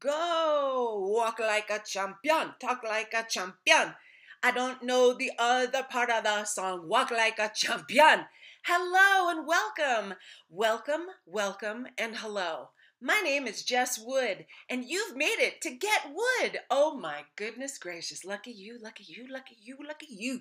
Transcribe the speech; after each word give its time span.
go. 0.00 1.08
Walk 1.12 1.38
like 1.38 1.70
a 1.70 1.80
champion, 1.84 2.54
talk 2.60 2.82
like 2.84 3.12
a 3.14 3.24
champion. 3.28 3.94
I 4.42 4.50
don't 4.52 4.82
know 4.82 5.12
the 5.12 5.32
other 5.38 5.82
part 5.82 6.10
of 6.10 6.24
the 6.24 6.44
song. 6.44 6.88
Walk 6.88 7.10
like 7.10 7.38
a 7.38 7.50
champion. 7.54 8.26
Hello 8.64 9.30
and 9.30 9.46
welcome. 9.46 10.14
Welcome, 10.48 11.06
welcome, 11.26 11.86
and 11.96 12.16
hello. 12.16 12.70
My 13.00 13.20
name 13.22 13.46
is 13.46 13.62
Jess 13.62 13.98
Wood, 13.98 14.46
and 14.68 14.84
you've 14.84 15.16
made 15.16 15.38
it 15.38 15.60
to 15.62 15.70
Get 15.70 16.12
Wood. 16.12 16.58
Oh 16.70 16.96
my 16.96 17.22
goodness 17.36 17.78
gracious. 17.78 18.24
Lucky 18.24 18.50
you, 18.50 18.78
lucky 18.80 19.04
you, 19.06 19.26
lucky 19.30 19.56
you, 19.60 19.76
lucky 19.86 20.08
you. 20.10 20.40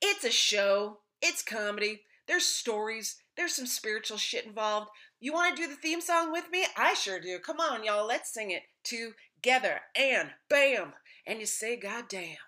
It's 0.00 0.24
a 0.24 0.30
show, 0.30 0.98
it's 1.20 1.42
comedy, 1.42 2.02
there's 2.26 2.44
stories, 2.44 3.16
there's 3.36 3.54
some 3.54 3.66
spiritual 3.66 4.18
shit 4.18 4.46
involved. 4.46 4.90
You 5.22 5.32
want 5.32 5.56
to 5.56 5.62
do 5.62 5.68
the 5.68 5.76
theme 5.76 6.00
song 6.00 6.32
with 6.32 6.50
me? 6.50 6.66
I 6.76 6.94
sure 6.94 7.20
do. 7.20 7.38
Come 7.38 7.60
on, 7.60 7.84
y'all, 7.84 8.04
let's 8.04 8.34
sing 8.34 8.50
it 8.50 8.64
together. 8.82 9.82
And 9.94 10.30
bam! 10.48 10.94
And 11.24 11.38
you 11.38 11.46
say, 11.46 11.76
God 11.76 12.06
damn, 12.08 12.38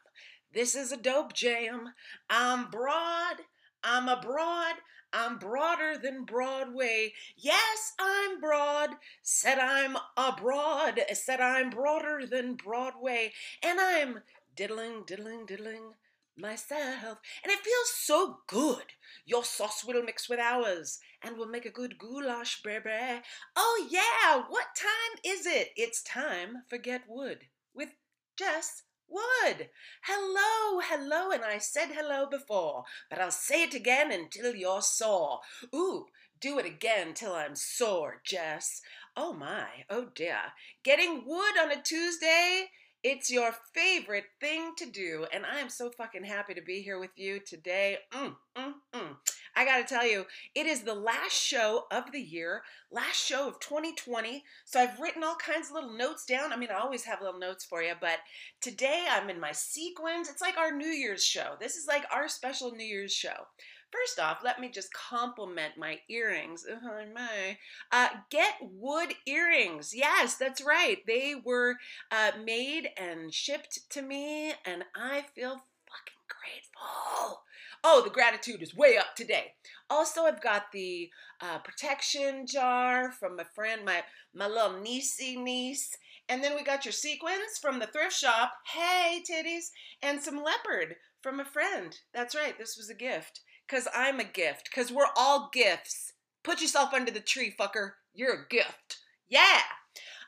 this 0.52 0.74
is 0.74 0.90
a 0.90 0.96
dope 0.96 1.34
jam. 1.34 1.90
I'm 2.28 2.72
broad, 2.72 3.36
I'm 3.84 4.08
abroad, 4.08 4.74
I'm 5.12 5.38
broader 5.38 5.96
than 5.96 6.24
Broadway. 6.24 7.12
Yes, 7.36 7.92
I'm 8.00 8.40
broad. 8.40 8.90
Said 9.22 9.60
I'm 9.60 9.96
abroad. 10.16 11.00
Said 11.12 11.40
I'm 11.40 11.70
broader 11.70 12.26
than 12.28 12.54
Broadway. 12.54 13.30
And 13.62 13.78
I'm 13.80 14.22
diddling, 14.56 15.04
diddling, 15.06 15.46
diddling 15.46 15.92
myself. 16.36 17.18
And 17.42 17.52
it 17.52 17.60
feels 17.60 17.92
so 17.94 18.38
good. 18.46 18.84
Your 19.24 19.44
sauce 19.44 19.84
will 19.84 20.02
mix 20.02 20.28
with 20.28 20.38
ours 20.38 20.98
and 21.22 21.36
we'll 21.36 21.48
make 21.48 21.66
a 21.66 21.70
good 21.70 21.98
goulash, 21.98 22.62
baby. 22.62 23.22
Oh, 23.56 23.88
yeah. 23.90 24.42
What 24.48 24.76
time 24.76 25.20
is 25.24 25.46
it? 25.46 25.70
It's 25.76 26.02
time 26.02 26.62
for 26.68 26.78
Get 26.78 27.02
Wood 27.08 27.40
with 27.74 27.90
Jess 28.38 28.82
Wood. 29.08 29.70
Hello, 30.04 30.80
hello. 30.82 31.30
And 31.30 31.44
I 31.44 31.58
said 31.58 31.90
hello 31.92 32.26
before, 32.30 32.84
but 33.08 33.20
I'll 33.20 33.30
say 33.30 33.62
it 33.64 33.74
again 33.74 34.10
until 34.10 34.54
you're 34.54 34.82
sore. 34.82 35.40
Ooh, 35.74 36.06
do 36.40 36.58
it 36.58 36.66
again 36.66 37.14
till 37.14 37.32
I'm 37.32 37.56
sore, 37.56 38.20
Jess. 38.24 38.82
Oh, 39.16 39.32
my. 39.32 39.66
Oh, 39.88 40.08
dear. 40.14 40.38
Getting 40.82 41.22
wood 41.24 41.58
on 41.60 41.70
a 41.70 41.80
Tuesday? 41.80 42.66
It's 43.04 43.30
your 43.30 43.52
favorite 43.74 44.24
thing 44.40 44.72
to 44.78 44.86
do, 44.86 45.26
and 45.30 45.44
I 45.44 45.58
am 45.58 45.68
so 45.68 45.90
fucking 45.90 46.24
happy 46.24 46.54
to 46.54 46.62
be 46.62 46.80
here 46.80 46.98
with 46.98 47.10
you 47.16 47.38
today. 47.38 47.98
Mm, 48.10 48.34
mm, 48.56 48.72
mm. 48.94 49.16
I 49.54 49.66
gotta 49.66 49.84
tell 49.84 50.06
you, 50.06 50.24
it 50.54 50.64
is 50.64 50.84
the 50.84 50.94
last 50.94 51.34
show 51.34 51.84
of 51.90 52.12
the 52.12 52.22
year, 52.22 52.62
last 52.90 53.16
show 53.16 53.46
of 53.46 53.60
2020. 53.60 54.42
So 54.64 54.80
I've 54.80 54.98
written 54.98 55.22
all 55.22 55.36
kinds 55.36 55.68
of 55.68 55.74
little 55.74 55.92
notes 55.92 56.24
down. 56.24 56.50
I 56.50 56.56
mean, 56.56 56.70
I 56.70 56.80
always 56.80 57.04
have 57.04 57.20
little 57.20 57.38
notes 57.38 57.62
for 57.62 57.82
you, 57.82 57.92
but 58.00 58.20
today 58.62 59.04
I'm 59.10 59.28
in 59.28 59.38
my 59.38 59.52
sequins. 59.52 60.30
It's 60.30 60.40
like 60.40 60.56
our 60.56 60.74
New 60.74 60.88
Year's 60.88 61.22
show. 61.22 61.56
This 61.60 61.76
is 61.76 61.86
like 61.86 62.06
our 62.10 62.26
special 62.26 62.70
New 62.70 62.86
Year's 62.86 63.12
show. 63.12 63.48
First 63.94 64.18
off, 64.18 64.42
let 64.42 64.60
me 64.60 64.70
just 64.70 64.92
compliment 64.92 65.74
my 65.78 66.00
earrings. 66.08 66.66
Oh 66.68 67.04
my! 67.14 67.58
Uh, 67.92 68.08
get 68.28 68.54
wood 68.60 69.14
earrings. 69.24 69.94
Yes, 69.94 70.34
that's 70.34 70.64
right. 70.64 70.98
They 71.06 71.36
were 71.42 71.76
uh, 72.10 72.32
made 72.44 72.88
and 72.96 73.32
shipped 73.32 73.88
to 73.90 74.02
me, 74.02 74.54
and 74.64 74.84
I 74.96 75.26
feel 75.34 75.50
fucking 75.86 76.24
grateful. 76.28 77.42
Oh, 77.84 78.02
the 78.02 78.10
gratitude 78.10 78.62
is 78.62 78.74
way 78.74 78.96
up 78.96 79.14
today. 79.14 79.52
Also, 79.88 80.22
I've 80.22 80.42
got 80.42 80.72
the 80.72 81.10
uh, 81.40 81.58
protection 81.58 82.46
jar 82.46 83.12
from 83.12 83.36
my 83.36 83.44
friend, 83.54 83.84
my 83.84 84.02
my 84.34 84.48
little 84.48 84.80
niecey 84.80 85.36
niece. 85.36 85.96
And 86.28 86.42
then 86.42 86.54
we 86.54 86.64
got 86.64 86.84
your 86.84 86.92
sequins 86.92 87.58
from 87.60 87.78
the 87.78 87.86
thrift 87.86 88.16
shop. 88.16 88.54
Hey, 88.72 89.22
titties. 89.30 89.70
And 90.02 90.22
some 90.22 90.42
leopard 90.42 90.96
from 91.20 91.38
a 91.38 91.44
friend. 91.44 91.96
That's 92.12 92.34
right, 92.34 92.58
this 92.58 92.76
was 92.76 92.90
a 92.90 92.94
gift. 92.94 93.40
Because 93.66 93.88
I'm 93.94 94.20
a 94.20 94.24
gift. 94.24 94.70
Because 94.70 94.92
we're 94.92 95.06
all 95.16 95.50
gifts. 95.52 96.12
Put 96.42 96.60
yourself 96.60 96.92
under 96.92 97.10
the 97.10 97.20
tree, 97.20 97.54
fucker. 97.58 97.92
You're 98.14 98.42
a 98.42 98.48
gift. 98.48 98.98
Yeah. 99.28 99.60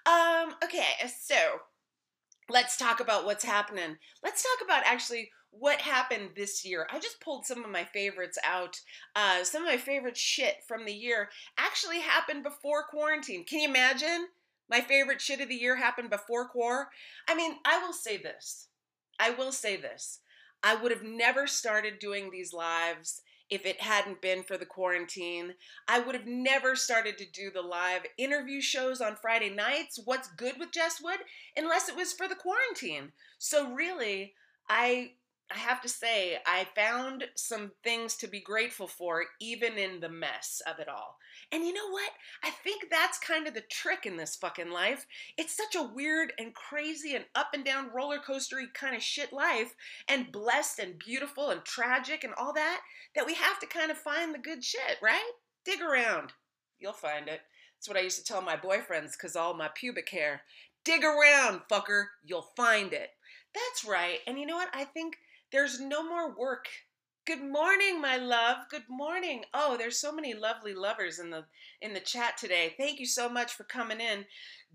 Um, 0.07 0.55
okay, 0.63 1.09
so 1.21 1.37
let's 2.49 2.77
talk 2.77 3.01
about 3.01 3.25
what's 3.25 3.45
happening. 3.45 3.97
Let's 4.23 4.43
talk 4.43 4.65
about 4.65 4.85
actually 4.87 5.31
what 5.51 5.81
happened 5.81 6.31
this 6.37 6.65
year. 6.65 6.87
I 6.91 6.99
just 6.99 7.21
pulled 7.21 7.47
some 7.47 7.65
of 7.65 7.71
my 7.71 7.85
favorites 7.85 8.39
out. 8.45 8.81
Uh, 9.15 9.43
some 9.43 9.63
of 9.63 9.69
my 9.69 9.77
favorite 9.77 10.17
shit 10.17 10.57
from 10.67 10.85
the 10.85 10.93
year 10.93 11.29
actually 11.59 12.01
happened 12.01 12.43
before 12.43 12.85
quarantine. 12.85 13.45
Can 13.45 13.61
you 13.61 13.69
imagine? 13.69 14.29
My 14.69 14.81
favorite 14.81 15.21
shit 15.21 15.41
of 15.41 15.49
the 15.49 15.55
year 15.55 15.77
happened 15.77 16.11
before 16.11 16.49
quar. 16.49 16.89
I 17.29 17.35
mean, 17.35 17.57
I 17.65 17.79
will 17.79 17.93
say 17.93 18.17
this. 18.17 18.69
I 19.19 19.31
will 19.31 19.53
say 19.53 19.77
this. 19.77 20.21
I 20.63 20.75
would 20.75 20.91
have 20.91 21.05
never 21.05 21.47
started 21.47 21.99
doing 21.99 22.31
these 22.31 22.53
lives 22.53 23.23
if 23.51 23.65
it 23.65 23.81
hadn't 23.81 24.21
been 24.21 24.43
for 24.43 24.57
the 24.57 24.67
quarantine. 24.67 25.55
I 25.89 26.01
would 26.01 26.15
have 26.15 26.27
never 26.27 26.75
started 26.77 27.19
to 27.19 27.31
do 27.31 27.51
the 27.51 27.63
live 27.63 28.03
interview 28.19 28.61
shows 28.61 29.01
on 29.01 29.17
Friday 29.17 29.51
nights, 29.51 30.01
What's 30.05 30.29
Good 30.29 30.59
with 30.59 30.73
Jess 30.73 31.01
Wood, 31.03 31.21
unless 31.57 31.89
it 31.89 31.97
was 31.97 32.13
for 32.13 32.29
the 32.29 32.35
quarantine. 32.35 33.13
So, 33.39 33.73
really, 33.73 34.35
I 34.69 35.13
I 35.55 35.59
have 35.59 35.81
to 35.83 35.89
say, 35.89 36.39
I 36.45 36.67
found 36.75 37.25
some 37.37 37.71
things 37.85 38.17
to 38.17 38.27
be 38.27 38.41
grateful 38.41 38.89
for, 38.89 39.25
even 39.41 39.75
in 39.75 40.01
the 40.01 40.09
mess 40.09 40.61
of 40.67 40.81
it 40.81 40.89
all. 40.89 41.19
And 41.53 41.65
you 41.65 41.73
know 41.73 41.89
what? 41.89 42.11
I 42.43 42.51
think 42.51 42.87
that's 42.91 43.19
kind 43.21 43.47
of 43.47 43.55
the 43.55 43.63
trick 43.71 44.07
in 44.07 44.17
this 44.17 44.35
fucking 44.35 44.71
life. 44.71 45.07
It's 45.39 45.57
such 45.57 45.77
a 45.77 45.89
weird 45.95 46.33
and 46.39 46.53
crazy 46.53 47.15
and 47.15 47.25
up 47.37 47.51
and 47.55 47.65
down 47.65 47.91
roller 47.95 48.19
coastery 48.19 48.65
kind 48.75 48.97
of 48.97 49.03
shit 49.03 49.33
life, 49.33 49.75
and 50.09 50.33
blessed 50.33 50.81
and 50.81 50.99
beautiful 50.99 51.51
and 51.51 51.65
tragic 51.65 52.25
and 52.25 52.35
all 52.37 52.53
that, 52.55 52.81
that 53.15 53.27
we 53.27 53.35
have 53.35 53.61
to 53.61 53.67
kind 53.67 53.93
of 53.93 53.99
find 53.99 54.35
the 54.35 54.39
good 54.39 54.65
shit, 54.65 54.99
right? 55.01 55.31
Dig 55.65 55.81
around. 55.81 56.33
You'll 56.81 56.93
find 56.93 57.29
it. 57.29 57.41
That's 57.77 57.89
what 57.89 57.97
I 57.97 58.03
used 58.03 58.19
to 58.19 58.25
tell 58.25 58.43
my 58.43 58.57
boyfriends 58.57 59.13
because 59.13 59.37
all 59.37 59.55
my 59.55 59.71
pubic 59.75 60.09
hair. 60.09 60.43
Dig 60.85 61.05
around, 61.05 61.61
fucker. 61.71 62.07
You'll 62.25 62.51
find 62.57 62.93
it. 62.93 63.11
That's 63.55 63.85
right. 63.85 64.19
And 64.27 64.39
you 64.39 64.47
know 64.47 64.57
what? 64.57 64.71
I 64.75 64.85
think 64.85 65.17
there's 65.53 65.81
no 65.81 66.03
more 66.03 66.37
work. 66.37 66.67
Good 67.27 67.43
morning, 67.43 68.01
my 68.01 68.17
love. 68.17 68.59
Good 68.71 68.85
morning. 68.89 69.45
Oh, 69.53 69.77
there's 69.77 69.99
so 69.99 70.13
many 70.13 70.35
lovely 70.35 70.75
lovers 70.75 71.19
in 71.19 71.31
the 71.31 71.45
in 71.81 71.93
the 71.93 72.01
chat 72.01 72.37
today. 72.37 72.75
Thank 72.77 73.01
you 73.01 73.07
so 73.07 73.29
much 73.29 73.55
for 73.55 73.65
coming 73.65 74.01
in. 74.01 74.25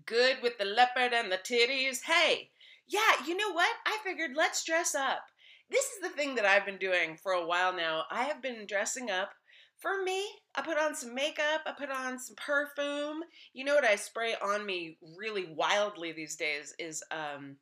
Good 0.06 0.36
with 0.42 0.58
the 0.58 0.64
leopard 0.64 1.12
and 1.12 1.30
the 1.30 1.38
titties. 1.38 2.00
Hey, 2.04 2.50
yeah, 2.86 3.26
you 3.26 3.36
know 3.36 3.52
what? 3.52 3.74
I 3.86 3.98
figured 4.04 4.32
let's 4.36 4.64
dress 4.64 4.94
up. 4.94 5.22
This 5.70 5.84
is 5.86 6.00
the 6.02 6.10
thing 6.10 6.34
that 6.34 6.44
I've 6.44 6.66
been 6.66 6.78
doing 6.78 7.16
for 7.16 7.32
a 7.32 7.46
while 7.46 7.74
now. 7.74 8.04
I 8.10 8.24
have 8.24 8.42
been 8.42 8.66
dressing 8.66 9.10
up 9.10 9.30
for 9.78 10.02
me. 10.02 10.24
I 10.54 10.62
put 10.62 10.78
on 10.78 10.94
some 10.94 11.14
makeup, 11.14 11.62
I 11.66 11.72
put 11.72 11.90
on 11.90 12.18
some 12.18 12.36
perfume. 12.36 13.22
You 13.54 13.64
know 13.64 13.74
what 13.74 13.84
I 13.84 13.96
spray 13.96 14.34
on 14.42 14.66
me 14.66 14.98
really 15.16 15.46
wildly 15.54 16.12
these 16.12 16.36
days 16.36 16.74
is 16.78 17.02
um 17.10 17.56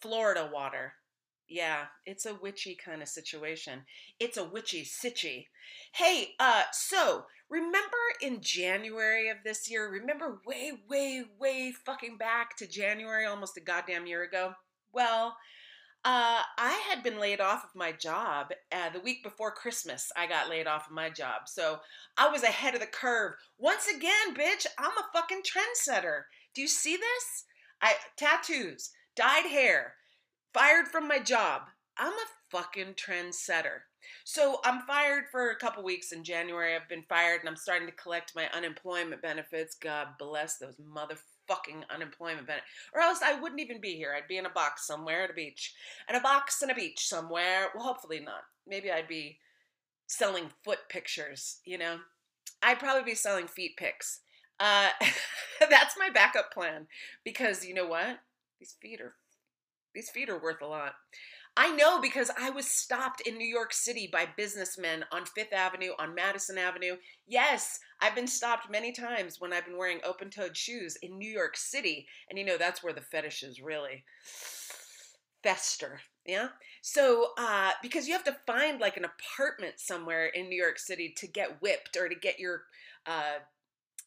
Florida 0.00 0.50
water. 0.52 0.94
Yeah, 1.52 1.84
it's 2.06 2.24
a 2.24 2.34
witchy 2.34 2.74
kind 2.74 3.02
of 3.02 3.08
situation. 3.08 3.82
It's 4.18 4.38
a 4.38 4.44
witchy 4.44 4.86
sitchy. 4.86 5.48
Hey, 5.94 6.28
uh, 6.40 6.62
so 6.72 7.26
remember 7.50 7.98
in 8.22 8.40
January 8.40 9.28
of 9.28 9.36
this 9.44 9.70
year, 9.70 9.90
remember 9.90 10.40
way, 10.46 10.72
way, 10.88 11.24
way 11.38 11.74
fucking 11.84 12.16
back 12.16 12.56
to 12.56 12.66
January, 12.66 13.26
almost 13.26 13.58
a 13.58 13.60
goddamn 13.60 14.06
year 14.06 14.22
ago? 14.22 14.54
Well, 14.94 15.36
uh, 16.06 16.40
I 16.56 16.82
had 16.88 17.02
been 17.02 17.20
laid 17.20 17.42
off 17.42 17.64
of 17.64 17.74
my 17.74 17.92
job 17.92 18.52
uh, 18.74 18.88
the 18.88 19.00
week 19.00 19.22
before 19.22 19.50
Christmas. 19.50 20.10
I 20.16 20.26
got 20.26 20.48
laid 20.48 20.66
off 20.66 20.86
of 20.86 20.94
my 20.94 21.10
job. 21.10 21.42
So 21.48 21.80
I 22.16 22.28
was 22.28 22.44
ahead 22.44 22.72
of 22.72 22.80
the 22.80 22.86
curve. 22.86 23.34
Once 23.58 23.88
again, 23.94 24.34
bitch, 24.34 24.64
I'm 24.78 24.96
a 24.96 25.10
fucking 25.12 25.42
trendsetter. 25.42 26.22
Do 26.54 26.62
you 26.62 26.68
see 26.68 26.96
this? 26.96 27.44
I 27.82 27.96
tattoos, 28.16 28.88
dyed 29.14 29.44
hair, 29.44 29.96
Fired 30.52 30.88
from 30.88 31.08
my 31.08 31.18
job. 31.18 31.62
I'm 31.96 32.12
a 32.12 32.26
fucking 32.50 32.94
trendsetter. 32.94 33.80
So 34.24 34.60
I'm 34.64 34.82
fired 34.82 35.24
for 35.30 35.50
a 35.50 35.56
couple 35.56 35.82
weeks 35.82 36.12
in 36.12 36.24
January. 36.24 36.74
I've 36.74 36.88
been 36.88 37.04
fired 37.08 37.40
and 37.40 37.48
I'm 37.48 37.56
starting 37.56 37.88
to 37.88 37.94
collect 37.94 38.36
my 38.36 38.48
unemployment 38.52 39.22
benefits. 39.22 39.74
God 39.74 40.08
bless 40.18 40.58
those 40.58 40.76
motherfucking 40.76 41.84
unemployment 41.90 42.46
benefits. 42.46 42.70
Or 42.92 43.00
else 43.00 43.20
I 43.24 43.40
wouldn't 43.40 43.62
even 43.62 43.80
be 43.80 43.94
here. 43.94 44.14
I'd 44.14 44.28
be 44.28 44.36
in 44.36 44.44
a 44.44 44.50
box 44.50 44.86
somewhere 44.86 45.24
at 45.24 45.30
a 45.30 45.34
beach. 45.34 45.74
In 46.08 46.16
a 46.16 46.20
box 46.20 46.62
in 46.62 46.70
a 46.70 46.74
beach 46.74 47.06
somewhere. 47.08 47.68
Well, 47.74 47.84
hopefully 47.84 48.20
not. 48.20 48.42
Maybe 48.66 48.90
I'd 48.90 49.08
be 49.08 49.38
selling 50.06 50.50
foot 50.62 50.80
pictures, 50.90 51.60
you 51.64 51.78
know? 51.78 51.98
I'd 52.62 52.78
probably 52.78 53.04
be 53.04 53.14
selling 53.14 53.46
feet 53.46 53.78
pics. 53.78 54.20
Uh, 54.60 54.88
that's 55.70 55.96
my 55.98 56.10
backup 56.10 56.52
plan 56.52 56.88
because 57.24 57.64
you 57.64 57.72
know 57.72 57.86
what? 57.86 58.18
These 58.60 58.76
feet 58.80 59.00
are 59.00 59.14
these 59.94 60.10
feet 60.10 60.28
are 60.28 60.42
worth 60.42 60.62
a 60.62 60.66
lot. 60.66 60.94
I 61.56 61.70
know 61.76 62.00
because 62.00 62.30
I 62.38 62.48
was 62.48 62.66
stopped 62.66 63.20
in 63.22 63.36
New 63.36 63.46
York 63.46 63.74
City 63.74 64.08
by 64.10 64.26
businessmen 64.36 65.04
on 65.12 65.26
Fifth 65.26 65.52
Avenue, 65.52 65.90
on 65.98 66.14
Madison 66.14 66.56
Avenue. 66.56 66.96
Yes, 67.26 67.78
I've 68.00 68.14
been 68.14 68.26
stopped 68.26 68.70
many 68.70 68.90
times 68.90 69.36
when 69.38 69.52
I've 69.52 69.66
been 69.66 69.76
wearing 69.76 70.00
open 70.02 70.30
toed 70.30 70.56
shoes 70.56 70.96
in 71.02 71.18
New 71.18 71.28
York 71.28 71.58
City. 71.58 72.06
And 72.30 72.38
you 72.38 72.44
know, 72.44 72.56
that's 72.56 72.82
where 72.82 72.94
the 72.94 73.02
fetishes 73.02 73.60
really 73.60 74.04
fester. 75.42 76.00
Yeah. 76.24 76.48
So, 76.80 77.28
uh, 77.36 77.72
because 77.82 78.06
you 78.06 78.14
have 78.14 78.24
to 78.24 78.36
find 78.46 78.80
like 78.80 78.96
an 78.96 79.04
apartment 79.04 79.74
somewhere 79.76 80.26
in 80.26 80.48
New 80.48 80.60
York 80.60 80.78
City 80.78 81.12
to 81.18 81.26
get 81.26 81.60
whipped 81.60 81.96
or 81.96 82.08
to 82.08 82.14
get 82.14 82.38
your 82.38 82.62
uh, 83.06 83.40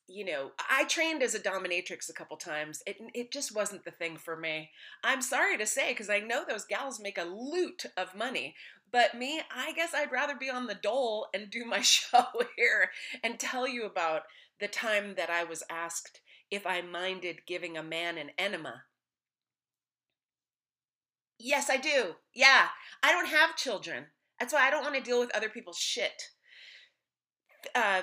you 0.08 0.24
know, 0.24 0.52
I 0.70 0.86
trained 0.86 1.24
as 1.24 1.34
a 1.34 1.40
dominatrix 1.40 2.10
a 2.10 2.14
couple 2.14 2.38
times. 2.38 2.84
It 2.86 2.98
it 3.14 3.32
just 3.32 3.56
wasn't 3.56 3.86
the 3.86 3.92
thing 3.92 4.18
for 4.18 4.36
me. 4.38 4.70
I'm 5.04 5.22
sorry 5.22 5.58
to 5.58 5.66
say 5.66 5.92
because 5.92 6.10
I 6.10 6.20
know 6.20 6.44
those 6.48 6.66
gals 6.66 7.00
make 7.00 7.18
a 7.18 7.24
loot 7.24 7.86
of 7.98 8.16
money, 8.16 8.56
but 8.92 9.16
me, 9.16 9.42
I 9.54 9.74
guess 9.74 9.94
I'd 9.94 10.12
rather 10.12 10.36
be 10.36 10.50
on 10.50 10.68
the 10.68 10.76
dole 10.76 11.28
and 11.34 11.50
do 11.50 11.66
my 11.66 11.82
show 11.82 12.26
here 12.56 12.92
and 13.24 13.40
tell 13.40 13.68
you 13.68 13.86
about 13.86 14.24
the 14.60 14.68
time 14.68 15.16
that 15.16 15.30
I 15.30 15.44
was 15.44 15.64
asked 15.70 16.22
if 16.52 16.66
I 16.66 16.82
minded 16.82 17.46
giving 17.48 17.78
a 17.78 17.84
man 17.84 18.18
an 18.18 18.30
enema. 18.38 18.84
Yes, 21.40 21.70
I 21.70 21.78
do. 21.78 22.16
Yeah, 22.34 22.68
I 23.04 23.12
don't 23.12 23.28
have 23.28 23.58
children. 23.58 24.06
That's 24.40 24.54
why 24.54 24.68
I 24.68 24.70
don't 24.70 24.84
want 24.84 24.96
to 24.96 25.02
deal 25.02 25.20
with 25.20 25.36
other 25.36 25.50
people's 25.50 25.78
shit. 25.78 26.30
Uh, 27.74 28.02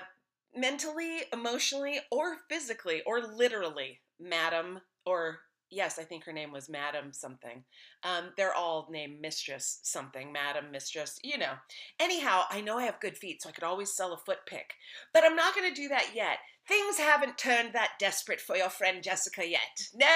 mentally, 0.54 1.20
emotionally, 1.32 2.00
or 2.10 2.37
physically, 2.49 3.02
or 3.06 3.20
literally, 3.20 4.00
madam, 4.20 4.81
or 5.06 5.40
yes, 5.72 5.99
I 5.99 6.04
think 6.04 6.25
her 6.25 6.32
name 6.32 6.52
was 6.52 6.69
Madam 6.69 7.12
something. 7.12 7.64
Um, 8.04 8.31
they're 8.37 8.54
all 8.54 8.88
named 8.90 9.20
Mistress 9.20 9.81
something, 9.82 10.32
Madam, 10.32 10.66
Mistress, 10.70 11.19
you 11.25 11.38
know. 11.38 11.54
Anyhow, 11.99 12.43
I 12.50 12.60
know 12.60 12.78
I 12.78 12.84
have 12.84 13.00
good 13.00 13.16
feet, 13.16 13.43
so 13.43 13.49
I 13.49 13.52
could 13.52 13.64
always 13.64 13.94
sell 13.94 14.12
a 14.12 14.19
foot 14.19 14.40
pick. 14.46 14.75
But 15.14 15.25
I'm 15.25 15.34
not 15.34 15.54
going 15.54 15.72
to 15.72 15.81
do 15.81 15.88
that 15.88 16.14
yet. 16.14 16.38
Things 16.69 16.98
haven't 16.98 17.38
turned 17.38 17.72
that 17.72 17.98
desperate 17.98 18.40
for 18.40 18.56
your 18.56 18.69
friend 18.69 19.02
Jessica 19.02 19.48
yet. 19.48 19.88
No! 19.94 20.06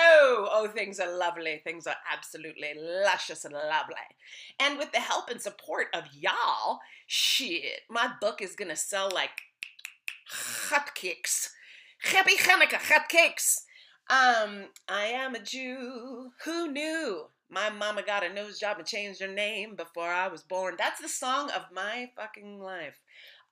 Oh, 0.48 0.70
things 0.72 1.00
are 1.00 1.18
lovely. 1.18 1.60
Things 1.64 1.88
are 1.88 1.96
absolutely 2.12 2.72
luscious 2.76 3.44
and 3.44 3.52
lovely. 3.52 3.96
And 4.60 4.78
with 4.78 4.92
the 4.92 5.00
help 5.00 5.28
and 5.28 5.40
support 5.40 5.88
of 5.92 6.04
y'all, 6.12 6.78
shit, 7.08 7.80
my 7.90 8.12
book 8.20 8.40
is 8.40 8.54
going 8.54 8.68
to 8.68 8.76
sell 8.76 9.10
like 9.12 9.30
hotcakes. 10.32 11.48
Happy 12.02 12.36
Hanukkah, 12.36 12.80
hotcakes. 12.80 13.62
Um, 14.08 14.66
I 14.88 15.06
am 15.06 15.34
a 15.34 15.40
Jew. 15.40 16.30
Who 16.44 16.70
knew? 16.70 17.26
My 17.48 17.70
mama 17.70 18.02
got 18.02 18.24
a 18.24 18.32
nose 18.32 18.58
job 18.58 18.78
and 18.78 18.86
changed 18.86 19.20
her 19.20 19.28
name 19.28 19.76
before 19.76 20.08
I 20.08 20.28
was 20.28 20.42
born. 20.42 20.74
That's 20.78 21.00
the 21.00 21.08
song 21.08 21.50
of 21.50 21.62
my 21.72 22.10
fucking 22.16 22.60
life. 22.60 23.00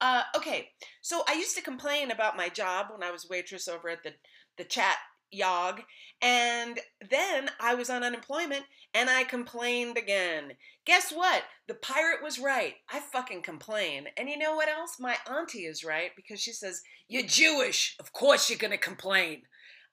Uh, 0.00 0.23
okay, 0.37 0.71
so 1.00 1.23
I 1.29 1.35
used 1.35 1.56
to 1.56 1.62
complain 1.62 2.11
about 2.11 2.37
my 2.37 2.49
job 2.49 2.87
when 2.91 3.03
I 3.03 3.12
was 3.12 3.29
waitress 3.29 3.69
over 3.69 3.88
at 3.88 4.03
the 4.03 4.12
the 4.56 4.65
chat 4.65 4.97
yog. 5.35 5.83
And 6.23 6.79
then 7.11 7.51
I 7.61 7.75
was 7.75 7.91
on 7.91 8.03
unemployment 8.03 8.65
and 8.95 9.11
I 9.11 9.25
complained 9.25 9.99
again. 9.99 10.53
Guess 10.87 11.13
what? 11.13 11.43
The 11.67 11.75
pirate 11.75 12.23
was 12.23 12.39
right. 12.39 12.75
I 12.91 13.01
fucking 13.01 13.43
complain. 13.43 14.07
And 14.17 14.29
you 14.29 14.39
know 14.39 14.55
what 14.55 14.69
else? 14.69 14.97
My 15.01 15.17
auntie 15.31 15.67
is 15.67 15.85
right 15.85 16.11
because 16.15 16.41
she 16.41 16.53
says, 16.53 16.83
You're 17.09 17.27
Jewish. 17.27 17.97
Of 17.99 18.13
course 18.13 18.49
you're 18.49 18.59
going 18.59 18.71
to 18.71 18.79
complain. 18.79 19.43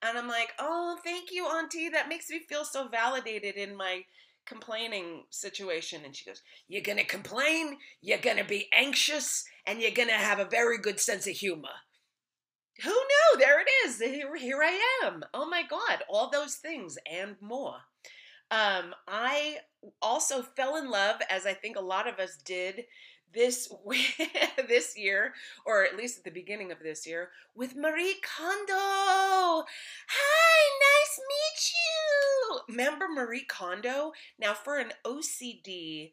And 0.01 0.17
I'm 0.17 0.27
like, 0.27 0.51
Oh, 0.59 0.97
thank 1.03 1.31
you, 1.31 1.45
auntie. 1.45 1.89
That 1.89 2.09
makes 2.09 2.29
me 2.29 2.39
feel 2.47 2.63
so 2.63 2.87
validated 2.87 3.55
in 3.55 3.75
my 3.75 4.03
complaining 4.45 5.23
situation. 5.29 6.01
And 6.05 6.15
she 6.15 6.25
goes, 6.25 6.41
You're 6.67 6.83
going 6.83 6.97
to 6.97 7.03
complain, 7.03 7.77
you're 8.01 8.17
going 8.19 8.37
to 8.37 8.43
be 8.43 8.69
anxious, 8.73 9.43
and 9.65 9.81
you're 9.81 9.91
going 9.91 10.09
to 10.09 10.15
have 10.15 10.39
a 10.39 10.45
very 10.45 10.77
good 10.77 10.99
sense 10.99 11.27
of 11.27 11.33
humor. 11.33 11.69
Who 12.83 12.89
knew? 12.89 13.39
There 13.39 13.61
it 13.61 13.67
is. 13.85 13.99
Here, 13.99 14.35
here 14.35 14.61
I 14.61 14.79
am. 15.03 15.23
Oh 15.33 15.47
my 15.47 15.63
God. 15.63 16.03
All 16.09 16.29
those 16.29 16.55
things 16.55 16.97
and 17.11 17.35
more. 17.41 17.75
Um, 18.49 18.93
I 19.07 19.57
also 20.01 20.41
fell 20.41 20.75
in 20.75 20.89
love, 20.89 21.21
as 21.29 21.45
I 21.45 21.53
think 21.53 21.77
a 21.77 21.81
lot 21.81 22.07
of 22.07 22.19
us 22.19 22.37
did 22.43 22.85
this 23.33 23.71
this 24.67 24.97
year, 24.97 25.33
or 25.65 25.83
at 25.83 25.95
least 25.95 26.17
at 26.19 26.23
the 26.23 26.31
beginning 26.31 26.71
of 26.71 26.79
this 26.79 27.07
year, 27.07 27.29
with 27.55 27.75
Marie 27.75 28.17
Kondo. 28.21 29.65
Hi, 30.09 30.79
nice 30.81 31.19
meet 31.29 31.71
you. 31.73 32.59
Remember 32.69 33.07
Marie 33.07 33.45
Kondo? 33.45 34.11
Now, 34.39 34.53
for 34.53 34.79
an 34.79 34.91
OCD, 35.05 36.11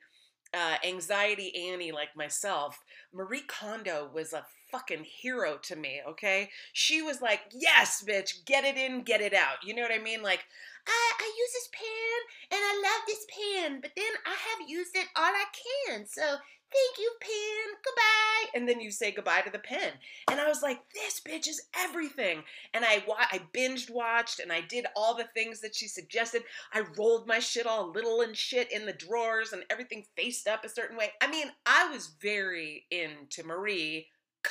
uh, 0.54 0.76
anxiety 0.86 1.70
Annie 1.70 1.92
like 1.92 2.16
myself, 2.16 2.84
Marie 3.12 3.44
Kondo 3.46 4.08
was 4.14 4.32
a 4.32 4.44
fucking 4.70 5.04
hero 5.04 5.58
to 5.62 5.76
me, 5.76 6.00
okay? 6.08 6.50
She 6.72 7.02
was 7.02 7.20
like, 7.20 7.40
yes, 7.52 8.04
bitch, 8.06 8.44
get 8.44 8.64
it 8.64 8.76
in, 8.76 9.02
get 9.02 9.20
it 9.20 9.34
out. 9.34 9.64
You 9.64 9.74
know 9.74 9.82
what 9.82 9.92
I 9.92 10.02
mean? 10.02 10.22
Like, 10.22 10.44
I, 10.86 11.12
I 11.18 11.32
use 11.36 11.52
this 11.52 11.68
pen 11.72 12.58
and 12.58 12.60
I 12.62 12.82
love 12.82 13.02
this 13.06 13.26
pen, 13.28 13.80
but 13.80 13.90
then 13.96 14.12
I 14.26 14.30
have 14.30 14.68
used 14.68 14.96
it 14.96 15.06
all 15.16 15.24
I 15.24 15.44
can. 15.86 16.06
So 16.06 16.22
thank 16.22 16.98
you, 16.98 17.12
pen. 17.20 17.76
Goodbye. 17.84 18.58
And 18.58 18.68
then 18.68 18.80
you 18.80 18.90
say 18.90 19.10
goodbye 19.10 19.42
to 19.42 19.50
the 19.50 19.58
pen. 19.58 19.92
And 20.30 20.40
I 20.40 20.48
was 20.48 20.62
like, 20.62 20.80
this 20.94 21.20
bitch 21.20 21.48
is 21.48 21.62
everything. 21.76 22.42
And 22.72 22.84
I 22.84 23.04
I 23.08 23.40
binged 23.54 23.90
watched 23.90 24.40
and 24.40 24.52
I 24.52 24.62
did 24.62 24.86
all 24.96 25.14
the 25.14 25.28
things 25.34 25.60
that 25.60 25.74
she 25.74 25.88
suggested. 25.88 26.42
I 26.72 26.84
rolled 26.96 27.26
my 27.26 27.38
shit 27.38 27.66
all 27.66 27.92
little 27.92 28.22
and 28.22 28.36
shit 28.36 28.72
in 28.72 28.86
the 28.86 28.92
drawers 28.92 29.52
and 29.52 29.64
everything 29.70 30.04
faced 30.16 30.48
up 30.48 30.64
a 30.64 30.68
certain 30.68 30.96
way. 30.96 31.10
I 31.20 31.30
mean, 31.30 31.50
I 31.66 31.90
was 31.90 32.14
very 32.20 32.86
into 32.90 33.44
Marie 33.44 34.08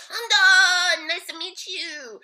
Kondo, 0.07 1.07
nice 1.07 1.25
to 1.27 1.37
meet 1.37 1.65
you. 1.67 2.19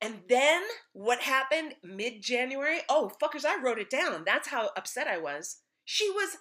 And 0.00 0.20
then 0.28 0.62
what 0.92 1.20
happened 1.20 1.74
mid 1.82 2.22
January? 2.22 2.80
Oh, 2.88 3.10
fuckers, 3.22 3.44
I 3.44 3.62
wrote 3.62 3.78
it 3.78 3.90
down. 3.90 4.24
That's 4.26 4.48
how 4.48 4.70
upset 4.76 5.06
I 5.06 5.18
was. 5.18 5.60
She 5.84 6.10
was 6.10 6.36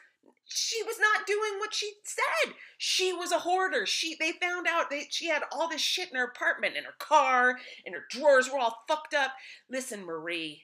she 0.46 0.84
was 0.84 0.98
not 1.00 1.26
doing 1.26 1.60
what 1.60 1.74
she 1.74 1.92
said. 2.04 2.54
She 2.78 3.14
was 3.14 3.32
a 3.32 3.40
hoarder. 3.40 3.86
She 3.86 4.16
they 4.20 4.34
found 4.34 4.68
out 4.68 4.90
that 4.90 5.06
she 5.12 5.28
had 5.28 5.44
all 5.52 5.70
this 5.70 5.82
shit 5.82 6.10
in 6.10 6.18
her 6.18 6.26
apartment, 6.26 6.76
in 6.76 6.84
her 6.84 6.96
car, 7.00 7.58
and 7.86 7.96
her 7.96 8.06
drawers 8.10 8.50
were 8.50 8.60
all 8.60 8.84
fucked 8.88 9.14
up. 9.14 9.32
Listen, 9.70 10.06
Marie, 10.06 10.64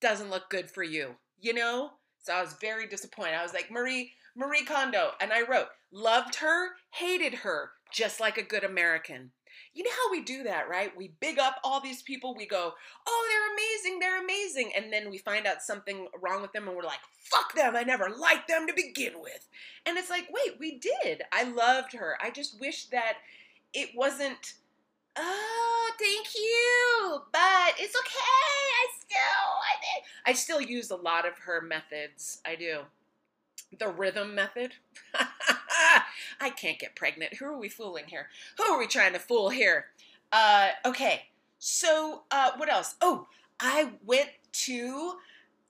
doesn't 0.00 0.30
look 0.30 0.48
good 0.50 0.70
for 0.70 0.82
you. 0.82 1.16
You 1.40 1.54
know? 1.54 1.90
So 2.22 2.32
I 2.32 2.40
was 2.40 2.54
very 2.60 2.86
disappointed. 2.86 3.34
I 3.34 3.42
was 3.42 3.52
like, 3.52 3.70
Marie, 3.70 4.12
Marie 4.34 4.64
Kondo. 4.64 5.12
And 5.20 5.32
I 5.32 5.42
wrote, 5.42 5.68
loved 5.90 6.36
her, 6.36 6.70
hated 6.90 7.34
her, 7.34 7.70
just 7.92 8.20
like 8.20 8.38
a 8.38 8.42
good 8.42 8.64
American. 8.64 9.30
You 9.74 9.84
know 9.84 9.90
how 9.90 10.10
we 10.10 10.22
do 10.22 10.42
that, 10.44 10.68
right? 10.68 10.94
We 10.96 11.14
big 11.20 11.38
up 11.38 11.56
all 11.64 11.80
these 11.80 12.02
people. 12.02 12.34
We 12.34 12.46
go, 12.46 12.74
oh, 13.06 13.28
they're 13.30 13.54
amazing, 13.54 14.00
they're 14.00 14.22
amazing. 14.22 14.72
And 14.76 14.92
then 14.92 15.10
we 15.10 15.18
find 15.18 15.46
out 15.46 15.62
something 15.62 16.08
wrong 16.20 16.42
with 16.42 16.52
them 16.52 16.68
and 16.68 16.76
we're 16.76 16.82
like, 16.82 17.00
fuck 17.18 17.54
them, 17.54 17.74
I 17.74 17.82
never 17.82 18.10
liked 18.10 18.48
them 18.48 18.66
to 18.66 18.74
begin 18.74 19.14
with. 19.20 19.48
And 19.86 19.96
it's 19.96 20.10
like, 20.10 20.28
wait, 20.30 20.58
we 20.58 20.78
did. 20.78 21.22
I 21.32 21.44
loved 21.44 21.94
her. 21.94 22.16
I 22.20 22.30
just 22.30 22.60
wish 22.60 22.86
that 22.86 23.18
it 23.72 23.90
wasn't, 23.94 24.54
oh, 25.16 25.90
thank 25.98 26.34
you, 26.34 27.22
but 27.32 27.74
it's 27.78 27.96
okay. 27.96 28.18
I 28.74 28.86
still, 29.00 29.18
I, 30.26 30.30
I 30.30 30.32
still 30.34 30.60
use 30.60 30.90
a 30.90 30.96
lot 30.96 31.26
of 31.26 31.38
her 31.38 31.62
methods. 31.62 32.40
I 32.44 32.56
do. 32.56 32.80
The 33.78 33.88
rhythm 33.88 34.34
method. 34.34 34.74
I 36.40 36.50
can't 36.50 36.78
get 36.78 36.96
pregnant. 36.96 37.34
Who 37.34 37.46
are 37.46 37.58
we 37.58 37.68
fooling 37.68 38.06
here? 38.08 38.28
Who 38.58 38.64
are 38.64 38.78
we 38.78 38.86
trying 38.86 39.12
to 39.12 39.18
fool 39.18 39.50
here? 39.50 39.86
Uh, 40.30 40.70
okay, 40.84 41.26
so 41.58 42.22
uh, 42.30 42.52
what 42.56 42.70
else? 42.70 42.96
Oh, 43.00 43.28
I 43.60 43.92
went 44.04 44.30
to 44.52 45.14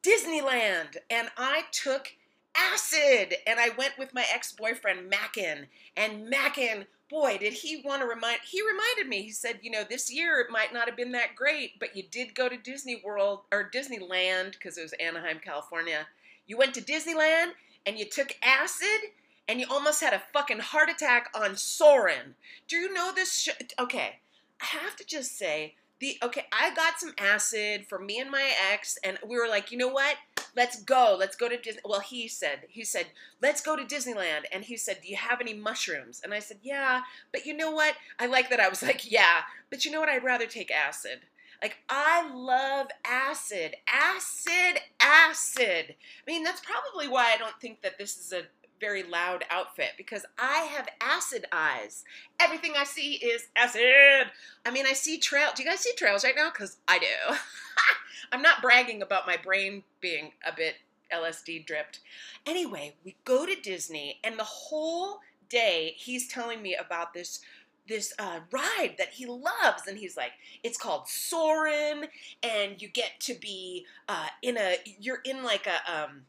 Disneyland 0.02 0.97
and 1.11 1.28
I 1.37 1.64
took 1.71 2.14
acid 2.56 3.35
and 3.47 3.61
I 3.61 3.71
went 3.76 3.99
with 3.99 4.14
my 4.14 4.25
ex-boyfriend 4.32 5.09
Mackin 5.09 5.66
and 5.97 6.28
Mackin 6.28 6.87
boy 7.09 7.37
did 7.38 7.52
he 7.52 7.82
want 7.85 8.02
to 8.02 8.09
remind 8.09 8.40
he 8.44 8.61
reminded 8.62 9.09
me 9.09 9.23
he 9.23 9.30
said 9.30 9.59
you 9.62 9.71
know 9.71 9.85
this 9.88 10.12
year 10.12 10.40
it 10.40 10.50
might 10.50 10.73
not 10.73 10.87
have 10.87 10.97
been 10.97 11.12
that 11.12 11.35
great 11.35 11.78
but 11.78 11.97
you 11.97 12.02
did 12.11 12.35
go 12.35 12.49
to 12.49 12.56
Disney 12.56 13.00
World 13.04 13.40
or 13.52 13.71
Disneyland 13.73 14.52
because 14.52 14.76
it 14.76 14.82
was 14.82 14.92
Anaheim 14.94 15.38
California 15.42 16.06
you 16.47 16.59
went 16.59 16.75
to 16.75 16.82
Disneyland 16.82 17.52
and 17.86 17.98
you 17.98 18.04
took 18.04 18.36
acid 18.42 19.10
and 19.48 19.60
you 19.60 19.66
almost 19.70 20.00
had 20.00 20.12
a 20.12 20.22
fucking 20.32 20.60
heart 20.60 20.88
attack 20.88 21.30
on 21.34 21.56
Soarin'. 21.56 22.34
Do 22.68 22.76
you 22.76 22.92
know 22.92 23.12
this? 23.14 23.40
Sh- 23.40 23.72
okay, 23.78 24.20
I 24.60 24.66
have 24.66 24.96
to 24.96 25.04
just 25.04 25.36
say 25.36 25.74
the 26.00 26.18
okay. 26.22 26.46
I 26.52 26.74
got 26.74 27.00
some 27.00 27.14
acid 27.18 27.86
for 27.88 27.98
me 27.98 28.20
and 28.20 28.30
my 28.30 28.50
ex, 28.72 28.98
and 29.04 29.18
we 29.26 29.36
were 29.36 29.48
like, 29.48 29.72
you 29.72 29.78
know 29.78 29.88
what? 29.88 30.16
Let's 30.54 30.82
go. 30.82 31.16
Let's 31.18 31.36
go 31.36 31.48
to 31.48 31.56
Disney. 31.56 31.80
Well, 31.84 32.00
he 32.00 32.28
said, 32.28 32.60
he 32.68 32.84
said, 32.84 33.06
let's 33.40 33.62
go 33.62 33.74
to 33.74 33.84
Disneyland. 33.84 34.42
And 34.52 34.64
he 34.64 34.76
said, 34.76 34.98
do 35.02 35.08
you 35.08 35.16
have 35.16 35.40
any 35.40 35.54
mushrooms? 35.54 36.20
And 36.22 36.34
I 36.34 36.40
said, 36.40 36.58
yeah. 36.62 37.02
But 37.32 37.46
you 37.46 37.56
know 37.56 37.70
what? 37.70 37.94
I 38.18 38.26
like 38.26 38.50
that. 38.50 38.60
I 38.60 38.68
was 38.68 38.82
like, 38.82 39.10
yeah. 39.10 39.42
But 39.70 39.86
you 39.86 39.90
know 39.90 40.00
what? 40.00 40.10
I'd 40.10 40.24
rather 40.24 40.46
take 40.46 40.70
acid. 40.70 41.20
Like, 41.62 41.78
I 41.88 42.28
love 42.35 42.88
acid. 43.07 43.76
Acid, 43.87 44.81
acid. 45.00 45.95
I 46.26 46.31
mean, 46.31 46.42
that's 46.42 46.61
probably 46.61 47.09
why 47.09 47.33
I 47.33 47.38
don't 47.38 47.61
think 47.61 47.83
that 47.83 47.99
this 47.99 48.19
is 48.19 48.33
a 48.33 48.42
very 48.81 49.04
loud 49.04 49.45
outfit 49.49 49.90
because 49.97 50.26
I 50.37 50.69
have 50.75 50.88
acid 51.00 51.47
eyes. 51.52 52.04
Everything 52.40 52.73
I 52.76 52.83
see 52.83 53.14
is 53.14 53.47
acid. 53.54 54.33
I 54.66 54.73
mean, 54.73 54.87
I 54.87 54.92
see 54.92 55.19
trails. 55.19 55.52
Do 55.54 55.62
you 55.62 55.69
guys 55.69 55.78
see 55.78 55.92
trails 55.97 56.25
right 56.25 56.35
now? 56.37 56.50
Because 56.50 56.78
I 56.88 56.99
do. 56.99 57.37
I'm 58.33 58.42
not 58.42 58.61
bragging 58.61 59.00
about 59.00 59.26
my 59.26 59.37
brain 59.37 59.85
being 60.00 60.33
a 60.45 60.54
bit 60.54 60.75
LSD 61.12 61.64
dripped. 61.64 62.00
Anyway, 62.45 62.95
we 63.04 63.14
go 63.25 63.47
to 63.47 63.54
Disney, 63.54 64.19
and 64.25 64.37
the 64.37 64.45
whole 64.45 65.21
day 65.49 65.95
he's 65.97 66.26
telling 66.26 66.61
me 66.61 66.75
about 66.75 67.14
this 67.14 67.40
this 67.88 68.14
uh, 68.18 68.40
ride 68.50 68.94
that 68.98 69.10
he 69.14 69.26
loves, 69.26 69.86
and 69.88 69.98
he's 69.98 70.16
like, 70.16 70.32
it's 70.62 70.78
called 70.78 71.08
Soarin', 71.08 72.06
and 72.42 72.80
you 72.80 72.88
get 72.88 73.18
to 73.20 73.34
be 73.34 73.86
uh, 74.08 74.28
in 74.40 74.56
a, 74.56 74.76
you're 75.00 75.20
in 75.24 75.42
like 75.42 75.66
a, 75.66 75.92
um, 75.92 76.22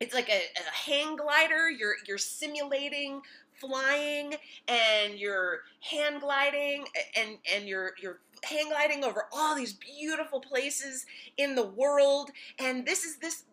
it's 0.00 0.14
like 0.14 0.30
a, 0.30 0.40
a 0.40 0.90
hang 0.90 1.16
glider. 1.16 1.70
You're 1.70 1.96
you're 2.08 2.18
simulating 2.18 3.20
flying, 3.54 4.34
and 4.66 5.18
you're 5.18 5.60
hand 5.80 6.22
gliding, 6.22 6.86
and 7.14 7.36
and 7.54 7.68
you're 7.68 7.92
you're 8.00 8.20
hang 8.42 8.70
gliding 8.70 9.04
over 9.04 9.26
all 9.32 9.54
these 9.54 9.74
beautiful 9.74 10.40
places 10.40 11.04
in 11.36 11.54
the 11.54 11.66
world. 11.66 12.30
And 12.58 12.86
this 12.86 13.04
is 13.04 13.18
this 13.18 13.44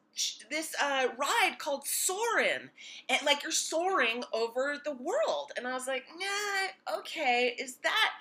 this 0.50 0.76
uh, 0.82 1.08
ride 1.18 1.56
called 1.60 1.86
Soarin', 1.86 2.70
and 3.10 3.20
like 3.26 3.44
you're 3.44 3.52
soaring 3.52 4.24
over 4.34 4.78
the 4.84 4.94
world. 4.94 5.52
And 5.56 5.68
I 5.68 5.74
was 5.74 5.88
like, 5.88 6.06
nah, 6.18 6.98
okay, 7.00 7.56
is 7.60 7.76
that 7.78 8.12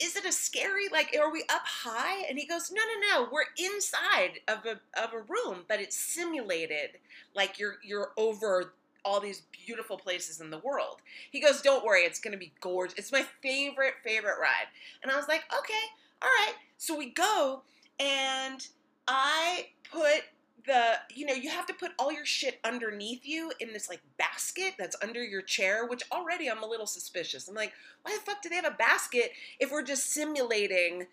is 0.00 0.16
it 0.16 0.24
a 0.24 0.32
scary 0.32 0.88
like 0.90 1.14
are 1.20 1.30
we 1.30 1.42
up 1.50 1.62
high? 1.64 2.24
And 2.28 2.38
he 2.38 2.46
goes 2.46 2.72
no 2.72 2.80
no 2.80 3.24
no 3.24 3.28
we're 3.30 3.44
inside 3.58 4.40
of 4.48 4.64
a, 4.64 4.80
of 5.02 5.12
a 5.12 5.22
room 5.28 5.64
but 5.68 5.80
it's 5.80 5.96
simulated 5.96 6.98
like 7.36 7.58
you're 7.58 7.76
you're 7.84 8.12
over 8.16 8.72
all 9.04 9.20
these 9.20 9.42
beautiful 9.66 9.98
places 9.98 10.40
in 10.40 10.50
the 10.50 10.58
world. 10.58 10.96
He 11.30 11.40
goes 11.40 11.60
don't 11.60 11.84
worry 11.84 12.00
it's 12.00 12.18
going 12.20 12.32
to 12.32 12.38
be 12.38 12.52
gorgeous 12.60 12.98
it's 12.98 13.12
my 13.12 13.24
favorite 13.42 13.94
favorite 14.02 14.36
ride. 14.40 14.68
And 15.02 15.12
i 15.12 15.16
was 15.16 15.28
like 15.28 15.44
okay 15.56 15.84
all 16.22 16.28
right. 16.28 16.54
So 16.78 16.96
we 16.96 17.10
go 17.10 17.62
and 17.98 18.66
i 19.06 19.66
put 19.92 20.22
the 20.66 20.94
you 21.14 21.26
know 21.26 21.34
you 21.34 21.50
have 21.50 21.66
to 21.66 21.74
put 21.74 21.92
all 21.98 22.12
your 22.12 22.26
shit 22.26 22.58
underneath 22.64 23.20
you 23.24 23.52
in 23.60 23.72
this 23.72 23.88
like 23.88 24.00
basket 24.18 24.74
that's 24.78 24.96
under 25.02 25.22
your 25.22 25.42
chair 25.42 25.86
which 25.86 26.02
already 26.12 26.48
i'm 26.48 26.62
a 26.62 26.66
little 26.66 26.86
suspicious. 26.86 27.48
I'm 27.48 27.54
like 27.54 27.72
why 28.02 28.16
the 28.16 28.22
fuck 28.22 28.42
do 28.42 28.48
they 28.48 28.56
have 28.56 28.64
a 28.64 28.70
basket 28.70 29.32
if 29.58 29.70
we're 29.70 29.82
just 29.82 30.10
simulating 30.12 31.06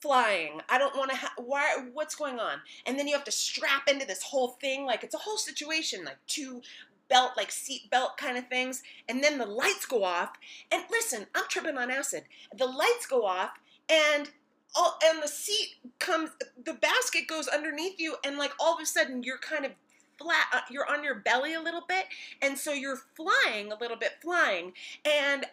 flying? 0.00 0.60
I 0.68 0.78
don't 0.78 0.96
want 0.96 1.10
to 1.10 1.16
ha- 1.16 1.34
why 1.36 1.76
what's 1.92 2.14
going 2.14 2.38
on? 2.38 2.58
And 2.86 2.98
then 2.98 3.06
you 3.06 3.14
have 3.14 3.24
to 3.24 3.32
strap 3.32 3.88
into 3.88 4.06
this 4.06 4.22
whole 4.22 4.56
thing 4.60 4.84
like 4.84 5.04
it's 5.04 5.14
a 5.14 5.18
whole 5.18 5.36
situation 5.36 6.04
like 6.04 6.18
two 6.26 6.62
belt 7.08 7.32
like 7.36 7.50
seat 7.50 7.90
belt 7.90 8.16
kind 8.16 8.38
of 8.38 8.46
things 8.48 8.82
and 9.08 9.22
then 9.22 9.36
the 9.36 9.44
lights 9.44 9.84
go 9.84 10.04
off 10.04 10.30
and 10.70 10.84
listen 10.92 11.26
i'm 11.34 11.44
tripping 11.48 11.76
on 11.76 11.90
acid. 11.90 12.24
The 12.56 12.66
lights 12.66 13.06
go 13.06 13.24
off 13.24 13.50
and 13.88 14.30
all, 14.74 14.98
and 15.04 15.22
the 15.22 15.28
seat 15.28 15.74
comes, 15.98 16.30
the 16.64 16.74
basket 16.74 17.26
goes 17.26 17.48
underneath 17.48 17.98
you, 17.98 18.16
and 18.24 18.38
like 18.38 18.52
all 18.58 18.74
of 18.74 18.80
a 18.80 18.86
sudden 18.86 19.22
you're 19.22 19.38
kind 19.38 19.64
of 19.64 19.72
flat, 20.18 20.46
uh, 20.52 20.60
you're 20.70 20.90
on 20.90 21.02
your 21.02 21.14
belly 21.16 21.54
a 21.54 21.60
little 21.60 21.82
bit, 21.88 22.06
and 22.42 22.58
so 22.58 22.72
you're 22.72 23.00
flying 23.16 23.72
a 23.72 23.78
little 23.78 23.96
bit, 23.96 24.12
flying, 24.22 24.72
and 25.04 25.46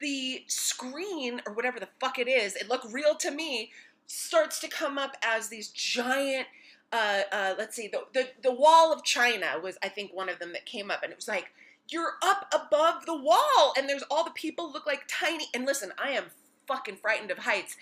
the 0.00 0.42
screen 0.46 1.40
or 1.46 1.52
whatever 1.52 1.78
the 1.78 1.88
fuck 2.00 2.18
it 2.18 2.28
is, 2.28 2.56
it 2.56 2.68
looked 2.68 2.92
real 2.92 3.14
to 3.14 3.30
me, 3.30 3.70
starts 4.06 4.58
to 4.60 4.68
come 4.68 4.98
up 4.98 5.16
as 5.22 5.48
these 5.48 5.68
giant. 5.68 6.46
Uh, 6.92 7.22
uh, 7.32 7.54
let's 7.58 7.74
see, 7.74 7.88
the, 7.88 8.04
the 8.14 8.28
the 8.42 8.52
wall 8.52 8.92
of 8.92 9.02
China 9.02 9.58
was 9.62 9.76
I 9.82 9.88
think 9.88 10.14
one 10.14 10.28
of 10.28 10.38
them 10.38 10.52
that 10.52 10.64
came 10.66 10.90
up, 10.90 11.02
and 11.02 11.12
it 11.12 11.16
was 11.16 11.28
like 11.28 11.52
you're 11.88 12.14
up 12.22 12.52
above 12.52 13.06
the 13.06 13.16
wall, 13.16 13.74
and 13.76 13.88
there's 13.88 14.04
all 14.10 14.24
the 14.24 14.30
people 14.30 14.72
look 14.72 14.86
like 14.86 15.02
tiny. 15.08 15.46
And 15.54 15.64
listen, 15.64 15.92
I 15.98 16.10
am 16.10 16.24
fucking 16.66 16.96
frightened 16.96 17.30
of 17.30 17.38
heights. 17.38 17.76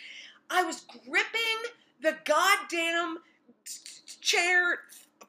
I 0.51 0.65
was 0.65 0.85
gripping 1.07 1.71
the 2.03 2.17
goddamn 2.25 3.19
chair 4.21 4.81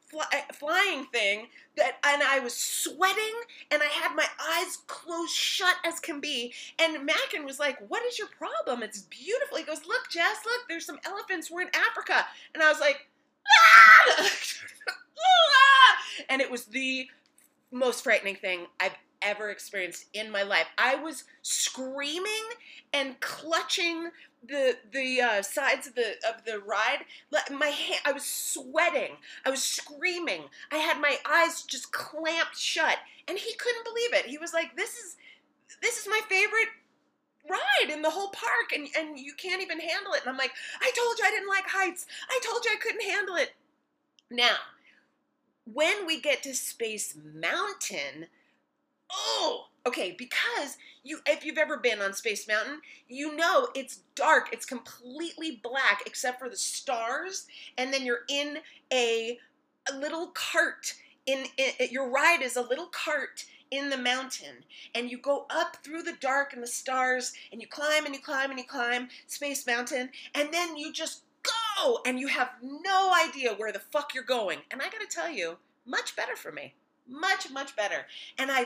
fly, 0.09 0.25
flying 0.53 1.05
thing 1.05 1.47
that 1.77 1.97
and 2.05 2.23
I 2.23 2.39
was 2.39 2.55
sweating 2.55 3.33
and 3.71 3.81
I 3.81 3.87
had 3.87 4.15
my 4.15 4.25
eyes 4.51 4.77
closed 4.87 5.33
shut 5.33 5.75
as 5.85 5.99
can 5.99 6.19
be 6.19 6.53
and 6.79 7.05
Mackin 7.05 7.45
was 7.45 7.59
like 7.59 7.77
what 7.89 8.03
is 8.05 8.17
your 8.17 8.27
problem? 8.27 8.83
It's 8.83 9.01
beautiful. 9.01 9.57
He 9.57 9.63
goes 9.63 9.85
look 9.85 10.09
Jess 10.09 10.37
look 10.45 10.61
there's 10.69 10.85
some 10.85 10.99
elephants. 11.05 11.51
We're 11.51 11.63
in 11.63 11.69
Africa. 11.73 12.25
And 12.53 12.63
I 12.63 12.69
was 12.69 12.79
like 12.79 13.07
ah! 13.47 14.29
and 16.29 16.41
it 16.41 16.49
was 16.49 16.65
the 16.65 17.07
most 17.71 18.03
frightening 18.03 18.35
thing 18.35 18.67
I've 18.79 18.95
ever 19.21 19.49
experienced 19.49 20.05
in 20.13 20.31
my 20.31 20.43
life. 20.43 20.67
I 20.77 20.95
was 20.95 21.23
screaming 21.41 22.43
and 22.93 23.19
clutching 23.19 24.09
the 24.47 24.77
the 24.91 25.21
uh, 25.21 25.41
sides 25.41 25.87
of 25.87 25.95
the 25.95 26.15
of 26.27 26.45
the 26.45 26.59
ride. 26.59 27.05
My 27.51 27.67
hand, 27.67 28.01
I 28.05 28.11
was 28.11 28.25
sweating. 28.25 29.17
I 29.45 29.49
was 29.49 29.63
screaming. 29.63 30.45
I 30.71 30.77
had 30.77 30.99
my 30.99 31.17
eyes 31.29 31.63
just 31.63 31.91
clamped 31.91 32.57
shut, 32.57 32.97
and 33.27 33.37
he 33.37 33.53
couldn't 33.55 33.85
believe 33.85 34.13
it. 34.13 34.25
He 34.25 34.37
was 34.37 34.53
like, 34.53 34.75
"This 34.75 34.97
is 34.97 35.15
this 35.81 35.97
is 35.97 36.07
my 36.07 36.21
favorite." 36.29 36.69
ride 37.47 37.93
in 37.93 38.01
the 38.01 38.09
whole 38.09 38.29
park 38.29 38.73
and, 38.73 38.87
and 38.97 39.19
you 39.19 39.31
can't 39.37 39.61
even 39.61 39.79
handle 39.79 40.13
it 40.13 40.21
and 40.21 40.29
i'm 40.31 40.35
like 40.35 40.49
i 40.81 40.91
told 40.95 41.15
you 41.19 41.25
i 41.25 41.29
didn't 41.29 41.47
like 41.47 41.65
heights 41.67 42.07
i 42.27 42.39
told 42.43 42.65
you 42.65 42.71
i 42.71 42.79
couldn't 42.81 43.03
handle 43.07 43.35
it 43.35 43.53
now 44.31 44.55
when 45.71 46.07
we 46.07 46.19
get 46.19 46.41
to 46.41 46.55
space 46.55 47.15
mountain 47.35 48.25
oh 49.11 49.65
okay 49.85 50.15
because 50.17 50.77
you 51.03 51.19
if 51.27 51.45
you've 51.45 51.57
ever 51.57 51.77
been 51.77 52.01
on 52.01 52.13
space 52.13 52.47
mountain 52.47 52.81
you 53.07 53.35
know 53.35 53.67
it's 53.75 54.01
dark 54.15 54.49
it's 54.51 54.65
completely 54.65 55.59
black 55.63 56.01
except 56.05 56.39
for 56.39 56.49
the 56.49 56.57
stars 56.57 57.45
and 57.77 57.93
then 57.93 58.05
you're 58.05 58.25
in 58.29 58.57
a, 58.91 59.37
a 59.91 59.97
little 59.97 60.27
cart 60.27 60.95
in, 61.25 61.45
in 61.57 61.71
uh, 61.79 61.85
your 61.89 62.09
ride 62.09 62.41
is 62.41 62.55
a 62.55 62.61
little 62.61 62.87
cart 62.87 63.45
in 63.71 63.89
the 63.89 63.97
mountain 63.97 64.63
and 64.93 65.09
you 65.09 65.17
go 65.17 65.45
up 65.49 65.77
through 65.83 66.03
the 66.03 66.15
dark 66.19 66.53
and 66.53 66.61
the 66.61 66.67
stars 66.67 67.33
and 67.51 67.61
you 67.61 67.67
climb 67.67 68.05
and 68.05 68.13
you 68.13 68.21
climb 68.21 68.49
and 68.49 68.59
you 68.59 68.65
climb 68.65 69.07
space 69.27 69.65
mountain 69.65 70.09
and 70.33 70.53
then 70.53 70.77
you 70.77 70.93
just 70.93 71.23
go 71.43 71.99
and 72.05 72.19
you 72.19 72.27
have 72.27 72.49
no 72.61 73.13
idea 73.27 73.53
where 73.53 73.71
the 73.71 73.79
fuck 73.79 74.13
you're 74.13 74.23
going 74.23 74.59
and 74.71 74.81
i 74.81 74.85
gotta 74.85 75.07
tell 75.09 75.29
you 75.29 75.57
much 75.85 76.15
better 76.15 76.35
for 76.35 76.51
me 76.51 76.73
much 77.09 77.51
much 77.51 77.75
better 77.75 78.05
and 78.37 78.51
i 78.51 78.65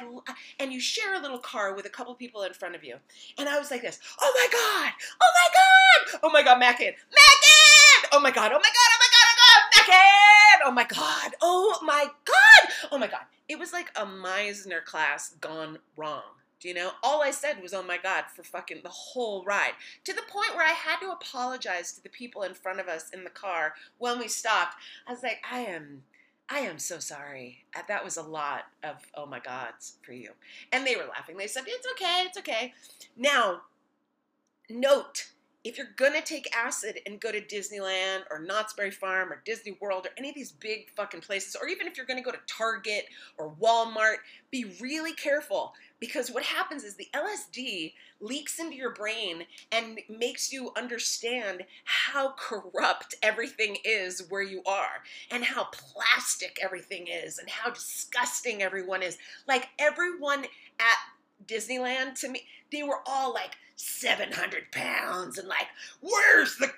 and 0.60 0.72
you 0.72 0.80
share 0.80 1.16
a 1.16 1.20
little 1.20 1.38
car 1.38 1.74
with 1.76 1.86
a 1.86 1.90
couple 1.90 2.14
people 2.16 2.44
in 2.44 2.54
front 2.54 2.76
of 2.76 2.84
you 2.84 2.96
and 3.38 3.50
i 3.50 3.58
was 3.60 3.72
like 3.72 3.82
this 3.82 4.00
oh 4.22 4.34
my 4.36 4.48
god 4.52 4.94
oh 5.22 5.32
my 5.36 5.50
god 5.54 6.20
oh 6.24 6.32
my 6.32 6.44
god 6.44 6.60
mackin 6.60 6.94
mackin 7.12 8.10
oh 8.14 8.20
my 8.20 8.32
god 8.32 8.52
oh 8.52 8.60
my 8.60 8.70
god 8.70 8.90
oh 8.94 9.02
my 9.02 9.10
god 9.14 9.30
oh 9.32 9.52
my 9.76 9.84
god 9.88 9.90
mackin 9.90 10.60
oh 10.66 10.72
my 10.72 10.84
god 10.84 11.36
oh 11.42 11.80
my 11.84 12.06
god 12.26 12.74
oh 12.92 12.98
my 12.98 13.08
god 13.08 13.26
it 13.48 13.60
was 13.60 13.74
like 13.74 13.92
a 13.96 14.06
meisner 14.06 14.84
class 14.84 15.36
gone 15.42 15.78
wrong 15.98 16.24
do 16.60 16.68
you 16.68 16.74
know? 16.74 16.92
All 17.04 17.24
I 17.24 17.32
said 17.32 17.62
was, 17.62 17.74
oh 17.74 17.84
my 17.84 17.98
God, 17.98 18.26
for 18.36 18.44
fucking 18.44 18.82
the 18.84 18.90
whole 18.90 19.46
ride. 19.46 19.74
To 20.04 20.14
the 20.14 20.24
point 20.30 20.56
where 20.56 20.66
I 20.66 20.72
had 20.72 21.00
to 21.00 21.12
apologize 21.12 21.94
to 21.94 22.04
the 22.04 22.10
people 22.10 22.44
in 22.44 22.54
front 22.54 22.82
of 22.82 22.90
us 22.90 23.10
in 23.12 23.24
the 23.24 23.30
car 23.30 23.76
when 23.98 24.20
we 24.20 24.28
stopped. 24.28 24.76
I 25.08 25.12
was 25.12 25.24
like, 25.24 25.42
I 25.50 25.60
am 25.60 26.04
I 26.50 26.60
am 26.60 26.80
so 26.80 27.00
sorry. 27.00 27.66
Uh, 27.76 27.82
that 27.88 28.04
was 28.04 28.18
a 28.18 28.24
lot 28.24 28.64
of 28.84 28.96
oh 29.14 29.26
my 29.26 29.40
gods 29.40 29.98
for 30.02 30.14
you. 30.14 30.32
And 30.72 30.86
they 30.86 30.96
were 30.96 31.06
laughing. 31.06 31.38
They 31.38 31.48
said, 31.48 31.64
It's 31.68 31.88
okay, 31.94 32.24
it's 32.26 32.38
okay. 32.38 32.74
Now, 33.16 33.62
note 34.70 35.30
if 35.64 35.78
you're 35.78 35.88
gonna 35.98 36.22
take 36.22 36.56
acid 36.56 37.00
and 37.06 37.20
go 37.20 37.32
to 37.32 37.42
Disneyland 37.42 38.22
or 38.32 38.40
Knott's 38.40 38.74
Berry 38.74 38.92
Farm 38.92 39.32
or 39.32 39.42
Disney 39.46 39.78
World 39.82 40.06
or 40.06 40.12
any 40.18 40.30
of 40.30 40.36
these 40.36 40.52
big 40.52 40.90
fucking 40.96 41.22
places, 41.22 41.56
or 41.56 41.68
even 41.68 41.86
if 41.86 41.98
you're 41.98 42.06
gonna 42.06 42.22
go 42.22 42.32
to 42.32 42.40
Target 42.48 43.06
or 43.38 43.54
Walmart, 43.62 44.18
be 44.52 44.74
really 44.80 45.14
careful 45.14 45.74
because 46.00 46.32
what 46.32 46.44
happens 46.44 46.84
is 46.84 46.96
the 46.96 47.10
LSD 47.14 47.94
leaks 48.22 48.60
into 48.60 48.76
your 48.76 48.94
brain 48.94 49.46
and 49.72 50.00
makes 50.10 50.52
you 50.52 50.72
understand 50.78 51.64
how 51.84 52.34
corrupt 52.38 53.16
everything 53.22 53.78
is 53.84 54.24
where 54.30 54.42
you 54.42 54.64
are 54.66 55.04
and 55.30 55.44
how 55.44 55.66
plastic 55.66 56.58
everything 56.62 57.08
is 57.08 57.38
and 57.38 57.50
how 57.50 57.70
disgusting 57.70 58.62
everyone 58.62 59.04
is. 59.04 59.18
Like 59.48 59.70
everyone 59.78 60.46
at 60.80 60.98
Disneyland 61.50 62.20
to 62.22 62.30
me, 62.30 62.44
they 62.72 62.84
were 62.84 63.00
all 63.06 63.34
like 63.34 63.56
700 63.76 64.72
pounds 64.72 65.38
and 65.38 65.48
like, 65.48 65.68
where's 66.02 66.58
the 66.58 66.70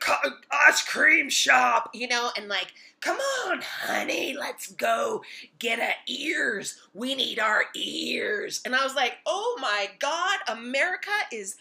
ice 0.51 0.83
cream 0.83 1.29
shop? 1.29 1.89
You 1.93 2.07
know, 2.07 2.29
and 2.37 2.47
like, 2.47 2.73
come 2.99 3.17
on, 3.47 3.61
honey, 3.61 4.35
let's 4.37 4.71
go 4.71 5.23
get 5.57 5.79
our 5.79 5.95
ears. 6.07 6.79
We 6.93 7.15
need 7.15 7.39
our 7.39 7.63
ears. 7.75 8.61
And 8.63 8.75
I 8.75 8.83
was 8.83 8.95
like, 8.95 9.13
oh 9.25 9.57
my 9.59 9.89
God, 9.99 10.39
America 10.47 11.09
is 11.33 11.55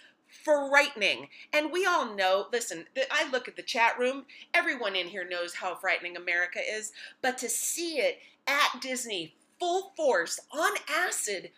frightening. 0.44 1.28
And 1.52 1.72
we 1.72 1.86
all 1.86 2.14
know, 2.14 2.46
listen, 2.52 2.84
I 3.10 3.28
look 3.30 3.48
at 3.48 3.56
the 3.56 3.62
chat 3.62 3.98
room, 3.98 4.26
everyone 4.54 4.94
in 4.94 5.08
here 5.08 5.26
knows 5.28 5.54
how 5.54 5.74
frightening 5.74 6.16
America 6.16 6.60
is, 6.60 6.92
but 7.22 7.38
to 7.38 7.48
see 7.48 7.98
it 7.98 8.18
at 8.46 8.80
Disney 8.80 9.34
full 9.58 9.92
force 9.96 10.40
on 10.52 10.70
acid 10.88 11.50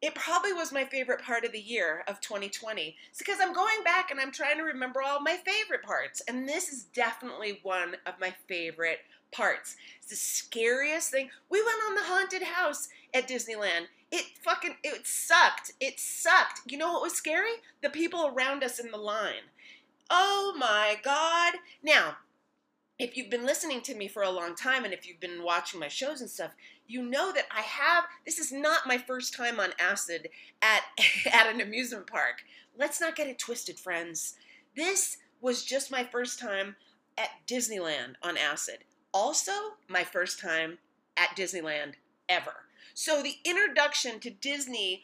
it 0.00 0.14
probably 0.14 0.52
was 0.52 0.72
my 0.72 0.84
favorite 0.84 1.22
part 1.22 1.44
of 1.44 1.52
the 1.52 1.60
year 1.60 2.04
of 2.06 2.20
2020. 2.20 2.96
It's 3.10 3.18
because 3.18 3.38
I'm 3.40 3.52
going 3.52 3.82
back 3.84 4.10
and 4.10 4.20
I'm 4.20 4.30
trying 4.30 4.56
to 4.58 4.62
remember 4.62 5.02
all 5.02 5.20
my 5.20 5.36
favorite 5.36 5.82
parts. 5.82 6.22
And 6.28 6.48
this 6.48 6.72
is 6.72 6.84
definitely 6.84 7.58
one 7.62 7.96
of 8.06 8.14
my 8.20 8.32
favorite 8.46 9.00
parts. 9.32 9.76
It's 10.00 10.10
the 10.10 10.16
scariest 10.16 11.10
thing. 11.10 11.30
We 11.50 11.60
went 11.60 11.78
on 11.88 11.94
the 11.96 12.02
haunted 12.02 12.42
house 12.42 12.88
at 13.12 13.28
Disneyland. 13.28 13.86
It 14.12 14.24
fucking 14.42 14.76
it 14.84 15.06
sucked. 15.06 15.72
It 15.80 15.98
sucked. 15.98 16.60
You 16.66 16.78
know 16.78 16.92
what 16.92 17.02
was 17.02 17.14
scary? 17.14 17.52
The 17.82 17.90
people 17.90 18.26
around 18.26 18.62
us 18.62 18.78
in 18.78 18.90
the 18.90 18.98
line. 18.98 19.50
Oh 20.10 20.54
my 20.56 20.96
god. 21.02 21.54
Now, 21.82 22.18
if 22.98 23.16
you've 23.16 23.30
been 23.30 23.46
listening 23.46 23.80
to 23.82 23.94
me 23.94 24.08
for 24.08 24.22
a 24.22 24.30
long 24.30 24.54
time 24.54 24.84
and 24.84 24.94
if 24.94 25.06
you've 25.06 25.20
been 25.20 25.42
watching 25.42 25.78
my 25.78 25.88
shows 25.88 26.20
and 26.20 26.30
stuff, 26.30 26.52
you 26.88 27.02
know 27.02 27.32
that 27.32 27.46
I 27.54 27.60
have 27.60 28.04
this 28.24 28.38
is 28.38 28.50
not 28.50 28.86
my 28.86 28.98
first 28.98 29.36
time 29.36 29.60
on 29.60 29.70
acid 29.78 30.28
at 30.60 30.82
at 31.32 31.46
an 31.46 31.60
amusement 31.60 32.06
park. 32.06 32.42
Let's 32.76 33.00
not 33.00 33.14
get 33.14 33.28
it 33.28 33.38
twisted, 33.38 33.78
friends. 33.78 34.34
This 34.74 35.18
was 35.40 35.64
just 35.64 35.90
my 35.90 36.02
first 36.04 36.40
time 36.40 36.76
at 37.16 37.30
Disneyland 37.46 38.14
on 38.22 38.36
acid. 38.36 38.78
Also, 39.12 39.52
my 39.88 40.04
first 40.04 40.40
time 40.40 40.78
at 41.16 41.36
Disneyland 41.36 41.94
ever. 42.28 42.54
So 42.94 43.22
the 43.22 43.36
introduction 43.44 44.20
to 44.20 44.30
Disney 44.30 45.02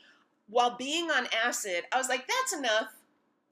while 0.49 0.77
being 0.77 1.11
on 1.11 1.27
acid, 1.45 1.85
I 1.93 1.99
was 1.99 2.09
like, 2.09 2.27
that's 2.27 2.53
enough. 2.53 2.89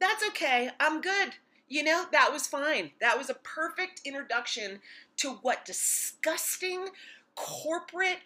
That's 0.00 0.24
okay. 0.28 0.70
I'm 0.78 1.00
good. 1.00 1.34
You 1.68 1.84
know, 1.84 2.04
that 2.12 2.32
was 2.32 2.46
fine. 2.46 2.90
That 3.00 3.16
was 3.16 3.30
a 3.30 3.34
perfect 3.34 4.02
introduction 4.04 4.80
to 5.18 5.38
what 5.42 5.64
disgusting 5.64 6.88
corporate 7.34 8.18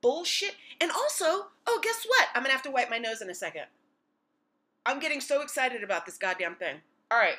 bullshit. 0.00 0.54
And 0.80 0.90
also, 0.90 1.48
oh, 1.66 1.80
guess 1.82 2.04
what? 2.06 2.28
I'm 2.34 2.44
to 2.44 2.50
have 2.50 2.62
to 2.62 2.70
wipe 2.70 2.90
my 2.90 2.98
nose 2.98 3.20
in 3.20 3.30
a 3.30 3.34
second. 3.34 3.64
I'm 4.86 5.00
getting 5.00 5.20
so 5.20 5.42
excited 5.42 5.82
about 5.82 6.06
this 6.06 6.16
goddamn 6.16 6.54
thing. 6.54 6.76
All 7.10 7.18
right, 7.18 7.36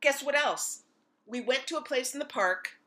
guess 0.00 0.22
what 0.22 0.36
else? 0.36 0.82
We 1.26 1.40
went 1.40 1.66
to 1.66 1.76
a 1.76 1.82
place 1.82 2.12
in 2.14 2.18
the 2.18 2.24
park 2.24 2.78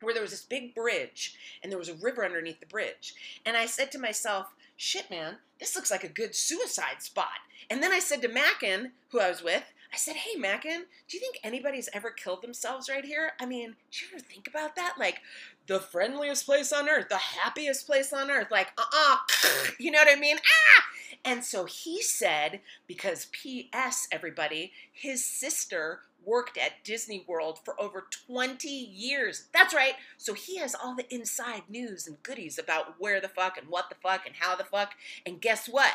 where 0.00 0.14
there 0.14 0.22
was 0.22 0.30
this 0.30 0.44
big 0.44 0.74
bridge 0.74 1.34
and 1.62 1.70
there 1.70 1.78
was 1.78 1.88
a 1.88 1.94
river 1.94 2.24
underneath 2.24 2.60
the 2.60 2.66
bridge. 2.66 3.14
And 3.44 3.56
I 3.56 3.66
said 3.66 3.90
to 3.92 3.98
myself, 3.98 4.46
shit, 4.76 5.10
man, 5.10 5.36
this 5.58 5.74
looks 5.74 5.90
like 5.90 6.04
a 6.04 6.08
good 6.08 6.34
suicide 6.34 7.02
spot. 7.02 7.40
And 7.68 7.82
then 7.82 7.92
I 7.92 7.98
said 7.98 8.22
to 8.22 8.28
Mackin, 8.28 8.92
who 9.10 9.20
I 9.20 9.28
was 9.28 9.42
with, 9.42 9.64
I 9.92 9.96
said, 9.96 10.16
hey, 10.16 10.38
Mackin, 10.38 10.84
do 11.08 11.16
you 11.16 11.20
think 11.20 11.38
anybody's 11.42 11.88
ever 11.92 12.10
killed 12.10 12.42
themselves 12.42 12.88
right 12.88 13.04
here? 13.04 13.32
I 13.40 13.46
mean, 13.46 13.76
do 13.90 14.04
you 14.04 14.10
ever 14.14 14.22
think 14.22 14.46
about 14.46 14.76
that? 14.76 14.94
Like, 14.98 15.20
the 15.66 15.80
friendliest 15.80 16.44
place 16.46 16.72
on 16.72 16.88
earth, 16.88 17.08
the 17.08 17.16
happiest 17.16 17.86
place 17.86 18.12
on 18.12 18.30
earth. 18.30 18.48
Like, 18.50 18.68
uh 18.76 18.82
uh-uh, 18.82 19.16
uh 19.44 19.66
you 19.78 19.90
know 19.90 19.98
what 19.98 20.14
I 20.14 20.20
mean? 20.20 20.36
Ah! 20.38 20.84
And 21.24 21.44
so 21.44 21.64
he 21.64 22.02
said, 22.02 22.60
because 22.86 23.28
P.S., 23.32 24.08
everybody, 24.12 24.72
his 24.92 25.24
sister 25.24 26.00
worked 26.24 26.58
at 26.58 26.84
Disney 26.84 27.24
World 27.26 27.58
for 27.64 27.80
over 27.80 28.06
20 28.26 28.68
years. 28.68 29.48
That's 29.52 29.74
right. 29.74 29.94
So 30.18 30.34
he 30.34 30.58
has 30.58 30.74
all 30.74 30.94
the 30.94 31.12
inside 31.12 31.62
news 31.68 32.06
and 32.06 32.22
goodies 32.22 32.58
about 32.58 32.96
where 32.98 33.20
the 33.20 33.28
fuck 33.28 33.56
and 33.56 33.68
what 33.68 33.88
the 33.88 33.94
fuck 33.94 34.26
and 34.26 34.36
how 34.38 34.54
the 34.54 34.64
fuck. 34.64 34.92
And 35.24 35.40
guess 35.40 35.66
what? 35.66 35.94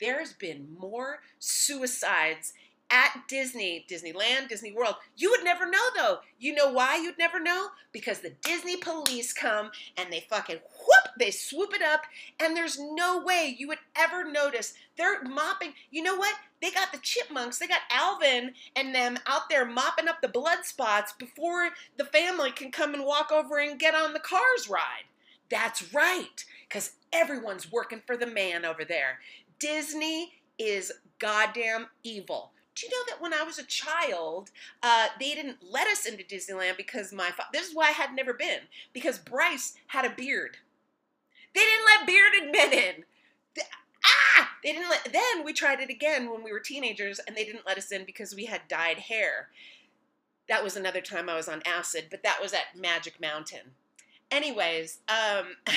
There's 0.00 0.32
been 0.32 0.76
more 0.78 1.20
suicides 1.38 2.52
at 2.90 3.24
Disney, 3.28 3.84
Disneyland, 3.88 4.48
Disney 4.48 4.72
World. 4.72 4.94
You 5.16 5.30
would 5.30 5.44
never 5.44 5.68
know 5.68 5.78
though. 5.94 6.18
You 6.38 6.54
know 6.54 6.72
why 6.72 6.96
you'd 6.96 7.18
never 7.18 7.38
know? 7.38 7.68
Because 7.92 8.20
the 8.20 8.32
Disney 8.42 8.76
police 8.76 9.32
come 9.32 9.70
and 9.96 10.12
they 10.12 10.26
fucking 10.28 10.56
whoop, 10.56 11.14
they 11.18 11.30
swoop 11.30 11.74
it 11.74 11.82
up, 11.82 12.02
and 12.40 12.56
there's 12.56 12.78
no 12.78 13.22
way 13.22 13.54
you 13.58 13.68
would 13.68 13.78
ever 13.96 14.30
notice. 14.30 14.74
They're 14.96 15.22
mopping. 15.22 15.74
You 15.90 16.02
know 16.02 16.16
what? 16.16 16.34
They 16.62 16.70
got 16.70 16.92
the 16.92 16.98
chipmunks, 16.98 17.58
they 17.58 17.68
got 17.68 17.80
Alvin 17.90 18.52
and 18.74 18.94
them 18.94 19.18
out 19.26 19.48
there 19.48 19.64
mopping 19.64 20.08
up 20.08 20.20
the 20.20 20.28
blood 20.28 20.64
spots 20.64 21.12
before 21.12 21.70
the 21.96 22.04
family 22.04 22.50
can 22.50 22.72
come 22.72 22.94
and 22.94 23.04
walk 23.04 23.30
over 23.30 23.58
and 23.58 23.78
get 23.78 23.94
on 23.94 24.12
the 24.12 24.18
cars 24.18 24.68
ride. 24.68 25.04
That's 25.50 25.94
right, 25.94 26.44
because 26.68 26.92
everyone's 27.12 27.70
working 27.70 28.02
for 28.06 28.16
the 28.16 28.26
man 28.26 28.64
over 28.64 28.84
there. 28.84 29.20
Disney 29.58 30.32
is 30.58 30.92
goddamn 31.18 31.86
evil 32.02 32.50
do 32.78 32.86
you 32.86 32.92
know 32.92 33.04
that 33.08 33.20
when 33.20 33.34
I 33.34 33.42
was 33.42 33.58
a 33.58 33.64
child, 33.64 34.50
uh, 34.82 35.06
they 35.18 35.34
didn't 35.34 35.58
let 35.68 35.88
us 35.88 36.06
into 36.06 36.22
Disneyland 36.22 36.76
because 36.76 37.12
my 37.12 37.30
fa- 37.30 37.48
this 37.52 37.68
is 37.68 37.74
why 37.74 37.88
I 37.88 37.92
had 37.92 38.14
never 38.14 38.32
been 38.32 38.60
because 38.92 39.18
Bryce 39.18 39.74
had 39.88 40.04
a 40.04 40.14
beard. 40.14 40.58
They 41.54 41.62
didn't 41.62 41.86
let 41.86 42.06
bearded 42.06 42.52
men 42.52 42.72
in. 42.72 43.04
The, 43.56 43.62
ah, 44.04 44.50
they 44.62 44.72
didn't 44.72 44.90
let. 44.90 45.12
Then 45.12 45.44
we 45.44 45.52
tried 45.52 45.80
it 45.80 45.90
again 45.90 46.30
when 46.30 46.44
we 46.44 46.52
were 46.52 46.60
teenagers, 46.60 47.18
and 47.26 47.36
they 47.36 47.44
didn't 47.44 47.66
let 47.66 47.78
us 47.78 47.90
in 47.90 48.04
because 48.04 48.34
we 48.34 48.44
had 48.44 48.68
dyed 48.68 48.98
hair. 48.98 49.48
That 50.48 50.62
was 50.62 50.76
another 50.76 51.00
time 51.00 51.28
I 51.28 51.36
was 51.36 51.48
on 51.48 51.62
acid, 51.66 52.06
but 52.10 52.22
that 52.22 52.40
was 52.40 52.52
at 52.52 52.78
Magic 52.80 53.20
Mountain. 53.20 53.72
Anyways, 54.30 54.98
um. 55.08 55.56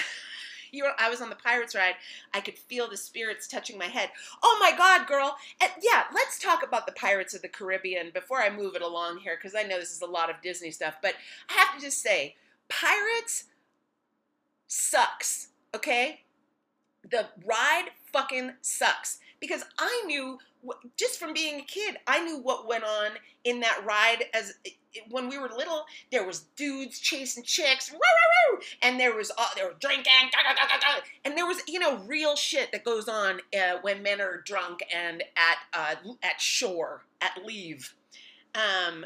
you 0.71 0.83
were, 0.83 0.91
I 0.97 1.09
was 1.09 1.21
on 1.21 1.29
the 1.29 1.35
Pirates 1.35 1.75
ride. 1.75 1.95
I 2.33 2.41
could 2.41 2.57
feel 2.57 2.89
the 2.89 2.97
spirits 2.97 3.47
touching 3.47 3.77
my 3.77 3.85
head. 3.85 4.09
Oh 4.41 4.57
my 4.59 4.75
God, 4.77 5.07
girl. 5.07 5.35
And 5.61 5.71
yeah, 5.81 6.03
let's 6.13 6.39
talk 6.39 6.63
about 6.63 6.85
the 6.85 6.93
Pirates 6.93 7.33
of 7.33 7.41
the 7.41 7.47
Caribbean 7.47 8.11
before 8.13 8.41
I 8.41 8.49
move 8.49 8.75
it 8.75 8.81
along 8.81 9.17
here, 9.19 9.35
because 9.35 9.55
I 9.55 9.63
know 9.63 9.79
this 9.79 9.91
is 9.91 10.01
a 10.01 10.05
lot 10.07 10.29
of 10.29 10.41
Disney 10.41 10.71
stuff. 10.71 10.95
But 11.01 11.15
I 11.49 11.53
have 11.53 11.75
to 11.75 11.85
just 11.85 12.01
say, 12.01 12.35
Pirates 12.69 13.45
sucks, 14.67 15.49
okay? 15.75 16.21
The 17.09 17.27
ride 17.45 17.89
fucking 18.13 18.53
sucks. 18.61 19.19
Because 19.39 19.63
I 19.79 20.03
knew, 20.05 20.37
just 20.95 21.19
from 21.19 21.33
being 21.33 21.59
a 21.59 21.63
kid, 21.63 21.97
I 22.05 22.23
knew 22.23 22.37
what 22.37 22.67
went 22.67 22.83
on 22.83 23.11
in 23.43 23.59
that 23.61 23.81
ride 23.83 24.25
as 24.33 24.53
when 25.09 25.29
we 25.29 25.37
were 25.37 25.49
little, 25.49 25.85
there 26.11 26.25
was 26.25 26.45
dudes 26.55 26.99
chasing 26.99 27.43
chicks, 27.43 27.93
and 28.81 28.99
there 28.99 29.15
was 29.15 29.31
uh, 29.37 29.45
there 29.55 29.67
was 29.67 29.75
drinking, 29.79 30.11
and 31.25 31.37
there 31.37 31.45
was 31.45 31.61
you 31.67 31.79
know 31.79 31.97
real 31.99 32.35
shit 32.35 32.71
that 32.71 32.83
goes 32.83 33.07
on 33.07 33.39
uh, 33.55 33.77
when 33.81 34.03
men 34.03 34.21
are 34.21 34.41
drunk 34.45 34.83
and 34.93 35.23
at 35.35 35.57
uh, 35.73 35.95
at 36.23 36.41
shore 36.41 37.03
at 37.21 37.45
leave. 37.45 37.95
Um, 38.55 39.05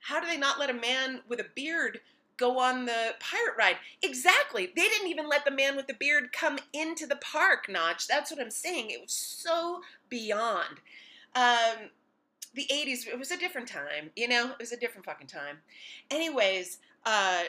how 0.00 0.20
do 0.20 0.26
they 0.26 0.38
not 0.38 0.58
let 0.58 0.70
a 0.70 0.74
man 0.74 1.20
with 1.28 1.40
a 1.40 1.46
beard 1.54 2.00
go 2.36 2.58
on 2.58 2.86
the 2.86 3.14
pirate 3.18 3.56
ride? 3.58 3.76
Exactly. 4.02 4.66
They 4.74 4.88
didn't 4.88 5.08
even 5.08 5.28
let 5.28 5.44
the 5.44 5.50
man 5.50 5.76
with 5.76 5.88
the 5.88 5.94
beard 5.94 6.32
come 6.32 6.58
into 6.72 7.06
the 7.06 7.16
park. 7.16 7.66
Notch. 7.68 8.06
That's 8.06 8.30
what 8.30 8.40
I'm 8.40 8.50
saying. 8.50 8.90
It 8.90 9.00
was 9.02 9.12
so 9.12 9.80
beyond. 10.08 10.80
Um, 11.34 11.90
the 12.56 12.66
80s, 12.72 13.06
it 13.06 13.18
was 13.18 13.30
a 13.30 13.38
different 13.38 13.68
time, 13.68 14.10
you 14.16 14.26
know? 14.26 14.50
It 14.50 14.58
was 14.58 14.72
a 14.72 14.76
different 14.76 15.04
fucking 15.04 15.26
time. 15.26 15.58
Anyways, 16.10 16.78
uh, 17.04 17.44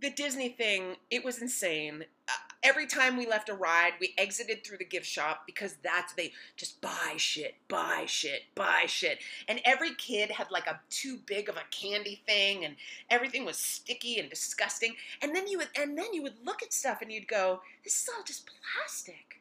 the 0.00 0.10
Disney 0.10 0.48
thing, 0.48 0.96
it 1.10 1.24
was 1.24 1.40
insane. 1.40 2.04
Uh, 2.28 2.32
every 2.64 2.86
time 2.86 3.16
we 3.16 3.24
left 3.24 3.48
a 3.48 3.54
ride, 3.54 3.92
we 4.00 4.12
exited 4.18 4.64
through 4.64 4.78
the 4.78 4.84
gift 4.84 5.06
shop 5.06 5.44
because 5.46 5.76
that's 5.84 6.12
they 6.14 6.32
just 6.56 6.80
buy 6.80 7.14
shit, 7.16 7.54
buy 7.68 8.04
shit, 8.06 8.42
buy 8.56 8.84
shit. 8.86 9.20
And 9.48 9.60
every 9.64 9.94
kid 9.94 10.32
had 10.32 10.50
like 10.50 10.66
a 10.66 10.80
too 10.90 11.20
big 11.24 11.48
of 11.48 11.56
a 11.56 11.62
candy 11.70 12.20
thing 12.26 12.64
and 12.64 12.74
everything 13.10 13.44
was 13.44 13.56
sticky 13.58 14.18
and 14.18 14.28
disgusting. 14.28 14.96
And 15.22 15.34
then 15.34 15.46
you 15.46 15.58
would 15.58 15.68
and 15.78 15.96
then 15.96 16.12
you 16.12 16.22
would 16.22 16.44
look 16.44 16.62
at 16.64 16.72
stuff 16.72 17.00
and 17.00 17.12
you'd 17.12 17.28
go, 17.28 17.60
"This 17.84 18.02
is 18.02 18.08
all 18.08 18.24
just 18.24 18.50
plastic. 18.74 19.40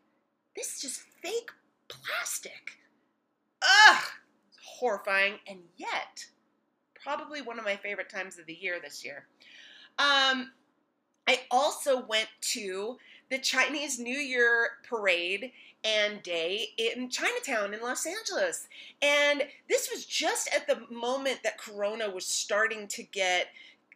This 0.56 0.76
is 0.76 0.82
just 0.82 1.02
fake 1.22 1.50
plastic." 1.88 2.78
Ugh 3.62 4.04
horrifying, 4.84 5.36
and 5.48 5.60
yet 5.78 6.26
probably 6.94 7.42
one 7.42 7.58
of 7.58 7.64
my 7.64 7.78
favorite 7.78 8.10
times 8.10 8.38
of 8.38 8.46
the 8.46 8.54
year 8.54 8.80
this 8.84 9.06
year. 9.06 9.28
Um, 9.98 10.52
I 11.26 11.40
also 11.50 12.06
went 12.06 12.28
to 12.42 12.98
the 13.30 13.38
Chinese 13.38 13.98
New 13.98 14.18
Year 14.18 14.72
parade 14.86 15.54
and 15.86 16.22
day 16.22 16.68
in 16.78 17.10
Chinatown 17.10 17.74
in 17.74 17.82
Los 17.82 18.06
Angeles. 18.06 18.68
And 19.02 19.44
this 19.70 19.90
was 19.90 20.04
just 20.04 20.50
at 20.54 20.68
the 20.68 20.94
moment 20.94 21.40
that 21.46 21.58
Corona 21.58 22.10
was 22.10 22.26
starting 22.26 22.90
to 22.90 23.04
get 23.04 23.48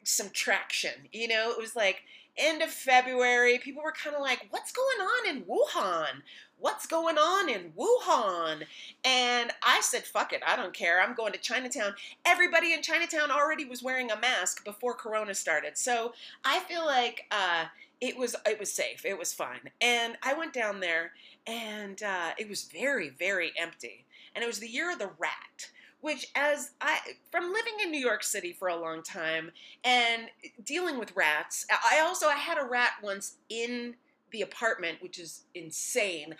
some 0.06 0.30
traction. 0.30 0.93
You 1.12 1.28
know, 1.28 1.52
it 1.52 1.60
was 1.60 1.76
like 1.76 2.04
end 2.38 2.62
of 2.62 2.69
February. 2.69 3.60
People 3.60 3.84
were 3.84 3.91
kind 3.91 4.15
of 4.15 4.21
like, 4.21 4.47
what's 4.50 4.71
going 4.71 5.00
on 5.00 5.36
in 5.36 5.43
Wuhan? 5.43 6.21
what's 6.60 6.88
going 6.88 7.17
on 7.17 7.50
in 7.50 7.71
Wuhan? 7.78 8.63
And 9.04 9.52
I 9.63 9.82
said, 9.82 10.04
fuck 10.04 10.34
it, 10.34 10.41
I 10.45 10.56
don't 10.56 10.73
care. 10.73 11.02
I'm 11.02 11.15
going 11.15 11.34
to 11.34 11.39
Chinatown. 11.39 11.93
Everybody 12.26 12.73
in 12.73 12.82
Chinatown 12.82 13.32
already 13.32 13.65
was 13.65 13.84
wearing 13.84 14.12
a 14.12 14.19
mask 14.19 14.65
before 14.65 14.93
Corona 14.93 15.36
started. 15.36 15.78
So 15.78 16.13
I 16.43 16.60
feel 16.62 16.86
like 16.86 17.26
uh, 17.32 17.65
it 18.02 18.17
was 18.17 18.36
it 18.45 18.60
was 18.60 18.71
safe. 18.71 19.06
It 19.06 19.17
was 19.17 19.34
fine. 19.34 19.69
And 19.82 20.17
I 20.23 20.34
went 20.34 20.54
down 20.54 20.80
there 20.80 21.13
and 21.45 22.02
uh, 22.04 22.32
it 22.38 22.50
was 22.50 22.63
very, 22.63 23.10
very 23.10 23.52
empty. 23.58 24.06
And 24.36 24.43
it 24.43 24.47
was 24.47 24.60
the 24.60 24.67
year 24.67 24.91
of 24.91 25.00
the 25.00 25.12
rat 25.17 25.69
which 26.08 26.32
as 26.36 26.72
I 26.80 27.00
from 27.32 27.52
living 27.52 27.74
in 27.84 27.91
New 27.91 28.00
York 28.00 28.24
City 28.24 28.54
for 28.54 28.70
a 28.70 28.78
long 28.78 29.04
time 29.04 29.52
and 29.84 30.30
dealing 30.63 30.98
with 30.98 31.13
rats, 31.17 31.67
I 31.70 32.00
also 32.00 32.28
I 32.28 32.36
had 32.36 32.58
a 32.58 32.63
rat 32.63 32.93
once 33.04 33.36
in 33.50 33.93
the 34.32 34.41
apartment, 34.41 35.02
which 35.02 35.20
is 35.20 35.41
insane. 35.54 36.36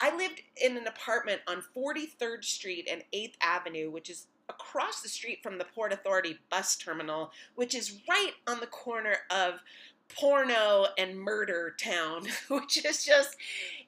I 0.00 0.16
lived 0.16 0.40
in 0.56 0.78
an 0.78 0.86
apartment 0.86 1.42
on 1.46 1.62
43rd 1.76 2.42
Street 2.44 2.88
and 2.90 3.04
8th 3.12 3.34
Avenue, 3.42 3.90
which 3.90 4.08
is 4.08 4.26
across 4.48 5.02
the 5.02 5.08
street 5.10 5.40
from 5.42 5.58
the 5.58 5.66
Port 5.66 5.92
Authority 5.92 6.38
bus 6.50 6.74
terminal, 6.76 7.30
which 7.56 7.74
is 7.74 8.00
right 8.08 8.32
on 8.46 8.58
the 8.60 8.66
corner 8.68 9.16
of 9.30 9.60
porno 10.08 10.86
and 10.96 11.20
murder 11.20 11.76
town, 11.78 12.22
which 12.48 12.82
is 12.86 13.04
just, 13.04 13.36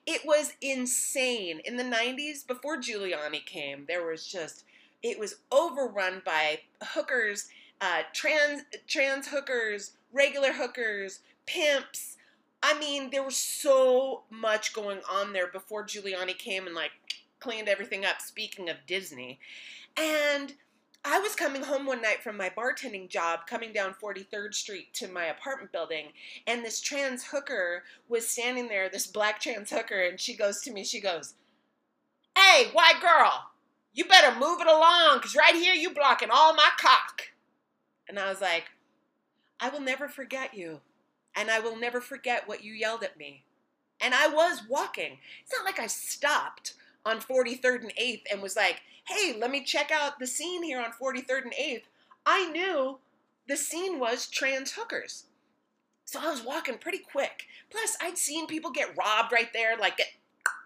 it 0.06 0.20
was 0.26 0.52
insane. 0.60 1.62
In 1.64 1.78
the 1.78 1.84
90s, 1.84 2.46
before 2.46 2.76
Giuliani 2.76 3.46
came, 3.46 3.86
there 3.88 4.06
was 4.06 4.26
just, 4.26 4.64
it 5.02 5.18
was 5.18 5.36
overrun 5.50 6.22
by 6.24 6.60
hookers, 6.82 7.48
uh, 7.80 8.02
trans, 8.12 8.62
trans 8.86 9.28
hookers, 9.28 9.92
regular 10.12 10.52
hookers, 10.52 11.20
pimps. 11.46 12.16
I 12.62 12.78
mean, 12.78 13.10
there 13.10 13.24
was 13.24 13.36
so 13.36 14.22
much 14.30 14.72
going 14.72 15.00
on 15.10 15.32
there 15.32 15.48
before 15.48 15.84
Giuliani 15.84 16.36
came 16.36 16.66
and 16.66 16.74
like 16.74 16.92
cleaned 17.40 17.68
everything 17.68 18.04
up. 18.04 18.20
Speaking 18.20 18.68
of 18.68 18.76
Disney. 18.86 19.40
And 19.96 20.54
I 21.04 21.18
was 21.18 21.34
coming 21.34 21.62
home 21.64 21.84
one 21.84 22.00
night 22.00 22.22
from 22.22 22.36
my 22.36 22.48
bartending 22.48 23.08
job, 23.08 23.40
coming 23.48 23.72
down 23.72 23.94
43rd 24.00 24.54
Street 24.54 24.94
to 24.94 25.08
my 25.08 25.24
apartment 25.24 25.72
building, 25.72 26.06
and 26.46 26.64
this 26.64 26.80
trans 26.80 27.24
hooker 27.24 27.82
was 28.08 28.28
standing 28.28 28.68
there, 28.68 28.88
this 28.88 29.08
black 29.08 29.40
trans 29.40 29.70
hooker, 29.70 30.00
and 30.00 30.20
she 30.20 30.36
goes 30.36 30.60
to 30.60 30.72
me, 30.72 30.84
she 30.84 31.00
goes, 31.00 31.34
Hey, 32.38 32.68
white 32.72 33.00
girl, 33.00 33.51
you 33.92 34.04
better 34.04 34.38
move 34.38 34.60
it 34.60 34.66
along, 34.66 35.18
because 35.18 35.36
right 35.36 35.54
here 35.54 35.74
you 35.74 35.92
blocking 35.92 36.30
all 36.32 36.54
my 36.54 36.70
cock. 36.78 37.32
And 38.08 38.18
I 38.18 38.28
was 38.28 38.40
like, 38.40 38.64
I 39.60 39.68
will 39.68 39.80
never 39.80 40.08
forget 40.08 40.54
you, 40.54 40.80
and 41.36 41.50
I 41.50 41.60
will 41.60 41.76
never 41.76 42.00
forget 42.00 42.48
what 42.48 42.64
you 42.64 42.72
yelled 42.72 43.02
at 43.02 43.18
me. 43.18 43.44
And 44.00 44.14
I 44.14 44.26
was 44.26 44.62
walking. 44.68 45.18
It's 45.42 45.52
not 45.52 45.64
like 45.64 45.78
I 45.78 45.86
stopped 45.86 46.74
on 47.04 47.20
43rd 47.20 47.82
and 47.82 47.94
8th 47.94 48.22
and 48.30 48.42
was 48.42 48.56
like, 48.56 48.82
hey, 49.04 49.36
let 49.38 49.50
me 49.50 49.62
check 49.62 49.90
out 49.90 50.18
the 50.18 50.26
scene 50.26 50.62
here 50.62 50.80
on 50.80 50.92
43rd 50.92 51.44
and 51.44 51.54
8th, 51.54 51.82
I 52.24 52.50
knew 52.50 52.98
the 53.48 53.56
scene 53.56 53.98
was 53.98 54.26
trans 54.28 54.72
hookers. 54.72 55.24
So 56.04 56.20
I 56.20 56.30
was 56.30 56.44
walking 56.44 56.78
pretty 56.78 56.98
quick. 56.98 57.44
Plus, 57.70 57.96
I'd 58.00 58.18
seen 58.18 58.46
people 58.46 58.70
get 58.70 58.96
robbed 58.96 59.32
right 59.32 59.52
there, 59.52 59.76
like 59.76 59.96
get 59.96 60.12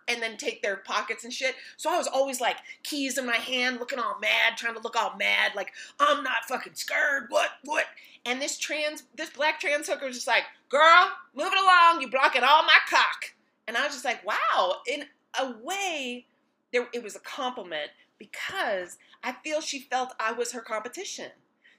and 0.08 0.22
then 0.22 0.36
take 0.36 0.62
their 0.62 0.76
pockets 0.76 1.24
and 1.24 1.32
shit. 1.32 1.54
So 1.76 1.92
I 1.92 1.98
was 1.98 2.06
always 2.06 2.40
like 2.40 2.56
keys 2.82 3.18
in 3.18 3.26
my 3.26 3.36
hand, 3.36 3.78
looking 3.78 3.98
all 3.98 4.18
mad, 4.20 4.56
trying 4.56 4.74
to 4.74 4.80
look 4.80 4.96
all 4.96 5.16
mad, 5.16 5.52
like 5.54 5.72
I'm 5.98 6.22
not 6.22 6.44
fucking 6.48 6.74
scared. 6.74 7.26
What? 7.28 7.50
What? 7.64 7.86
And 8.24 8.40
this 8.40 8.58
trans, 8.58 9.04
this 9.14 9.30
black 9.30 9.60
trans 9.60 9.88
hooker 9.88 10.06
was 10.06 10.16
just 10.16 10.26
like, 10.26 10.44
"Girl, 10.68 11.10
move 11.34 11.52
it 11.52 11.62
along. 11.62 12.00
You 12.00 12.10
blocking 12.10 12.42
all 12.42 12.64
my 12.64 12.78
cock." 12.88 13.34
And 13.68 13.76
I 13.76 13.84
was 13.84 13.92
just 13.92 14.04
like, 14.04 14.24
"Wow!" 14.26 14.82
In 14.86 15.04
a 15.38 15.52
way, 15.62 16.26
there 16.72 16.88
it 16.92 17.02
was 17.02 17.16
a 17.16 17.20
compliment 17.20 17.90
because 18.18 18.98
I 19.22 19.32
feel 19.44 19.60
she 19.60 19.80
felt 19.80 20.14
I 20.18 20.32
was 20.32 20.52
her 20.52 20.60
competition. 20.60 21.30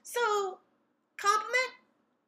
So, 0.02 0.58
compliment? 1.16 1.72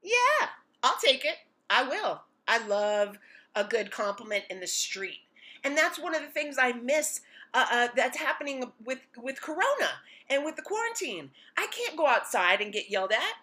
Yeah, 0.02 0.48
I'll 0.82 0.98
take 1.02 1.24
it. 1.24 1.36
I 1.68 1.88
will. 1.88 2.22
I 2.48 2.66
love 2.66 3.18
a 3.54 3.64
good 3.64 3.90
compliment 3.90 4.44
in 4.50 4.60
the 4.60 4.66
street. 4.66 5.20
And 5.64 5.76
that's 5.76 5.98
one 5.98 6.14
of 6.14 6.22
the 6.22 6.28
things 6.28 6.56
I 6.58 6.72
miss 6.72 7.20
uh, 7.54 7.66
uh, 7.70 7.88
that's 7.94 8.16
happening 8.16 8.72
with, 8.84 9.00
with 9.16 9.40
Corona 9.40 9.90
and 10.28 10.44
with 10.44 10.56
the 10.56 10.62
quarantine. 10.62 11.30
I 11.56 11.66
can't 11.70 11.96
go 11.96 12.06
outside 12.06 12.60
and 12.60 12.72
get 12.72 12.90
yelled 12.90 13.12
at. 13.12 13.34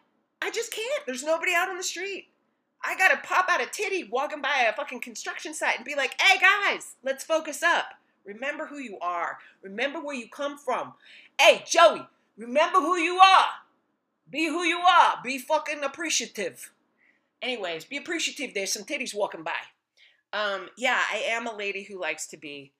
I 0.41 0.51
just 0.51 0.71
can't. 0.71 1.06
There's 1.06 1.23
nobody 1.23 1.53
out 1.56 1.69
on 1.69 1.77
the 1.77 1.84
street. 1.84 2.27
I 2.84 2.95
gotta 2.95 3.17
pop 3.17 3.47
out 3.49 3.62
a 3.62 3.65
titty 3.65 4.06
walking 4.06 4.41
by 4.41 4.67
a 4.69 4.73
fucking 4.73 5.01
construction 5.01 5.53
site 5.53 5.77
and 5.77 5.86
be 5.86 5.95
like, 5.95 6.19
hey 6.21 6.39
guys, 6.39 6.95
let's 7.03 7.23
focus 7.23 7.63
up. 7.63 7.86
Remember 8.23 8.67
who 8.67 8.77
you 8.77 8.97
are. 8.99 9.39
Remember 9.62 9.99
where 9.99 10.15
you 10.15 10.30
come 10.30 10.58
from. 10.58 10.93
Hey, 11.39 11.63
Joey, 11.65 12.06
remember 12.38 12.80
who 12.80 12.97
you 12.97 13.17
are. 13.17 13.47
Be 14.30 14.47
who 14.47 14.63
you 14.63 14.80
are. 14.80 15.15
Be 15.23 15.38
fucking 15.38 15.84
appreciative. 15.84 16.71
Anyways, 17.41 17.86
be 17.86 17.97
appreciative. 17.97 18.53
There's 18.53 18.73
some 18.73 18.84
titties 18.84 19.15
walking 19.15 19.43
by. 19.43 19.53
Um, 20.33 20.69
yeah, 20.77 21.01
I 21.11 21.17
am 21.29 21.47
a 21.47 21.55
lady 21.55 21.83
who 21.83 21.99
likes 21.99 22.27
to 22.27 22.37
be 22.37 22.73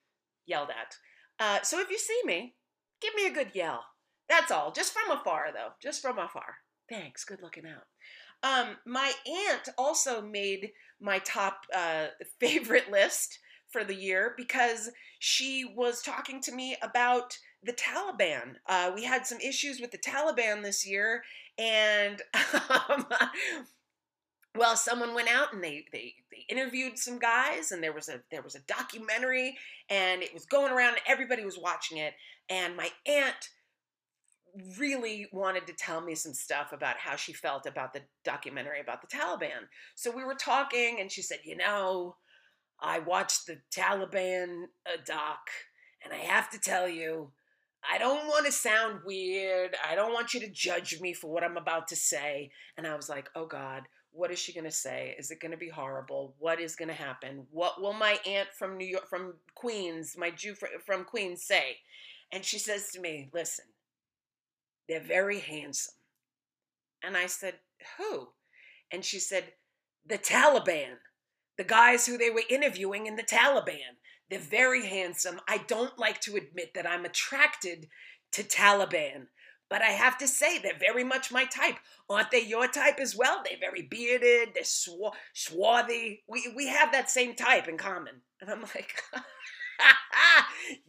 yelled 0.46 0.70
at. 0.70 0.96
Uh, 1.40 1.62
so 1.64 1.80
if 1.80 1.90
you 1.90 1.98
see 1.98 2.20
me, 2.26 2.56
give 3.02 3.14
me 3.16 3.28
a 3.28 3.34
good 3.34 3.52
yell. 3.54 3.84
That's 4.30 4.52
all. 4.52 4.72
Just 4.72 4.94
from 4.94 5.18
afar, 5.18 5.48
though. 5.54 5.72
Just 5.82 6.02
from 6.02 6.18
afar. 6.18 6.56
Thanks. 6.90 7.24
Good 7.24 7.42
looking 7.42 7.66
out. 7.66 7.86
Um, 8.44 8.76
my 8.86 9.12
aunt 9.26 9.70
also 9.78 10.22
made 10.22 10.72
my 11.00 11.20
top 11.20 11.62
uh, 11.76 12.08
favorite 12.40 12.92
list 12.92 13.40
for 13.70 13.84
the 13.84 13.96
year 13.96 14.34
because 14.38 14.90
she 15.20 15.66
was 15.76 16.02
talking 16.02 16.42
to 16.42 16.54
me 16.54 16.76
about 16.82 17.38
the 17.64 17.74
Taliban. 17.74 18.56
Uh, 18.68 18.92
we 18.94 19.04
had 19.04 19.26
some 19.26 19.40
issues 19.40 19.82
with 19.82 19.92
the 19.92 19.98
Taliban 19.98 20.64
this 20.64 20.88
year, 20.88 21.24
and 21.58 22.22
um, 22.90 23.06
well, 24.58 24.76
someone 24.76 25.14
went 25.14 25.30
out 25.30 25.54
and 25.54 25.64
they, 25.64 25.86
they 25.92 26.16
they 26.32 26.46
interviewed 26.50 26.98
some 26.98 27.20
guys, 27.20 27.72
and 27.72 27.84
there 27.84 27.94
was 27.94 28.10
a 28.10 28.22
there 28.32 28.42
was 28.42 28.56
a 28.56 28.62
documentary, 28.62 29.58
and 29.90 30.22
it 30.22 30.34
was 30.34 30.46
going 30.46 30.72
around, 30.72 30.94
and 30.94 31.02
everybody 31.08 31.46
was 31.46 31.58
watching 31.58 31.98
it, 31.98 32.14
and 32.50 32.76
my 32.76 32.90
aunt 33.06 33.50
really 34.78 35.28
wanted 35.32 35.68
to 35.68 35.74
tell 35.74 36.02
me 36.02 36.16
some 36.16 36.34
stuff 36.34 36.74
about 36.74 36.98
how 36.98 37.16
she 37.16 37.32
felt 37.32 37.68
about 37.68 37.94
the 37.94 38.02
documentary 38.24 38.80
about 38.80 39.02
the 39.02 39.08
Taliban. 39.08 39.68
So 39.96 40.10
we 40.10 40.24
were 40.24 40.36
talking, 40.36 40.98
and 41.00 41.12
she 41.12 41.22
said, 41.22 41.40
you 41.44 41.56
know 41.56 42.16
I 42.80 43.00
watched 43.00 43.48
the 43.48 43.60
Taliban 43.72 44.66
uh, 44.86 44.98
doc, 45.06 45.40
and 46.04 46.14
I 46.14 46.18
have 46.18 46.50
to 46.52 46.60
tell 46.60 46.88
you, 46.88 47.32
I 47.90 47.98
don't 47.98 48.28
want 48.28 48.46
to 48.46 48.52
sound 48.52 49.02
weird. 49.06 49.76
I 49.88 49.96
don't 49.96 50.14
want 50.14 50.34
you 50.34 50.40
to 50.42 50.50
judge 50.50 51.00
me 51.00 51.14
for 51.14 51.32
what 51.32 51.44
I'm 51.44 51.58
about 51.58 51.88
to 51.90 51.96
say. 51.96 52.52
And 52.78 52.86
I 52.86 52.96
was 52.96 53.10
like, 53.10 53.30
oh 53.36 53.46
God, 53.46 53.84
what 54.18 54.32
is 54.32 54.40
she 54.40 54.54
going 54.54 54.66
to 54.66 54.72
say? 54.72 55.16
Is 55.18 55.32
it 55.32 55.40
going 55.40 55.52
to 55.52 55.58
be 55.58 55.70
horrible? 55.70 56.36
What 56.40 56.60
is 56.60 56.76
going 56.76 56.90
to 56.90 56.94
happen? 56.94 57.46
What 57.52 57.82
will 57.82 57.94
my 57.94 58.20
aunt 58.26 58.50
from 58.58 58.78
New 58.78 58.86
York, 58.86 59.08
from 59.08 59.36
Queens, 59.56 60.16
my 60.18 60.32
Jew 60.32 60.56
from 60.86 61.04
Queens 61.06 61.44
say? 61.44 61.78
And 62.32 62.44
she 62.44 62.60
says 62.60 62.92
to 62.92 63.00
me, 63.00 63.30
listen, 63.34 63.66
they're 64.90 65.00
very 65.00 65.40
handsome. 65.40 65.96
And 67.04 67.16
I 67.16 67.28
said, 67.28 67.56
who? 67.98 68.30
And 68.92 69.06
she 69.06 69.20
said, 69.20 69.54
the 70.06 70.18
Taliban 70.18 70.98
the 71.58 71.64
guys 71.64 72.06
who 72.06 72.18
they 72.18 72.30
were 72.30 72.44
interviewing 72.50 73.08
in 73.08 73.16
the 73.16 73.24
Taliban. 73.24 73.98
They're 74.30 74.40
very 74.40 74.86
handsome. 74.86 75.40
I 75.48 75.58
don't 75.68 75.98
like 75.98 76.22
to 76.22 76.36
admit 76.36 76.74
that 76.76 76.88
I'm 76.88 77.06
attracted 77.06 77.88
to 78.34 78.44
Taliban, 78.44 79.28
but 79.70 79.82
I 79.82 79.90
have 79.92 80.18
to 80.20 80.28
say 80.28 80.58
they're 80.58 80.78
very 80.80 81.04
much 81.04 81.32
my 81.32 81.46
type. 81.46 81.76
Aren't 82.10 82.32
they 82.32 82.42
your 82.42 82.68
type 82.68 83.00
as 83.00 83.16
well? 83.16 83.42
They're 83.44 83.58
very 83.60 83.84
bearded, 83.84 84.50
they're 84.54 84.64
sw- 84.64 85.14
swarthy. 85.34 86.24
We, 86.28 86.52
we 86.56 86.68
have 86.68 86.92
that 86.92 87.10
same 87.10 87.36
type 87.36 87.68
in 87.68 87.78
common. 87.78 88.22
And 88.42 88.50
I'm 88.50 88.62
like, 88.62 89.02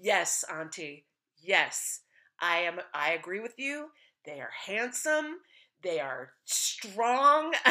yes, 0.01 0.45
Auntie, 0.51 1.05
yes. 1.41 2.01
I 2.41 2.59
am 2.59 2.81
I 2.95 3.13
agree 3.13 3.41
with 3.41 3.55
you. 3.59 3.89
They 4.25 4.41
are 4.41 4.51
handsome, 4.67 5.39
they 5.83 6.01
are 6.01 6.31
strong. 6.45 7.55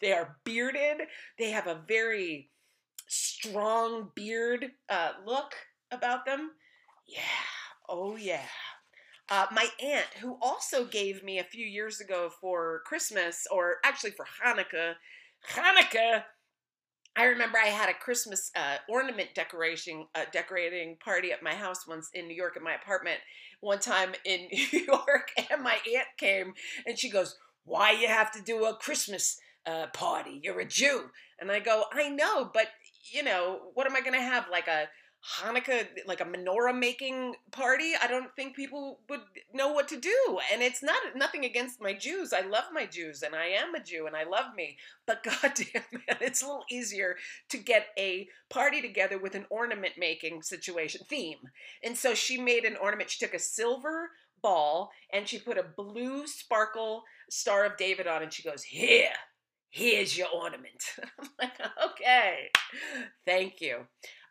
they 0.00 0.12
are 0.12 0.36
bearded. 0.44 1.06
They 1.38 1.50
have 1.50 1.66
a 1.66 1.82
very 1.86 2.50
strong 3.08 4.10
beard 4.14 4.70
uh, 4.88 5.12
look 5.26 5.54
about 5.90 6.26
them. 6.26 6.50
Yeah. 7.06 7.20
Oh, 7.88 8.16
yeah. 8.16 8.42
Uh, 9.30 9.46
my 9.52 9.68
aunt, 9.82 10.06
who 10.20 10.36
also 10.42 10.84
gave 10.84 11.24
me 11.24 11.38
a 11.38 11.44
few 11.44 11.64
years 11.66 12.00
ago 12.00 12.30
for 12.40 12.82
Christmas, 12.84 13.46
or 13.50 13.76
actually 13.84 14.10
for 14.10 14.26
Hanukkah, 14.44 14.94
Hanukkah. 15.52 16.24
I 17.16 17.24
remember 17.26 17.58
I 17.58 17.68
had 17.68 17.88
a 17.88 17.94
Christmas 17.94 18.50
uh, 18.56 18.78
ornament 18.88 19.30
decoration 19.34 20.06
uh, 20.14 20.24
decorating 20.32 20.96
party 21.02 21.30
at 21.32 21.42
my 21.42 21.54
house 21.54 21.86
once 21.86 22.10
in 22.12 22.26
New 22.26 22.34
York 22.34 22.56
at 22.56 22.62
my 22.62 22.74
apartment. 22.74 23.20
One 23.60 23.78
time 23.78 24.14
in 24.24 24.48
New 24.52 24.80
York, 24.80 25.30
and 25.50 25.62
my 25.62 25.78
aunt 25.94 26.08
came 26.18 26.54
and 26.86 26.98
she 26.98 27.08
goes, 27.08 27.36
"Why 27.64 27.92
you 27.92 28.08
have 28.08 28.32
to 28.32 28.42
do 28.42 28.64
a 28.64 28.76
Christmas 28.76 29.38
uh, 29.66 29.86
party. 29.92 30.40
You're 30.42 30.60
a 30.60 30.66
Jew. 30.66 31.10
And 31.40 31.50
I 31.50 31.60
go, 31.60 31.84
I 31.92 32.08
know, 32.08 32.50
but 32.52 32.68
you 33.12 33.22
know, 33.22 33.70
what 33.74 33.86
am 33.86 33.96
I 33.96 34.00
going 34.00 34.14
to 34.14 34.20
have? 34.20 34.46
Like 34.50 34.68
a 34.68 34.88
Hanukkah, 35.24 35.86
like 36.06 36.20
a 36.20 36.24
menorah 36.24 36.78
making 36.78 37.34
party, 37.50 37.92
I 38.00 38.06
don't 38.08 38.34
think 38.36 38.54
people 38.54 39.00
would 39.08 39.22
know 39.54 39.72
what 39.72 39.88
to 39.88 39.98
do. 39.98 40.38
And 40.52 40.60
it's 40.60 40.82
not 40.82 41.00
nothing 41.16 41.44
against 41.44 41.80
my 41.80 41.94
Jews. 41.94 42.34
I 42.34 42.42
love 42.42 42.64
my 42.72 42.84
Jews 42.84 43.22
and 43.22 43.34
I 43.34 43.46
am 43.46 43.74
a 43.74 43.82
Jew 43.82 44.06
and 44.06 44.14
I 44.14 44.24
love 44.24 44.54
me. 44.54 44.76
But 45.06 45.22
goddamn, 45.24 45.82
man, 45.92 46.18
it's 46.20 46.42
a 46.42 46.46
little 46.46 46.64
easier 46.70 47.16
to 47.48 47.56
get 47.56 47.86
a 47.98 48.28
party 48.50 48.82
together 48.82 49.18
with 49.18 49.34
an 49.34 49.46
ornament 49.48 49.94
making 49.98 50.42
situation 50.42 51.00
theme. 51.08 51.38
And 51.82 51.96
so 51.96 52.14
she 52.14 52.38
made 52.38 52.64
an 52.64 52.76
ornament. 52.76 53.08
She 53.10 53.24
took 53.24 53.34
a 53.34 53.38
silver 53.38 54.10
ball 54.42 54.90
and 55.10 55.26
she 55.26 55.38
put 55.38 55.56
a 55.56 55.64
blue 55.76 56.26
sparkle 56.26 57.04
Star 57.30 57.64
of 57.64 57.78
David 57.78 58.06
on 58.06 58.22
and 58.22 58.32
she 58.32 58.42
goes, 58.42 58.62
Here, 58.62 59.08
here's 59.70 60.16
your 60.16 60.28
ornament. 60.34 60.84
I'm 61.18 61.28
like, 61.40 61.58
okay, 61.92 62.50
thank 63.26 63.60
you. 63.60 63.86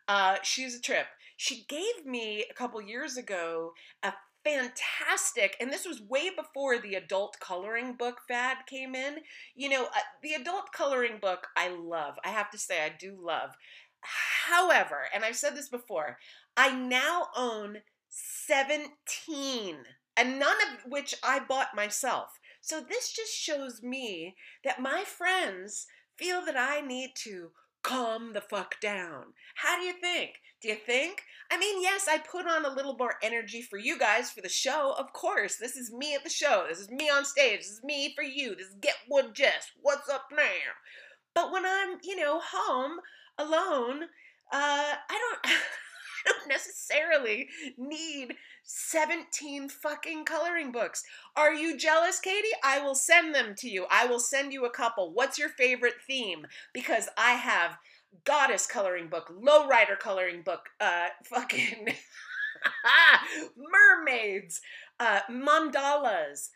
Uh, 0.08 0.36
she's 0.42 0.76
a 0.76 0.80
trip. 0.80 1.06
She 1.36 1.64
gave 1.68 2.06
me 2.06 2.44
a 2.48 2.54
couple 2.54 2.80
years 2.80 3.16
ago 3.16 3.72
a 4.02 4.12
fantastic, 4.44 5.56
and 5.60 5.72
this 5.72 5.86
was 5.86 6.02
way 6.02 6.30
before 6.30 6.78
the 6.78 6.94
adult 6.94 7.38
coloring 7.40 7.94
book 7.94 8.20
fad 8.28 8.58
came 8.68 8.94
in. 8.94 9.16
You 9.54 9.70
know, 9.70 9.84
uh, 9.86 10.00
the 10.22 10.34
adult 10.34 10.72
coloring 10.72 11.18
book 11.20 11.48
I 11.56 11.68
love. 11.68 12.14
I 12.24 12.28
have 12.28 12.50
to 12.50 12.58
say, 12.58 12.84
I 12.84 12.92
do 12.98 13.16
love. 13.18 13.50
However, 14.48 15.06
and 15.14 15.24
I've 15.24 15.36
said 15.36 15.56
this 15.56 15.70
before, 15.70 16.18
I 16.56 16.74
now 16.74 17.28
own 17.34 17.78
17, 18.10 19.76
and 20.16 20.38
none 20.38 20.56
of 20.62 20.90
which 20.90 21.14
I 21.22 21.40
bought 21.40 21.74
myself. 21.74 22.38
So 22.60 22.80
this 22.80 23.12
just 23.12 23.32
shows 23.32 23.82
me 23.82 24.36
that 24.62 24.80
my 24.80 25.04
friends 25.04 25.86
feel 26.16 26.44
that 26.44 26.56
I 26.56 26.80
need 26.80 27.12
to 27.24 27.50
calm 27.84 28.32
the 28.32 28.40
fuck 28.40 28.80
down. 28.80 29.34
How 29.56 29.78
do 29.78 29.84
you 29.84 29.92
think? 29.92 30.40
Do 30.60 30.68
you 30.68 30.74
think? 30.74 31.22
I 31.50 31.58
mean, 31.58 31.82
yes, 31.82 32.08
I 32.08 32.18
put 32.18 32.46
on 32.46 32.64
a 32.64 32.74
little 32.74 32.96
more 32.96 33.14
energy 33.22 33.62
for 33.62 33.78
you 33.78 33.98
guys 33.98 34.30
for 34.30 34.40
the 34.40 34.48
show. 34.48 34.94
Of 34.98 35.12
course, 35.12 35.56
this 35.56 35.76
is 35.76 35.92
me 35.92 36.14
at 36.14 36.24
the 36.24 36.30
show. 36.30 36.64
This 36.68 36.80
is 36.80 36.90
me 36.90 37.08
on 37.10 37.24
stage. 37.24 37.60
This 37.60 37.68
is 37.68 37.84
me 37.84 38.12
for 38.16 38.24
you. 38.24 38.56
This 38.56 38.68
is 38.68 38.76
Get 38.80 38.96
Wood 39.08 39.34
Jess. 39.34 39.70
What's 39.80 40.08
up 40.08 40.24
now? 40.32 40.72
But 41.34 41.52
when 41.52 41.64
I'm, 41.66 41.98
you 42.02 42.16
know, 42.16 42.40
home 42.42 42.98
alone, 43.38 44.04
uh, 44.52 44.94
I 45.10 45.18
don't. 45.44 45.54
I 46.26 46.32
don't 46.32 46.48
necessarily 46.48 47.48
need 47.76 48.34
17 48.64 49.68
fucking 49.68 50.24
coloring 50.24 50.72
books. 50.72 51.04
Are 51.36 51.52
you 51.52 51.76
jealous, 51.76 52.18
Katie? 52.18 52.48
I 52.62 52.80
will 52.80 52.94
send 52.94 53.34
them 53.34 53.54
to 53.58 53.68
you. 53.68 53.86
I 53.90 54.06
will 54.06 54.18
send 54.18 54.52
you 54.52 54.64
a 54.64 54.70
couple. 54.70 55.12
What's 55.12 55.38
your 55.38 55.50
favorite 55.50 56.00
theme? 56.06 56.46
Because 56.72 57.08
I 57.18 57.32
have 57.32 57.76
goddess 58.24 58.66
coloring 58.66 59.08
book, 59.08 59.30
lowrider 59.30 59.98
coloring 59.98 60.42
book, 60.42 60.70
uh, 60.80 61.08
fucking 61.24 61.88
mermaids, 63.56 64.60
uh, 64.98 65.20
mandalas. 65.30 66.48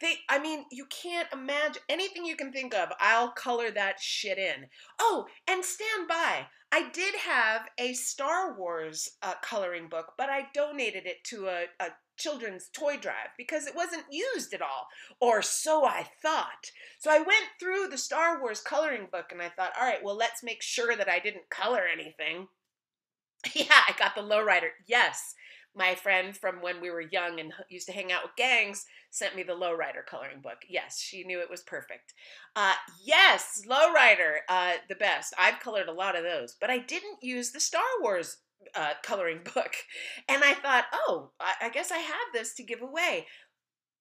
They, 0.00 0.16
I 0.28 0.38
mean, 0.38 0.64
you 0.70 0.86
can't 0.86 1.28
imagine 1.32 1.82
anything 1.88 2.24
you 2.24 2.36
can 2.36 2.52
think 2.52 2.74
of. 2.74 2.90
I'll 3.00 3.30
color 3.30 3.70
that 3.70 3.98
shit 4.00 4.38
in. 4.38 4.66
Oh, 4.98 5.26
and 5.48 5.64
stand 5.64 6.06
by. 6.06 6.46
I 6.72 6.88
did 6.90 7.14
have 7.16 7.68
a 7.78 7.94
Star 7.94 8.56
Wars 8.56 9.08
uh, 9.22 9.34
coloring 9.42 9.88
book, 9.88 10.12
but 10.16 10.30
I 10.30 10.46
donated 10.54 11.04
it 11.04 11.24
to 11.24 11.48
a, 11.48 11.64
a 11.80 11.88
children's 12.16 12.68
toy 12.72 12.96
drive 12.96 13.30
because 13.36 13.66
it 13.66 13.74
wasn't 13.74 14.04
used 14.10 14.54
at 14.54 14.62
all, 14.62 14.86
or 15.20 15.42
so 15.42 15.84
I 15.84 16.06
thought. 16.22 16.70
So 16.98 17.10
I 17.10 17.18
went 17.18 17.46
through 17.58 17.88
the 17.88 17.98
Star 17.98 18.40
Wars 18.40 18.60
coloring 18.60 19.08
book 19.10 19.32
and 19.32 19.42
I 19.42 19.48
thought, 19.48 19.72
all 19.78 19.86
right, 19.86 20.04
well, 20.04 20.16
let's 20.16 20.44
make 20.44 20.62
sure 20.62 20.94
that 20.96 21.08
I 21.08 21.18
didn't 21.18 21.50
color 21.50 21.82
anything. 21.92 22.48
Yeah, 23.54 23.64
I 23.88 23.94
got 23.98 24.14
the 24.14 24.20
lowrider. 24.20 24.68
Yes, 24.86 25.34
my 25.74 25.94
friend 25.94 26.36
from 26.36 26.56
when 26.60 26.80
we 26.80 26.90
were 26.90 27.00
young 27.00 27.38
and 27.38 27.52
used 27.68 27.86
to 27.86 27.92
hang 27.92 28.10
out 28.10 28.22
with 28.22 28.36
gangs 28.36 28.86
sent 29.10 29.36
me 29.36 29.42
the 29.42 29.52
lowrider 29.52 30.04
coloring 30.06 30.40
book. 30.40 30.58
Yes, 30.68 31.00
she 31.00 31.24
knew 31.24 31.40
it 31.40 31.50
was 31.50 31.62
perfect. 31.62 32.14
Uh, 32.54 32.74
yes, 33.04 33.62
lowrider, 33.68 34.38
uh, 34.48 34.74
the 34.88 34.94
best. 34.94 35.34
I've 35.38 35.60
colored 35.60 35.88
a 35.88 35.92
lot 35.92 36.16
of 36.16 36.24
those, 36.24 36.56
but 36.60 36.70
I 36.70 36.78
didn't 36.78 37.22
use 37.22 37.50
the 37.50 37.60
Star 37.60 37.82
Wars 38.00 38.38
uh, 38.74 38.92
coloring 39.02 39.40
book. 39.54 39.74
And 40.28 40.42
I 40.44 40.54
thought, 40.54 40.86
oh, 40.92 41.30
I, 41.40 41.54
I 41.62 41.68
guess 41.70 41.90
I 41.90 41.98
have 41.98 42.32
this 42.32 42.54
to 42.54 42.62
give 42.62 42.82
away. 42.82 43.26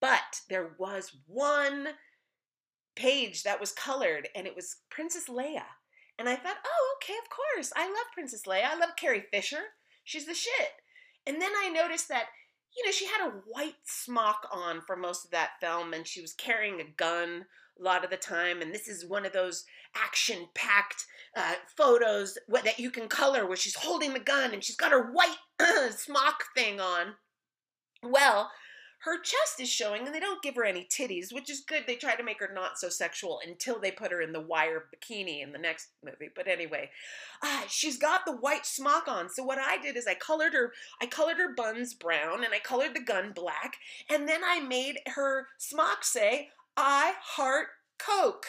But 0.02 0.42
there 0.50 0.72
was 0.78 1.18
one 1.28 1.90
page 2.96 3.44
that 3.44 3.60
was 3.60 3.72
colored, 3.72 4.30
and 4.36 4.48
it 4.48 4.56
was 4.56 4.78
Princess 4.90 5.28
Leia. 5.28 5.64
And 6.18 6.28
I 6.28 6.36
thought, 6.36 6.58
oh, 6.66 6.98
okay, 6.98 7.16
of 7.22 7.30
course. 7.30 7.72
I 7.76 7.88
love 7.88 8.14
Princess 8.14 8.44
Leia. 8.46 8.66
I 8.66 8.78
love 8.78 8.92
Carrie 8.98 9.26
Fisher. 9.32 9.62
She's 10.04 10.26
the 10.26 10.34
shit. 10.34 10.72
And 11.26 11.42
then 11.42 11.52
I 11.62 11.70
noticed 11.70 12.10
that, 12.10 12.26
you 12.76 12.86
know, 12.86 12.92
she 12.92 13.06
had 13.06 13.28
a 13.28 13.34
white 13.48 13.76
smock 13.84 14.48
on 14.52 14.82
for 14.82 14.96
most 14.96 15.26
of 15.26 15.32
that 15.32 15.52
film 15.62 15.94
and 15.94 16.08
she 16.08 16.22
was 16.22 16.34
carrying 16.34 16.80
a 16.80 16.92
gun 16.98 17.46
a 17.80 17.84
lot 17.84 18.04
of 18.04 18.10
the 18.10 18.18
time. 18.18 18.62
And 18.62 18.74
this 18.74 18.88
is 18.88 19.06
one 19.06 19.26
of 19.26 19.34
those 19.34 19.66
action 19.96 20.48
packed 20.54 21.06
uh, 21.36 21.54
photos 21.76 22.38
that 22.64 22.80
you 22.80 22.92
can 22.92 23.08
color 23.08 23.46
where 23.46 23.58
she's 23.58 23.76
holding 23.76 24.14
the 24.14 24.20
gun 24.20 24.54
and 24.54 24.64
she's 24.64 24.76
got 24.76 24.92
her 24.92 25.12
white 25.12 25.38
smock 25.92 26.46
thing 26.56 26.80
on. 26.80 27.14
Well, 28.04 28.52
her 29.00 29.18
chest 29.18 29.60
is 29.60 29.70
showing 29.70 30.06
and 30.06 30.14
they 30.14 30.20
don't 30.20 30.42
give 30.42 30.56
her 30.56 30.66
any 30.66 30.86
titties, 30.86 31.34
which 31.34 31.50
is 31.50 31.62
good. 31.62 31.84
They 31.88 31.96
try 31.96 32.16
to 32.16 32.24
make 32.24 32.40
her 32.42 32.52
not 32.54 32.78
so 32.78 32.90
sexual 32.90 33.40
until 33.46 33.80
they 33.80 33.92
put 33.92 34.12
her 34.12 34.22
in 34.22 34.34
the 34.34 34.42
wire 34.42 34.86
bikini 34.94 35.42
in 35.42 35.54
the 35.54 35.58
next 35.58 35.88
movie. 36.04 36.30
But 36.36 36.48
anyway, 36.48 36.90
uh, 37.42 37.62
she's 37.70 37.98
got 37.98 38.26
the 38.26 38.36
white 38.36 38.66
smock 38.66 39.08
on. 39.08 39.30
So 39.30 39.44
what 39.44 39.58
I 39.58 39.78
did 39.78 39.96
is 39.96 40.06
I 40.06 40.16
colored 40.16 40.54
her, 40.54 40.74
I 41.02 41.06
colored 41.06 41.38
her 41.38 41.56
buns 41.56 41.94
brown 41.94 42.44
and 42.44 42.54
I 42.54 42.60
colored 42.60 42.94
the 42.94 43.00
gun 43.00 43.32
black. 43.34 43.78
And 44.10 44.28
then 44.28 44.42
I 44.46 44.60
made 44.60 44.98
her 45.08 45.48
smock 45.58 46.04
say, 46.04 46.50
I 46.76 47.14
heart 47.22 47.68
Coke. 47.98 48.46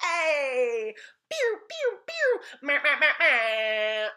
Hey, 0.00 0.94
pew, 1.30 1.58
pew, 1.68 1.98
pew. 2.06 2.40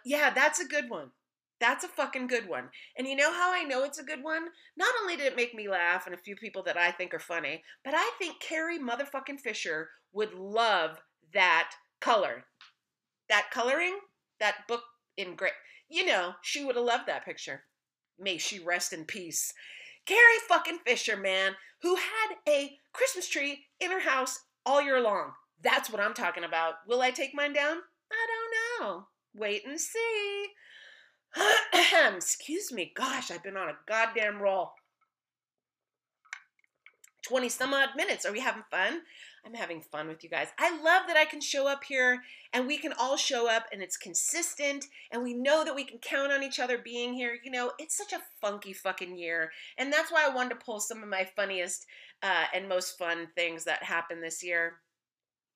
Yeah, 0.06 0.34
that's 0.34 0.60
a 0.60 0.66
good 0.66 0.90
one. 0.90 1.12
That's 1.60 1.84
a 1.84 1.90
fucking 1.90 2.28
good 2.28 2.50
one. 2.50 2.70
And 2.98 3.08
you 3.08 3.16
know 3.16 3.32
how 3.32 3.54
I 3.54 3.64
know 3.64 3.84
it's 3.84 4.00
a 4.00 4.04
good 4.04 4.24
one? 4.24 4.48
Not 4.76 4.94
only 5.02 5.16
did 5.16 5.26
it 5.28 5.38
make 5.38 5.54
me 5.54 5.70
laugh 5.70 6.06
and 6.06 6.14
a 6.14 6.20
few 6.20 6.36
people 6.36 6.64
that 6.64 6.78
I 6.78 6.92
think 6.92 7.14
are 7.14 7.20
funny, 7.20 7.64
but 7.84 7.94
I 7.96 8.12
think 8.20 8.40
Carrie 8.40 8.80
motherfucking 8.80 9.40
Fisher 9.40 9.90
would 10.12 10.34
love 10.34 11.02
that 11.34 11.72
color. 12.02 12.46
That 13.30 13.52
coloring, 13.52 14.00
that 14.40 14.68
book 14.68 14.84
in 15.18 15.36
gray. 15.36 15.52
You 15.90 16.06
know, 16.06 16.34
she 16.42 16.66
would 16.66 16.76
have 16.76 16.86
loved 16.86 17.08
that 17.08 17.26
picture. 17.26 17.64
May 18.20 18.38
she 18.38 18.60
rest 18.60 18.92
in 18.92 19.06
peace. 19.06 19.54
Carrie 20.06 20.20
fucking 20.48 20.80
Fisher, 20.86 21.18
man, 21.18 21.54
who 21.82 21.96
had 21.96 22.36
a 22.48 22.78
Christmas 22.94 23.28
tree 23.28 23.66
in 23.80 23.92
her 23.92 24.02
house 24.02 24.40
all 24.66 24.82
year 24.82 25.02
long. 25.02 25.32
That's 25.62 25.90
what 25.90 26.02
I'm 26.02 26.14
talking 26.14 26.44
about. 26.44 26.76
Will 26.88 27.02
I 27.02 27.12
take 27.12 27.34
mine 27.34 27.54
down? 27.54 27.78
I 28.12 28.28
don't 28.28 28.88
know. 28.88 29.08
Wait 29.36 29.66
and 29.66 29.80
see. 29.80 30.48
Excuse 32.16 32.72
me. 32.72 32.92
Gosh, 32.96 33.32
I've 33.32 33.44
been 33.44 33.58
on 33.58 33.70
a 33.70 33.78
goddamn 33.88 34.42
roll. 34.42 34.72
20 37.28 37.50
some 37.50 37.74
odd 37.74 37.90
minutes. 37.96 38.26
Are 38.26 38.32
we 38.32 38.40
having 38.40 38.64
fun? 38.70 39.02
I'm 39.46 39.54
having 39.54 39.82
fun 39.82 40.08
with 40.08 40.24
you 40.24 40.30
guys. 40.30 40.48
I 40.58 40.72
love 40.82 41.04
that 41.08 41.18
I 41.18 41.26
can 41.26 41.40
show 41.40 41.68
up 41.68 41.84
here 41.84 42.22
and 42.54 42.66
we 42.66 42.78
can 42.78 42.94
all 42.94 43.16
show 43.16 43.50
up 43.50 43.66
and 43.72 43.82
it's 43.82 43.98
consistent 43.98 44.86
and 45.12 45.24
we 45.24 45.34
know 45.34 45.64
that 45.64 45.76
we 45.76 45.84
can 45.84 46.00
count 46.00 46.32
on 46.32 46.42
each 46.42 46.60
other 46.60 46.80
being 46.80 47.14
here. 47.14 47.38
You 47.44 47.52
know, 47.52 47.72
it's 47.78 47.98
such 47.98 48.14
a 48.14 48.24
funky 48.42 48.74
fucking 48.74 49.18
year. 49.18 49.52
And 49.78 49.94
that's 49.94 50.12
why 50.12 50.26
I 50.26 50.34
wanted 50.34 50.52
to 50.52 50.66
pull 50.66 50.80
some 50.80 51.04
of 51.04 51.10
my 51.10 51.28
funniest 51.36 51.86
uh, 52.24 52.46
and 52.54 52.68
most 52.68 52.98
fun 52.98 53.28
things 53.36 53.66
that 53.66 53.84
happened 53.84 54.24
this 54.24 54.44
year. 54.44 54.78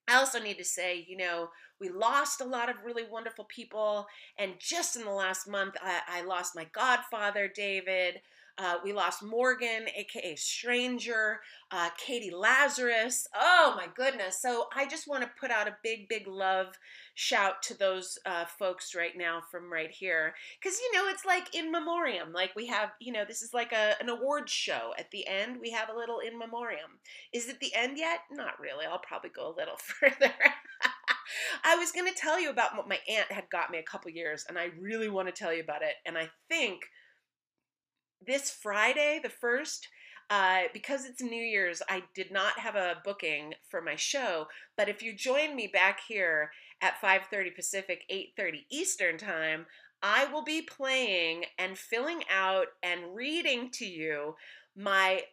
I 0.08 0.16
also 0.16 0.40
need 0.40 0.58
to 0.58 0.64
say, 0.64 1.04
you 1.08 1.16
know, 1.16 1.48
we 1.80 1.88
lost 1.88 2.40
a 2.40 2.44
lot 2.44 2.68
of 2.68 2.76
really 2.84 3.04
wonderful 3.10 3.44
people. 3.44 4.06
And 4.38 4.54
just 4.58 4.96
in 4.96 5.04
the 5.04 5.10
last 5.10 5.48
month, 5.48 5.74
I, 5.82 6.00
I 6.08 6.22
lost 6.22 6.54
my 6.54 6.66
godfather, 6.72 7.50
David. 7.54 8.20
Uh, 8.58 8.76
we 8.84 8.92
lost 8.92 9.22
Morgan, 9.22 9.86
aka 9.96 10.36
Stranger, 10.36 11.40
uh, 11.70 11.88
Katie 11.96 12.30
Lazarus. 12.30 13.26
Oh 13.34 13.72
my 13.74 13.86
goodness. 13.96 14.42
So 14.42 14.66
I 14.76 14.86
just 14.86 15.08
want 15.08 15.22
to 15.22 15.30
put 15.40 15.50
out 15.50 15.66
a 15.66 15.76
big, 15.82 16.10
big 16.10 16.26
love 16.26 16.78
shout 17.14 17.62
to 17.62 17.78
those 17.78 18.18
uh, 18.26 18.44
folks 18.44 18.94
right 18.94 19.16
now 19.16 19.40
from 19.50 19.72
right 19.72 19.90
here. 19.90 20.34
Because, 20.60 20.78
you 20.78 20.92
know, 20.92 21.08
it's 21.08 21.24
like 21.24 21.54
in 21.54 21.72
memoriam. 21.72 22.34
Like 22.34 22.54
we 22.54 22.66
have, 22.66 22.90
you 23.00 23.12
know, 23.12 23.24
this 23.26 23.40
is 23.40 23.54
like 23.54 23.72
a, 23.72 23.94
an 23.98 24.10
awards 24.10 24.52
show. 24.52 24.92
At 24.98 25.10
the 25.10 25.26
end, 25.26 25.58
we 25.58 25.70
have 25.70 25.88
a 25.88 25.96
little 25.96 26.18
in 26.18 26.38
memoriam. 26.38 26.98
Is 27.32 27.48
it 27.48 27.60
the 27.60 27.74
end 27.74 27.96
yet? 27.96 28.20
Not 28.30 28.60
really. 28.60 28.84
I'll 28.84 28.98
probably 28.98 29.30
go 29.30 29.48
a 29.48 29.56
little 29.56 29.76
further. 29.78 30.34
I 31.64 31.76
was 31.76 31.92
going 31.92 32.12
to 32.12 32.18
tell 32.18 32.40
you 32.40 32.50
about 32.50 32.76
what 32.76 32.88
my 32.88 32.98
aunt 33.08 33.30
had 33.30 33.50
got 33.50 33.70
me 33.70 33.78
a 33.78 33.82
couple 33.82 34.10
years, 34.10 34.44
and 34.48 34.58
I 34.58 34.70
really 34.78 35.08
want 35.08 35.28
to 35.28 35.32
tell 35.32 35.52
you 35.52 35.62
about 35.62 35.82
it. 35.82 35.94
And 36.06 36.16
I 36.16 36.30
think 36.48 36.82
this 38.26 38.50
Friday, 38.50 39.20
the 39.22 39.30
first, 39.30 39.88
uh, 40.28 40.62
because 40.72 41.04
it's 41.04 41.22
New 41.22 41.42
Year's, 41.42 41.82
I 41.88 42.04
did 42.14 42.30
not 42.30 42.58
have 42.58 42.76
a 42.76 42.96
booking 43.04 43.54
for 43.68 43.80
my 43.80 43.96
show. 43.96 44.46
But 44.76 44.88
if 44.88 45.02
you 45.02 45.14
join 45.14 45.56
me 45.56 45.66
back 45.66 46.00
here 46.06 46.52
at 46.80 47.00
5:30 47.00 47.50
Pacific, 47.50 48.04
8:30 48.08 48.66
Eastern 48.70 49.18
time, 49.18 49.66
I 50.02 50.24
will 50.24 50.42
be 50.42 50.62
playing 50.62 51.46
and 51.58 51.76
filling 51.76 52.22
out 52.30 52.68
and 52.82 53.14
reading 53.14 53.70
to 53.72 53.84
you 53.84 54.36
my 54.74 55.24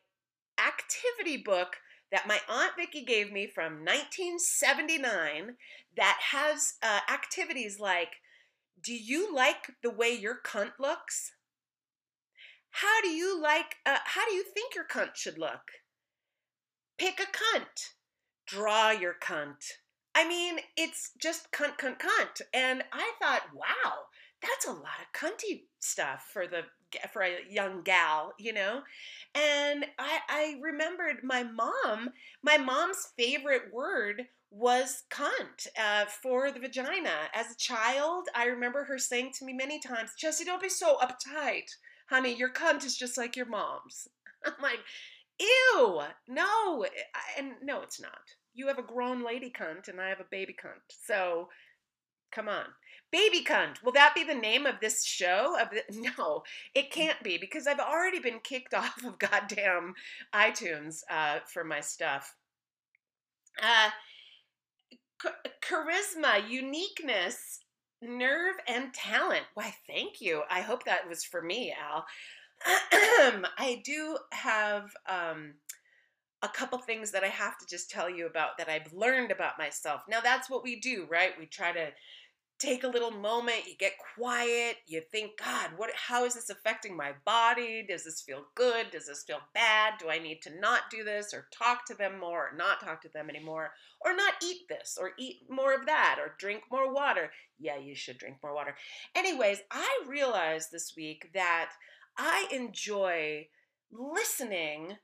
activity 0.58 1.38
book 1.38 1.78
that 2.12 2.28
my 2.28 2.40
Aunt 2.50 2.74
Vicky 2.78 3.04
gave 3.04 3.32
me 3.32 3.48
from 3.48 3.84
1979 3.86 5.56
that 5.96 6.18
has 6.32 6.76
uh, 6.82 7.00
activities 7.12 7.80
like 7.80 8.18
Do 8.82 8.94
you 8.94 9.34
like 9.34 9.72
the 9.84 9.90
way 9.90 10.12
your 10.12 10.38
cunt 10.46 10.74
looks? 10.80 11.34
How 12.72 13.02
do 13.02 13.10
you 13.10 13.42
like, 13.42 13.78
uh, 13.86 13.98
how 14.06 14.26
do 14.26 14.34
you 14.34 14.44
think 14.44 14.76
your 14.76 14.86
cunt 14.86 15.16
should 15.16 15.38
look? 15.38 15.72
Pick 16.98 17.20
a 17.20 17.24
cunt. 17.24 17.94
Draw 18.46 18.92
your 18.92 19.16
cunt. 19.22 19.64
I 20.14 20.28
mean, 20.28 20.60
it's 20.76 21.12
just 21.20 21.52
cunt, 21.52 21.78
cunt, 21.78 22.00
cunt. 22.00 22.42
And 22.54 22.84
I 22.92 23.14
thought, 23.22 23.54
wow, 23.54 23.94
that's 24.42 24.68
a 24.68 24.72
lot 24.72 25.02
of 25.02 25.20
cunty 25.20 25.64
stuff 25.80 26.30
for 26.32 26.48
the 26.48 26.62
for 27.12 27.22
a 27.22 27.38
young 27.50 27.82
gal, 27.84 28.34
you 28.38 28.54
know. 28.54 28.82
And 29.36 29.86
I, 30.00 30.20
I 30.30 30.56
remembered 30.62 31.24
my 31.24 31.44
mom. 31.44 32.12
My 32.44 32.58
mom's 32.58 33.10
favorite 33.18 33.74
word 33.74 34.28
was 34.50 35.04
cunt 35.10 35.68
uh, 35.78 36.06
for 36.06 36.52
the 36.52 36.60
vagina. 36.60 37.30
As 37.34 37.52
a 37.52 37.58
child, 37.58 38.28
I 38.36 38.46
remember 38.46 38.84
her 38.86 38.98
saying 38.98 39.34
to 39.34 39.46
me 39.46 39.54
many 39.54 39.80
times, 39.80 40.12
"Jesse, 40.18 40.46
don't 40.46 40.62
be 40.62 40.70
so 40.70 40.98
uptight, 40.98 41.70
honey. 42.10 42.34
Your 42.36 42.50
cunt 42.52 42.86
is 42.86 42.98
just 42.98 43.18
like 43.18 43.36
your 43.36 43.46
mom's." 43.46 44.08
I'm 44.46 44.54
like, 44.62 44.80
"Ew, 45.40 46.02
no," 46.28 46.86
and 47.38 47.54
no, 47.62 47.82
it's 47.82 48.00
not. 48.00 48.36
You 48.54 48.68
have 48.68 48.80
a 48.80 48.84
grown 48.84 49.24
lady 49.24 49.52
cunt, 49.52 49.88
and 49.88 50.02
I 50.02 50.10
have 50.10 50.20
a 50.20 50.26
baby 50.32 50.56
cunt. 50.62 50.82
So, 50.90 51.50
come 52.32 52.48
on. 52.50 52.66
Baby 53.12 53.44
cunt. 53.44 53.82
Will 53.84 53.94
that 53.94 54.16
be 54.16 54.24
the 54.24 54.34
name 54.34 54.66
of 54.66 54.76
this 54.82 55.06
show? 55.06 55.58
Of 55.60 55.70
the, 55.70 56.12
no, 56.18 56.44
it 56.76 56.92
can't 56.92 57.22
be 57.24 57.38
because 57.38 57.68
I've 57.68 57.80
already 57.80 58.20
been 58.20 58.40
kicked 58.44 58.74
off 58.74 59.04
of 59.04 59.20
goddamn 59.20 59.94
iTunes 60.34 61.02
uh, 61.10 61.40
for 61.46 61.64
my 61.64 61.80
stuff. 61.80 62.36
Uh, 63.62 63.90
charisma, 65.64 66.48
uniqueness, 66.48 67.60
nerve, 68.02 68.56
and 68.68 68.94
talent. 68.94 69.46
Why, 69.54 69.74
thank 69.88 70.22
you. 70.22 70.44
I 70.50 70.62
hope 70.62 70.86
that 70.86 71.08
was 71.08 71.24
for 71.24 71.42
me, 71.42 71.74
Al. 71.80 72.06
I 73.58 73.82
do 73.84 74.18
have 74.32 74.92
um, 75.08 75.54
a 76.44 76.48
couple 76.48 76.78
things 76.80 77.12
that 77.12 77.24
I 77.24 77.28
have 77.28 77.58
to 77.58 77.66
just 77.68 77.90
tell 77.90 78.10
you 78.10 78.28
about 78.28 78.58
that 78.58 78.70
I've 78.70 78.92
learned 78.94 79.32
about 79.32 79.58
myself. 79.58 80.02
Now, 80.08 80.20
that's 80.22 80.50
what 80.50 80.64
we 80.64 80.80
do, 80.80 81.08
right? 81.10 81.32
We 81.40 81.46
try 81.46 81.72
to 81.72 81.90
take 82.60 82.84
a 82.84 82.88
little 82.88 83.12
moment, 83.12 83.68
you 83.68 83.76
get 83.78 83.94
quiet, 84.16 84.78
you 84.88 85.02
think, 85.12 85.38
God, 85.38 85.72
what 85.78 85.92
how 85.96 86.26
is 86.26 86.34
this 86.34 86.50
affecting 86.50 86.96
my 86.96 87.12
body? 87.26 87.86
Does 87.88 88.04
this 88.04 88.22
feel 88.22 88.46
good? 88.56 88.90
Does 88.92 89.08
this 89.08 89.24
feel 89.24 89.40
bad? 89.54 89.94
Do 90.00 90.10
I 90.10 90.18
need 90.18 90.42
to 90.44 90.60
not 90.60 90.90
do 90.90 91.04
this 91.04 91.34
or 91.34 91.48
talk 91.52 91.86
to 91.86 91.94
them 91.94 92.20
more 92.20 92.50
or 92.50 92.58
not 92.58 92.82
talk 92.82 93.02
to 93.02 93.10
them 93.10 93.30
anymore 93.30 93.72
or 94.02 94.16
not 94.16 94.34
eat 94.44 94.68
this 94.70 94.98
or 95.00 95.12
eat 95.20 95.42
more 95.50 95.74
of 95.74 95.86
that 95.86 96.18
or 96.20 96.36
drink 96.40 96.64
more 96.72 96.92
water? 96.92 97.32
Yeah, 97.60 97.78
you 97.78 97.96
should 97.96 98.18
drink 98.18 98.38
more 98.42 98.56
water. 98.56 98.76
Anyways, 99.16 99.60
I 99.72 100.04
realized 100.08 100.72
this 100.72 100.94
week 100.98 101.30
that 101.34 101.72
I 102.18 102.48
enjoy 102.52 103.48
listening, 103.92 104.98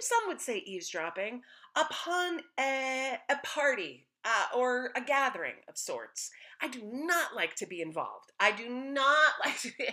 some 0.00 0.28
would 0.28 0.40
say 0.40 0.58
eavesdropping, 0.58 1.42
upon 1.76 2.40
a, 2.58 3.18
a 3.28 3.36
party 3.44 4.06
uh, 4.24 4.56
or 4.56 4.90
a 4.96 5.00
gathering 5.00 5.56
of 5.68 5.76
sorts. 5.76 6.30
I 6.60 6.68
do 6.68 6.80
not 6.82 7.34
like 7.34 7.56
to 7.56 7.66
be 7.66 7.80
involved. 7.80 8.32
I 8.38 8.52
do 8.52 8.68
not 8.68 9.32
like 9.44 9.60
to 9.62 9.70
be. 9.78 9.88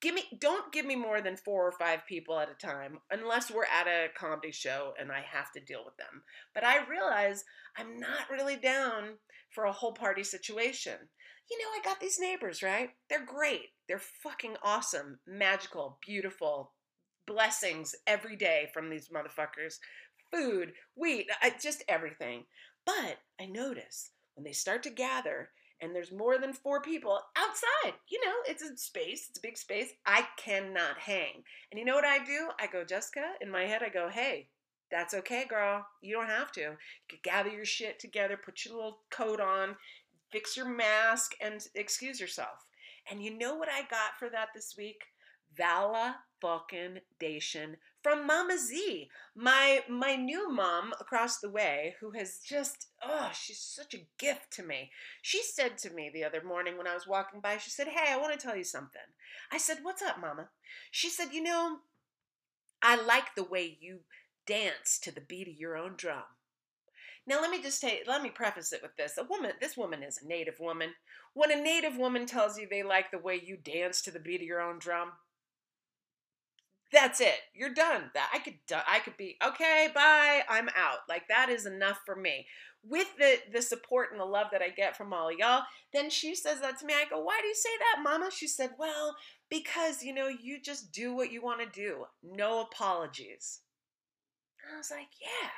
Give 0.00 0.16
me, 0.16 0.24
don't 0.40 0.72
give 0.72 0.84
me 0.84 0.96
more 0.96 1.20
than 1.20 1.36
four 1.36 1.64
or 1.64 1.72
five 1.78 2.00
people 2.08 2.40
at 2.40 2.50
a 2.50 2.54
time, 2.54 2.98
unless 3.12 3.52
we're 3.52 3.66
at 3.66 3.86
a 3.86 4.08
comedy 4.18 4.50
show 4.50 4.94
and 5.00 5.12
I 5.12 5.20
have 5.20 5.52
to 5.52 5.60
deal 5.60 5.84
with 5.84 5.96
them. 5.96 6.24
But 6.54 6.64
I 6.64 6.84
realize 6.84 7.44
I'm 7.78 8.00
not 8.00 8.28
really 8.28 8.56
down 8.56 9.18
for 9.54 9.64
a 9.64 9.72
whole 9.72 9.92
party 9.92 10.24
situation. 10.24 10.94
You 11.48 11.58
know, 11.58 11.68
I 11.68 11.80
got 11.84 12.00
these 12.00 12.18
neighbors, 12.18 12.64
right? 12.64 12.90
They're 13.08 13.24
great. 13.24 13.70
They're 13.86 14.00
fucking 14.24 14.56
awesome, 14.64 15.20
magical, 15.24 15.98
beautiful, 16.04 16.72
blessings 17.26 17.94
every 18.06 18.36
day 18.36 18.70
from 18.72 18.90
these 18.90 19.08
motherfuckers. 19.08 19.76
Food, 20.32 20.72
wheat, 20.96 21.28
just 21.62 21.84
everything. 21.88 22.44
But 22.84 23.18
I 23.40 23.46
notice 23.46 24.10
when 24.34 24.44
they 24.44 24.52
start 24.52 24.82
to 24.84 24.90
gather 24.90 25.50
and 25.80 25.94
there's 25.94 26.12
more 26.12 26.38
than 26.38 26.52
four 26.52 26.80
people 26.80 27.18
outside, 27.36 27.94
you 28.08 28.20
know, 28.24 28.34
it's 28.46 28.62
a 28.62 28.76
space, 28.76 29.26
it's 29.28 29.38
a 29.38 29.42
big 29.42 29.58
space, 29.58 29.90
I 30.06 30.26
cannot 30.36 30.98
hang. 30.98 31.42
And 31.70 31.78
you 31.78 31.84
know 31.84 31.94
what 31.94 32.04
I 32.04 32.24
do? 32.24 32.48
I 32.60 32.66
go, 32.66 32.84
Jessica, 32.84 33.32
in 33.40 33.50
my 33.50 33.64
head, 33.64 33.82
I 33.82 33.88
go, 33.88 34.08
hey, 34.08 34.48
that's 34.90 35.14
okay, 35.14 35.44
girl. 35.48 35.86
You 36.02 36.14
don't 36.14 36.28
have 36.28 36.52
to. 36.52 36.60
You 36.60 36.76
can 37.08 37.18
gather 37.24 37.48
your 37.48 37.64
shit 37.64 37.98
together, 37.98 38.36
put 38.36 38.64
your 38.64 38.74
little 38.74 38.98
coat 39.10 39.40
on, 39.40 39.76
fix 40.30 40.56
your 40.56 40.68
mask, 40.68 41.32
and 41.40 41.66
excuse 41.74 42.20
yourself. 42.20 42.66
And 43.10 43.22
you 43.22 43.36
know 43.36 43.56
what 43.56 43.68
I 43.68 43.80
got 43.90 44.18
for 44.18 44.28
that 44.30 44.48
this 44.54 44.74
week? 44.76 45.02
Vala 45.56 46.16
fucking 46.40 46.98
Dation 47.20 47.74
from 48.02 48.26
Mama 48.26 48.58
Z, 48.58 49.08
my 49.34 49.82
my 49.88 50.16
new 50.16 50.50
mom 50.50 50.92
across 51.00 51.38
the 51.38 51.50
way, 51.50 51.94
who 52.00 52.10
has 52.12 52.38
just 52.38 52.88
oh, 53.02 53.30
she's 53.32 53.60
such 53.60 53.94
a 53.94 54.06
gift 54.18 54.50
to 54.52 54.62
me. 54.62 54.90
She 55.20 55.42
said 55.42 55.78
to 55.78 55.90
me 55.90 56.10
the 56.12 56.24
other 56.24 56.42
morning 56.42 56.76
when 56.76 56.86
I 56.86 56.94
was 56.94 57.06
walking 57.06 57.40
by, 57.40 57.58
she 57.58 57.70
said, 57.70 57.88
"Hey, 57.88 58.12
I 58.12 58.16
want 58.18 58.32
to 58.32 58.38
tell 58.38 58.56
you 58.56 58.64
something." 58.64 59.02
I 59.50 59.58
said, 59.58 59.78
"What's 59.82 60.02
up, 60.02 60.20
Mama?" 60.20 60.48
She 60.90 61.08
said, 61.08 61.32
"You 61.32 61.42
know, 61.42 61.78
I 62.82 62.96
like 62.96 63.34
the 63.34 63.44
way 63.44 63.78
you 63.80 64.00
dance 64.46 64.98
to 65.00 65.12
the 65.12 65.20
beat 65.20 65.48
of 65.48 65.54
your 65.54 65.76
own 65.76 65.94
drum." 65.96 66.24
Now 67.26 67.40
let 67.40 67.50
me 67.50 67.62
just 67.62 67.80
say, 67.80 68.02
let 68.06 68.22
me 68.22 68.30
preface 68.30 68.72
it 68.72 68.82
with 68.82 68.96
this. 68.96 69.16
A 69.16 69.22
woman, 69.22 69.52
this 69.60 69.76
woman 69.76 70.02
is 70.02 70.20
a 70.20 70.26
native 70.26 70.58
woman. 70.58 70.94
When 71.34 71.52
a 71.52 71.62
native 71.62 71.96
woman 71.96 72.26
tells 72.26 72.58
you 72.58 72.66
they 72.68 72.82
like 72.82 73.10
the 73.10 73.18
way 73.18 73.40
you 73.40 73.56
dance 73.56 74.02
to 74.02 74.10
the 74.10 74.18
beat 74.18 74.40
of 74.40 74.46
your 74.46 74.60
own 74.60 74.80
drum, 74.80 75.12
that's 76.92 77.20
it. 77.20 77.38
You're 77.54 77.74
done. 77.74 78.10
That 78.14 78.30
I 78.32 78.38
could 78.38 78.54
I 78.86 78.98
could 79.00 79.16
be 79.16 79.36
okay, 79.44 79.88
bye. 79.94 80.42
I'm 80.48 80.68
out. 80.70 80.98
Like 81.08 81.28
that 81.28 81.48
is 81.48 81.66
enough 81.66 82.00
for 82.04 82.14
me. 82.16 82.46
With 82.84 83.08
the 83.18 83.36
the 83.52 83.62
support 83.62 84.08
and 84.12 84.20
the 84.20 84.24
love 84.24 84.48
that 84.52 84.62
I 84.62 84.68
get 84.68 84.96
from 84.96 85.12
all 85.12 85.32
y'all, 85.32 85.62
then 85.92 86.10
she 86.10 86.34
says 86.34 86.60
that 86.60 86.78
to 86.80 86.86
me. 86.86 86.94
I 86.94 87.08
go, 87.08 87.20
"Why 87.20 87.38
do 87.40 87.46
you 87.46 87.54
say 87.54 87.70
that, 87.78 88.02
mama?" 88.02 88.30
She 88.30 88.48
said, 88.48 88.72
"Well, 88.78 89.16
because, 89.48 90.02
you 90.02 90.12
know, 90.12 90.28
you 90.28 90.60
just 90.60 90.92
do 90.92 91.14
what 91.14 91.32
you 91.32 91.42
want 91.42 91.60
to 91.60 91.80
do. 91.80 92.06
No 92.22 92.60
apologies." 92.60 93.60
I 94.72 94.76
was 94.76 94.90
like, 94.90 95.08
"Yeah." 95.20 95.50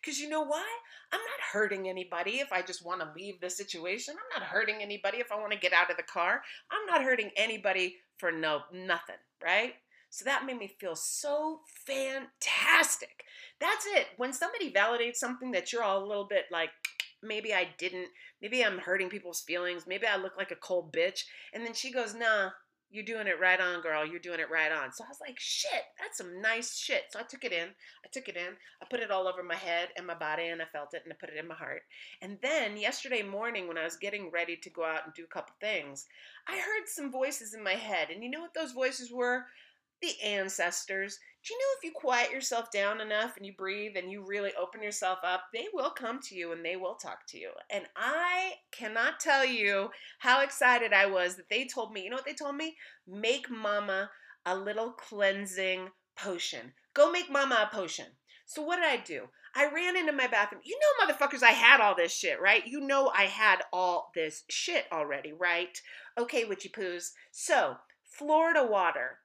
Because 0.00 0.18
you 0.18 0.28
know 0.28 0.42
why? 0.42 0.66
I'm 1.12 1.20
not 1.20 1.40
hurting 1.52 1.88
anybody 1.88 2.40
if 2.40 2.52
I 2.52 2.62
just 2.62 2.84
want 2.84 3.00
to 3.00 3.12
leave 3.16 3.40
the 3.40 3.50
situation. 3.50 4.14
I'm 4.14 4.40
not 4.40 4.48
hurting 4.48 4.82
anybody 4.82 5.18
if 5.18 5.32
I 5.32 5.36
want 5.36 5.52
to 5.52 5.58
get 5.58 5.72
out 5.72 5.90
of 5.90 5.96
the 5.96 6.02
car. 6.02 6.42
I'm 6.70 6.86
not 6.86 7.02
hurting 7.02 7.30
anybody 7.36 7.96
for 8.18 8.32
no 8.32 8.62
nothing, 8.72 9.16
right? 9.42 9.74
So 10.10 10.24
that 10.24 10.46
made 10.46 10.58
me 10.58 10.68
feel 10.80 10.96
so 10.96 11.60
fantastic. 11.86 13.24
That's 13.60 13.86
it. 13.86 14.06
When 14.16 14.32
somebody 14.32 14.72
validates 14.72 15.16
something 15.16 15.50
that 15.52 15.72
you're 15.72 15.82
all 15.82 16.02
a 16.02 16.06
little 16.06 16.26
bit 16.26 16.44
like, 16.50 16.70
maybe 17.22 17.52
I 17.52 17.68
didn't, 17.78 18.08
maybe 18.40 18.64
I'm 18.64 18.78
hurting 18.78 19.10
people's 19.10 19.40
feelings, 19.40 19.86
maybe 19.86 20.06
I 20.06 20.16
look 20.16 20.36
like 20.36 20.50
a 20.50 20.56
cold 20.56 20.92
bitch. 20.92 21.24
And 21.52 21.64
then 21.64 21.74
she 21.74 21.92
goes, 21.92 22.14
nah, 22.14 22.50
you're 22.88 23.04
doing 23.04 23.26
it 23.26 23.40
right 23.40 23.60
on, 23.60 23.82
girl. 23.82 24.06
You're 24.06 24.20
doing 24.20 24.38
it 24.38 24.50
right 24.50 24.70
on. 24.70 24.92
So 24.92 25.04
I 25.04 25.08
was 25.08 25.18
like, 25.20 25.38
shit, 25.38 25.82
that's 25.98 26.18
some 26.18 26.40
nice 26.40 26.78
shit. 26.78 27.02
So 27.10 27.18
I 27.18 27.24
took 27.24 27.44
it 27.44 27.52
in. 27.52 27.68
I 27.68 28.08
took 28.12 28.28
it 28.28 28.36
in. 28.36 28.54
I 28.80 28.86
put 28.88 29.00
it 29.00 29.10
all 29.10 29.26
over 29.26 29.42
my 29.42 29.56
head 29.56 29.88
and 29.96 30.06
my 30.06 30.14
body, 30.14 30.46
and 30.46 30.62
I 30.62 30.66
felt 30.66 30.94
it, 30.94 31.02
and 31.04 31.12
I 31.12 31.16
put 31.18 31.30
it 31.30 31.38
in 31.38 31.48
my 31.48 31.54
heart. 31.54 31.82
And 32.22 32.38
then 32.42 32.76
yesterday 32.76 33.22
morning, 33.22 33.66
when 33.66 33.76
I 33.76 33.84
was 33.84 33.96
getting 33.96 34.30
ready 34.30 34.56
to 34.56 34.70
go 34.70 34.84
out 34.84 35.04
and 35.04 35.12
do 35.14 35.24
a 35.24 35.34
couple 35.34 35.54
things, 35.60 36.06
I 36.48 36.52
heard 36.52 36.86
some 36.86 37.10
voices 37.10 37.54
in 37.54 37.62
my 37.62 37.74
head. 37.74 38.10
And 38.10 38.22
you 38.22 38.30
know 38.30 38.40
what 38.40 38.54
those 38.54 38.72
voices 38.72 39.10
were? 39.12 39.46
The 40.00 40.12
ancestors. 40.24 41.18
Do 41.44 41.54
you 41.54 41.60
know 41.60 41.78
if 41.78 41.84
you 41.84 41.92
quiet 41.94 42.32
yourself 42.32 42.70
down 42.70 43.00
enough 43.00 43.36
and 43.36 43.46
you 43.46 43.52
breathe 43.56 43.96
and 43.96 44.10
you 44.10 44.24
really 44.26 44.52
open 44.60 44.82
yourself 44.82 45.18
up, 45.22 45.44
they 45.52 45.66
will 45.72 45.90
come 45.90 46.20
to 46.22 46.34
you 46.34 46.52
and 46.52 46.64
they 46.64 46.76
will 46.76 46.96
talk 46.96 47.20
to 47.28 47.38
you. 47.38 47.50
And 47.70 47.84
I 47.96 48.54
cannot 48.72 49.20
tell 49.20 49.44
you 49.44 49.90
how 50.18 50.42
excited 50.42 50.92
I 50.92 51.06
was 51.06 51.36
that 51.36 51.48
they 51.48 51.66
told 51.66 51.92
me, 51.92 52.02
you 52.02 52.10
know 52.10 52.16
what 52.16 52.24
they 52.24 52.34
told 52.34 52.56
me? 52.56 52.76
Make 53.06 53.48
mama 53.48 54.10
a 54.44 54.56
little 54.56 54.90
cleansing 54.90 55.90
potion. 56.16 56.72
Go 56.94 57.12
make 57.12 57.30
mama 57.30 57.68
a 57.70 57.74
potion. 57.74 58.06
So 58.46 58.62
what 58.62 58.76
did 58.76 58.86
I 58.86 58.96
do? 58.96 59.28
I 59.54 59.70
ran 59.72 59.96
into 59.96 60.12
my 60.12 60.26
bathroom. 60.26 60.60
You 60.64 60.78
know, 60.78 61.06
motherfuckers, 61.06 61.42
I 61.42 61.50
had 61.50 61.80
all 61.80 61.94
this 61.94 62.14
shit, 62.14 62.40
right? 62.40 62.66
You 62.66 62.80
know, 62.80 63.10
I 63.16 63.24
had 63.24 63.62
all 63.72 64.10
this 64.14 64.44
shit 64.50 64.84
already, 64.92 65.32
right? 65.32 65.80
Okay, 66.18 66.44
witchy 66.44 66.68
poos. 66.68 67.12
So, 67.30 67.76
Florida 68.04 68.64
water, 68.64 69.18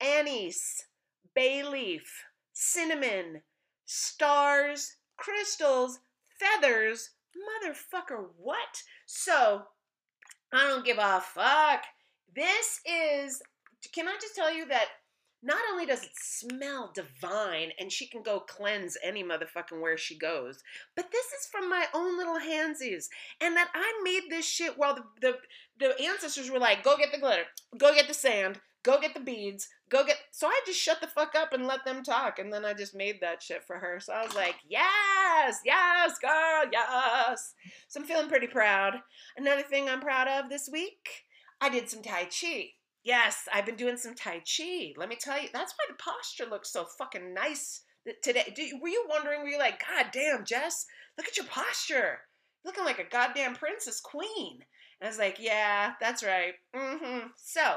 anise, 0.00 0.84
bay 1.34 1.62
leaf, 1.62 2.24
cinnamon, 2.52 3.42
stars, 3.84 4.96
crystals, 5.16 6.00
feathers. 6.28 7.10
Motherfucker, 7.36 8.26
what? 8.38 8.82
So, 9.04 9.64
I 10.52 10.68
don't 10.68 10.84
give 10.84 10.98
a 10.98 11.20
fuck 11.20 11.84
This 12.34 12.80
is, 12.86 13.42
can 13.92 14.08
I 14.08 14.16
just 14.20 14.34
tell 14.34 14.54
you 14.54 14.66
that 14.66 14.86
not 15.42 15.60
only 15.70 15.86
does 15.86 16.02
it 16.02 16.10
smell 16.14 16.92
divine 16.94 17.70
and 17.78 17.92
she 17.92 18.06
can 18.06 18.22
go 18.22 18.40
cleanse 18.40 18.96
any 19.04 19.22
motherfucking 19.22 19.80
where 19.80 19.98
she 19.98 20.16
goes, 20.16 20.62
but 20.94 21.10
this 21.12 21.26
is 21.26 21.46
from 21.50 21.68
my 21.70 21.86
own 21.94 22.16
little 22.16 22.38
handsies. 22.38 23.08
And 23.40 23.56
that 23.56 23.68
I 23.74 24.00
made 24.02 24.30
this 24.30 24.46
shit 24.46 24.78
while 24.78 24.94
the, 24.94 25.04
the, 25.20 25.38
the 25.78 26.02
ancestors 26.02 26.50
were 26.50 26.58
like, 26.58 26.82
go 26.82 26.96
get 26.96 27.12
the 27.12 27.18
glitter, 27.18 27.44
go 27.76 27.94
get 27.94 28.08
the 28.08 28.14
sand, 28.14 28.60
go 28.86 29.00
get 29.00 29.14
the 29.14 29.20
beads, 29.20 29.68
go 29.90 30.04
get. 30.04 30.16
So 30.30 30.46
I 30.46 30.60
just 30.64 30.80
shut 30.80 31.00
the 31.00 31.08
fuck 31.08 31.34
up 31.34 31.52
and 31.52 31.66
let 31.66 31.84
them 31.84 32.04
talk. 32.04 32.38
And 32.38 32.52
then 32.52 32.64
I 32.64 32.72
just 32.72 32.94
made 32.94 33.16
that 33.20 33.42
shit 33.42 33.64
for 33.64 33.76
her. 33.76 33.98
So 34.00 34.12
I 34.12 34.24
was 34.24 34.34
like, 34.34 34.54
yes, 34.66 35.58
yes, 35.64 36.18
girl, 36.18 36.70
yes. 36.72 37.54
So 37.88 38.00
I'm 38.00 38.06
feeling 38.06 38.28
pretty 38.28 38.46
proud. 38.46 38.94
Another 39.36 39.62
thing 39.62 39.88
I'm 39.88 40.00
proud 40.00 40.28
of 40.28 40.48
this 40.48 40.68
week, 40.72 41.24
I 41.60 41.68
did 41.68 41.90
some 41.90 42.02
Tai 42.02 42.26
Chi. 42.26 42.68
Yes, 43.02 43.48
I've 43.52 43.66
been 43.66 43.76
doing 43.76 43.96
some 43.96 44.14
Tai 44.14 44.40
Chi. 44.40 44.92
Let 44.96 45.08
me 45.08 45.16
tell 45.20 45.40
you, 45.40 45.48
that's 45.52 45.74
why 45.74 45.84
the 45.88 46.02
posture 46.02 46.48
looks 46.48 46.72
so 46.72 46.86
fucking 46.98 47.34
nice 47.34 47.82
today. 48.22 48.54
were 48.80 48.88
you 48.88 49.04
wondering, 49.08 49.42
were 49.42 49.48
you 49.48 49.58
like, 49.58 49.82
God 49.86 50.06
damn, 50.12 50.44
Jess, 50.44 50.86
look 51.18 51.26
at 51.26 51.36
your 51.36 51.46
posture. 51.46 52.20
Looking 52.64 52.84
like 52.84 52.98
a 52.98 53.08
goddamn 53.08 53.54
princess 53.54 54.00
queen. 54.00 54.58
And 55.00 55.06
I 55.06 55.10
was 55.10 55.18
like, 55.18 55.36
yeah, 55.38 55.92
that's 56.00 56.24
right. 56.24 56.54
Mm-hmm. 56.74 57.28
So, 57.36 57.76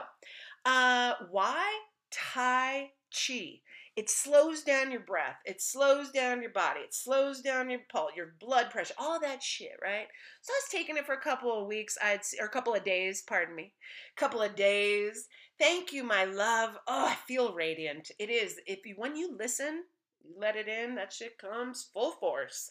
uh, 0.70 1.14
why 1.32 1.80
Tai 2.12 2.92
Chi? 3.12 3.62
It 3.96 4.10
slows 4.10 4.62
down 4.62 4.92
your 4.92 5.02
breath. 5.02 5.38
It 5.46 5.62
slows 5.62 6.12
down 6.12 6.42
your 6.42 6.52
body. 6.52 6.82
It 6.82 6.94
slows 6.94 7.42
down 7.42 7.72
your 7.72 7.82
pulse, 7.92 8.12
your 8.16 8.36
blood 8.40 8.70
pressure, 8.70 8.94
all 8.98 9.20
that 9.20 9.42
shit, 9.42 9.78
right? 9.82 10.08
So 10.42 10.54
I 10.54 10.58
was 10.58 10.72
taking 10.72 10.96
it 10.96 11.06
for 11.06 11.16
a 11.16 11.22
couple 11.22 11.60
of 11.60 11.68
weeks, 11.68 11.98
I'd 12.02 12.22
or 12.40 12.46
a 12.46 12.50
couple 12.50 12.76
of 12.76 12.84
days, 12.86 13.24
pardon 13.24 13.56
me, 13.56 13.74
couple 14.16 14.42
of 14.42 14.56
days. 14.56 15.28
Thank 15.58 15.92
you, 15.92 16.04
my 16.04 16.24
love. 16.24 16.78
Oh, 16.88 17.08
I 17.08 17.16
feel 17.28 17.54
radiant. 17.54 18.12
It 18.20 18.30
is. 18.30 18.60
If 18.68 18.86
you 18.86 18.94
when 18.96 19.16
you 19.16 19.36
listen, 19.36 19.86
you 20.24 20.36
let 20.38 20.56
it 20.56 20.68
in, 20.68 20.96
that 20.96 21.12
shit 21.12 21.40
comes 21.40 21.90
full 21.92 22.12
force. 22.12 22.70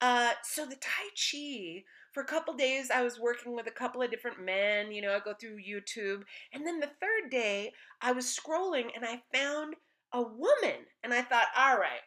Uh, 0.00 0.32
so 0.42 0.66
the 0.66 0.76
Tai 0.76 1.08
Chi 1.16 1.84
for 2.18 2.22
a 2.22 2.26
couple 2.26 2.52
days 2.52 2.90
i 2.90 3.00
was 3.00 3.20
working 3.20 3.54
with 3.54 3.68
a 3.68 3.70
couple 3.70 4.02
of 4.02 4.10
different 4.10 4.44
men 4.44 4.90
you 4.90 5.00
know 5.00 5.14
i 5.14 5.20
go 5.24 5.32
through 5.34 5.56
youtube 5.56 6.22
and 6.52 6.66
then 6.66 6.80
the 6.80 6.90
third 7.00 7.30
day 7.30 7.70
i 8.02 8.10
was 8.10 8.24
scrolling 8.24 8.86
and 8.96 9.04
i 9.04 9.22
found 9.32 9.76
a 10.12 10.20
woman 10.20 10.82
and 11.04 11.14
i 11.14 11.22
thought 11.22 11.46
all 11.56 11.78
right 11.78 12.02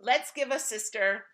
let's 0.00 0.32
give 0.32 0.50
a 0.50 0.58
sister 0.58 1.26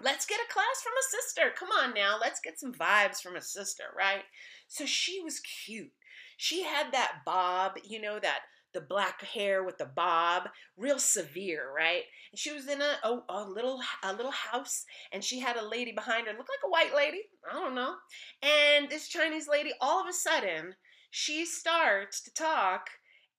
let's 0.00 0.26
get 0.26 0.38
a 0.38 0.52
class 0.52 0.82
from 0.82 0.92
a 0.92 1.10
sister. 1.10 1.52
Come 1.56 1.70
on 1.70 1.94
now 1.94 2.18
let's 2.20 2.40
get 2.40 2.58
some 2.58 2.72
vibes 2.72 3.20
from 3.20 3.36
a 3.36 3.42
sister 3.42 3.84
right? 3.96 4.22
So 4.68 4.86
she 4.86 5.20
was 5.20 5.40
cute. 5.40 5.92
She 6.36 6.62
had 6.62 6.92
that 6.92 7.22
bob 7.24 7.72
you 7.84 8.00
know 8.00 8.18
that 8.20 8.40
the 8.74 8.80
black 8.80 9.22
hair 9.22 9.64
with 9.64 9.78
the 9.78 9.86
bob, 9.86 10.48
real 10.76 10.98
severe, 10.98 11.72
right? 11.74 12.02
And 12.30 12.38
she 12.38 12.52
was 12.52 12.68
in 12.68 12.82
a, 12.82 12.98
a, 13.02 13.22
a, 13.28 13.48
little 13.48 13.80
a 14.02 14.12
little 14.12 14.32
house, 14.32 14.84
and 15.12 15.24
she 15.24 15.40
had 15.40 15.56
a 15.56 15.66
lady 15.66 15.92
behind 15.92 16.26
her, 16.26 16.32
looked 16.32 16.50
like 16.50 16.66
a 16.66 16.70
white 16.70 16.94
lady, 16.94 17.22
I 17.50 17.54
don't 17.54 17.74
know. 17.74 17.94
And 18.42 18.90
this 18.90 19.08
Chinese 19.08 19.48
lady, 19.48 19.72
all 19.80 20.02
of 20.02 20.08
a 20.08 20.12
sudden, 20.12 20.74
she 21.10 21.46
starts 21.46 22.20
to 22.24 22.34
talk, 22.34 22.90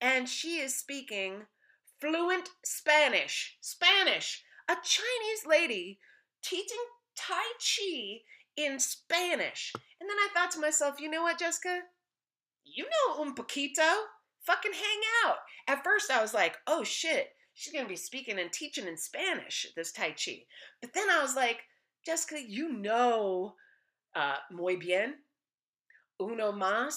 and 0.02 0.28
she 0.28 0.58
is 0.58 0.76
speaking 0.76 1.44
fluent 2.00 2.50
Spanish. 2.64 3.58
Spanish. 3.62 4.44
A 4.68 4.76
Chinese 4.76 5.46
lady 5.46 6.00
teaching 6.42 6.78
Tai 7.16 7.44
Chi 7.60 8.22
in 8.56 8.80
Spanish. 8.80 9.74
And 10.00 10.10
then 10.10 10.18
I 10.18 10.30
thought 10.34 10.52
to 10.52 10.60
myself, 10.60 11.00
you 11.00 11.10
know 11.10 11.24
what, 11.24 11.40
Jessica? 11.40 11.82
You 12.64 12.86
know 12.86 13.22
un 13.22 13.36
poquito 13.36 14.06
fucking 14.46 14.74
hang 14.74 15.02
out. 15.26 15.38
At 15.68 15.84
first, 15.84 16.12
I 16.12 16.22
was 16.22 16.34
like, 16.34 16.58
oh 16.68 16.84
shit, 16.84 17.30
she's 17.54 17.74
gonna 17.74 17.88
be 17.88 17.96
speaking 17.96 18.40
and 18.40 18.52
teaching 18.52 18.88
in 18.88 18.98
Spanish, 18.98 19.68
this 19.76 19.92
Tai 19.92 20.12
Chi. 20.12 20.44
But 20.82 20.94
then 20.94 21.10
I 21.10 21.22
was 21.22 21.36
like, 21.36 21.62
Jessica, 22.06 22.40
you 22.42 22.72
know, 22.74 23.56
uh, 24.16 24.38
muy 24.52 24.76
bien, 24.76 25.16
uno 26.20 26.52
más. 26.52 26.96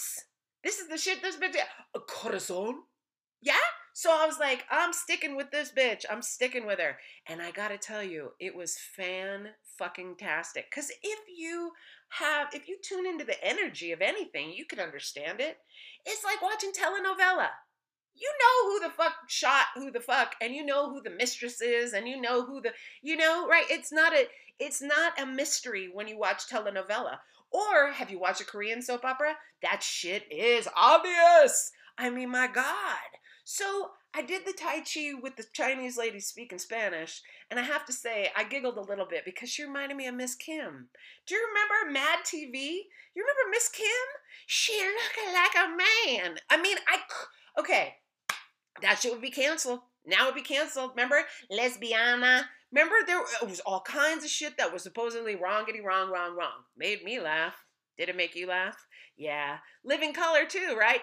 This 0.63 0.79
is 0.79 0.89
the 0.89 0.99
shit 0.99 1.23
this 1.23 1.37
bitch, 1.37 1.57
a 1.95 2.01
corazon. 2.01 2.75
Yeah? 3.41 3.55
So 3.95 4.11
I 4.13 4.27
was 4.27 4.39
like, 4.39 4.65
I'm 4.71 4.93
sticking 4.93 5.37
with 5.37 5.51
this 5.51 5.73
bitch. 5.77 6.05
I'm 6.11 6.23
sticking 6.23 6.67
with 6.67 6.79
her. 6.79 6.99
And 7.27 7.43
I 7.43 7.51
gotta 7.51 7.79
tell 7.79 8.03
you, 8.03 8.31
it 8.39 8.55
was 8.55 8.79
fan 8.97 9.49
fucking 9.77 10.17
tastic. 10.19 10.67
Because 10.71 10.91
if 11.03 11.19
you 11.37 11.73
have, 12.11 12.49
if 12.53 12.69
you 12.69 12.77
tune 12.83 13.07
into 13.07 13.25
the 13.25 13.43
energy 13.45 13.93
of 13.93 14.01
anything, 14.01 14.53
you 14.53 14.65
can 14.65 14.81
understand 14.81 15.41
it. 15.41 15.59
It's 16.07 16.25
like 16.25 16.43
watching 16.43 16.73
telenovela. 16.73 17.49
You 18.15 18.31
know 18.41 18.71
who 18.71 18.81
the 18.81 18.93
fuck 18.95 19.15
shot 19.29 19.67
who 19.75 19.91
the 19.91 20.01
fuck, 20.01 20.35
and 20.41 20.53
you 20.53 20.65
know 20.65 20.91
who 20.91 21.01
the 21.03 21.11
mistress 21.11 21.61
is, 21.61 21.93
and 21.93 22.09
you 22.09 22.21
know 22.21 22.45
who 22.45 22.61
the, 22.61 22.73
you 23.03 23.17
know, 23.17 23.47
right? 23.47 23.67
It's 23.71 23.93
not 23.93 24.13
a, 24.13 24.27
it's 24.59 24.83
not 24.83 25.21
a 25.21 25.27
mystery 25.27 25.89
when 25.93 26.09
you 26.09 26.19
watch 26.19 26.49
telenovela. 26.49 27.19
Or 27.51 27.93
have 27.93 28.11
you 28.11 28.19
watched 28.19 28.41
a 28.41 28.45
Korean 28.45 28.83
soap 28.83 29.05
opera? 29.05 29.35
That 29.63 29.83
shit 29.83 30.25
is 30.31 30.69
obvious. 30.77 31.73
I 31.97 32.11
mean, 32.11 32.31
my 32.31 32.47
God. 32.47 32.65
So 33.45 33.91
I 34.15 34.23
did 34.23 34.47
the 34.47 34.53
Tai 34.53 34.81
Chi 34.81 35.13
with 35.21 35.37
the 35.37 35.45
Chinese 35.53 35.99
lady 35.99 36.21
speaking 36.21 36.59
Spanish, 36.59 37.23
and 37.51 37.61
I 37.61 37.63
have 37.63 37.85
to 37.87 37.93
say, 37.93 38.31
I 38.37 38.45
giggled 38.45 38.79
a 38.79 38.83
little 38.83 39.07
bit 39.07 39.25
because 39.25 39.51
she 39.51 39.63
reminded 39.65 39.97
me 39.97 40.07
of 40.07 40.15
Miss 40.15 40.35
Kim. 40.35 40.89
Do 41.27 41.35
you 41.35 41.47
remember 41.49 41.93
Mad 41.93 42.21
TV? 42.25 42.81
You 43.15 43.23
remember 43.23 43.51
Miss 43.51 43.69
Kim? 43.69 43.87
She 44.47 44.73
looked 44.73 45.35
like 45.35 45.65
a 45.65 45.69
man. 45.69 46.39
I 46.51 46.61
mean, 46.61 46.79
I, 46.89 47.61
okay, 47.61 47.97
that 48.83 48.99
shit 48.99 49.13
would 49.13 49.21
be 49.21 49.31
canceled. 49.31 49.81
Now 50.07 50.23
it 50.23 50.27
would 50.27 50.35
be 50.35 50.43
canceled. 50.43 50.93
Remember? 50.93 51.23
Lesbiana. 51.53 52.45
Remember, 52.73 52.97
there 53.07 53.21
was 53.43 53.61
all 53.61 53.81
kinds 53.81 54.25
of 54.25 54.31
shit 54.31 54.57
that 54.57 54.73
was 54.73 54.83
supposedly 54.83 55.37
wrongity 55.37 55.81
wrong, 55.81 56.11
wrong, 56.11 56.37
wrong. 56.37 56.65
Made 56.77 57.03
me 57.05 57.21
laugh. 57.21 57.55
Did 57.99 58.09
it 58.09 58.17
make 58.17 58.35
you 58.35 58.47
laugh? 58.47 58.87
Yeah. 59.17 59.59
Living 59.85 60.13
color, 60.13 60.45
too, 60.47 60.77
right? 60.79 61.01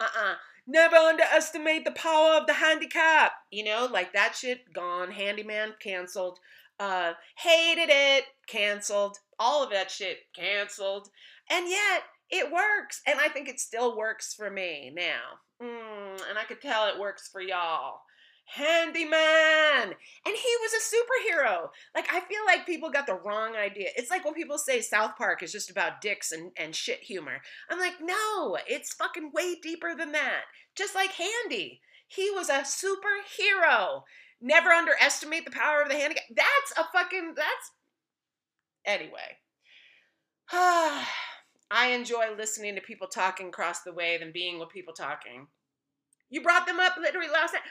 Uh 0.00 0.04
uh-uh. 0.04 0.32
uh 0.32 0.34
Never 0.66 0.96
underestimate 0.96 1.84
the 1.84 1.92
power 1.92 2.34
of 2.34 2.46
the 2.46 2.54
handicap. 2.54 3.32
You 3.50 3.64
know, 3.64 3.88
like 3.90 4.12
that 4.12 4.36
shit 4.36 4.72
gone. 4.72 5.10
Handi-Man 5.10 5.74
canceled. 5.80 6.38
Uh, 6.78 7.12
hated 7.36 7.88
it 7.90 8.24
canceled. 8.46 9.18
All 9.38 9.64
of 9.64 9.70
that 9.70 9.90
shit 9.90 10.18
canceled. 10.34 11.08
And 11.50 11.68
yet 11.68 12.04
it 12.30 12.52
works. 12.52 13.02
And 13.06 13.18
I 13.20 13.28
think 13.28 13.48
it 13.48 13.60
still 13.60 13.96
works 13.96 14.34
for 14.34 14.50
me 14.50 14.92
now. 14.94 15.40
Mm, 15.62 16.22
and 16.28 16.38
I 16.38 16.44
could 16.44 16.60
tell 16.60 16.88
it 16.88 16.98
works 16.98 17.28
for 17.28 17.40
y'all 17.40 18.00
handyman 18.54 19.94
and 20.26 20.36
he 20.36 20.56
was 20.60 20.72
a 20.74 20.94
superhero. 20.94 21.68
Like 21.94 22.06
i 22.12 22.20
feel 22.20 22.44
like 22.46 22.66
people 22.66 22.90
got 22.90 23.06
the 23.06 23.14
wrong 23.14 23.56
idea. 23.56 23.88
It's 23.96 24.10
like 24.10 24.24
when 24.24 24.34
people 24.34 24.58
say 24.58 24.80
south 24.80 25.16
park 25.16 25.42
is 25.42 25.52
just 25.52 25.70
about 25.70 26.00
dicks 26.00 26.32
and, 26.32 26.52
and 26.56 26.74
shit 26.74 27.00
humor. 27.00 27.40
I'm 27.70 27.78
like 27.78 27.94
no 28.00 28.58
it's 28.66 28.94
fucking 28.94 29.30
way 29.32 29.56
deeper 29.60 29.94
than 29.96 30.12
that. 30.12 30.42
Just 30.76 30.94
like 30.94 31.12
handy. 31.12 31.80
He 32.08 32.30
was 32.30 32.50
a 32.50 32.62
superhero. 32.62 34.02
Never 34.40 34.68
underestimate 34.68 35.44
the 35.44 35.50
power 35.50 35.82
of 35.82 35.88
the 35.88 35.94
handicap 35.94 36.24
that's 36.34 36.78
a 36.78 36.84
fucking 36.92 37.34
that's 37.36 37.72
anyway. 38.84 39.38
I 40.52 41.92
enjoy 41.92 42.34
listening 42.36 42.74
to 42.74 42.82
people 42.82 43.06
talking 43.06 43.48
across 43.48 43.80
the 43.80 43.94
way 43.94 44.18
than 44.18 44.30
being 44.30 44.58
with 44.58 44.68
people 44.68 44.92
talking. 44.92 45.46
You 46.28 46.42
brought 46.42 46.66
them 46.66 46.80
up 46.80 46.96
literally 47.00 47.28
last 47.28 47.54
night 47.54 47.62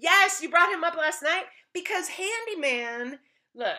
Yes, 0.00 0.40
you 0.40 0.48
brought 0.48 0.72
him 0.72 0.84
up 0.84 0.96
last 0.96 1.22
night 1.22 1.44
because 1.72 2.08
Handi-Man, 2.08 3.18
look, 3.54 3.76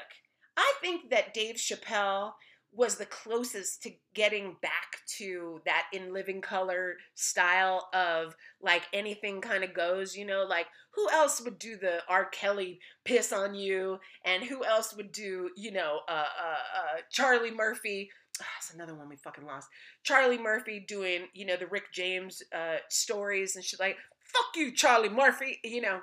I 0.58 0.74
think 0.82 1.10
that 1.12 1.34
Dave 1.34 1.56
Chappelle 1.56 2.34
was 2.74 2.96
the 2.96 3.06
closest 3.06 3.82
to 3.84 3.92
getting 4.14 4.58
back 4.62 4.98
to 5.18 5.62
that 5.66 5.86
in 5.94 6.14
living 6.14 6.42
color 6.42 6.98
style 7.16 7.90
of 7.94 8.36
like 8.62 8.84
anything 8.94 9.40
kind 9.40 9.64
of 9.64 9.74
goes, 9.74 10.16
you 10.16 10.26
know, 10.26 10.44
like 10.48 10.68
who 10.92 11.10
else 11.10 11.42
would 11.42 11.58
do 11.58 11.78
the 11.78 12.00
R. 12.10 12.26
Kelly 12.26 12.80
piss 13.06 13.32
on 13.32 13.56
you, 13.56 14.00
and 14.26 14.44
who 14.44 14.66
else 14.66 14.94
would 14.96 15.12
do, 15.12 15.50
you 15.56 15.72
know, 15.72 16.02
uh, 16.10 16.12
uh, 16.12 16.80
uh, 16.80 17.02
Charlie 17.10 17.56
Murphy. 17.56 18.10
Oh, 18.42 18.46
that's 18.56 18.74
another 18.74 18.94
one 18.94 19.08
we 19.08 19.16
fucking 19.16 19.46
lost. 19.46 19.70
Charlie 20.04 20.38
Murphy 20.38 20.84
doing, 20.86 21.28
you 21.34 21.46
know, 21.46 21.56
the 21.56 21.68
Rick 21.68 21.94
James 21.94 22.44
uh, 22.54 22.78
stories 22.90 23.56
and 23.56 23.64
shit 23.64 23.80
like 23.80 23.96
fuck 24.34 24.56
you, 24.56 24.72
Charlie 24.72 25.10
Murphy, 25.10 25.60
you 25.64 25.82
know. 25.82 26.02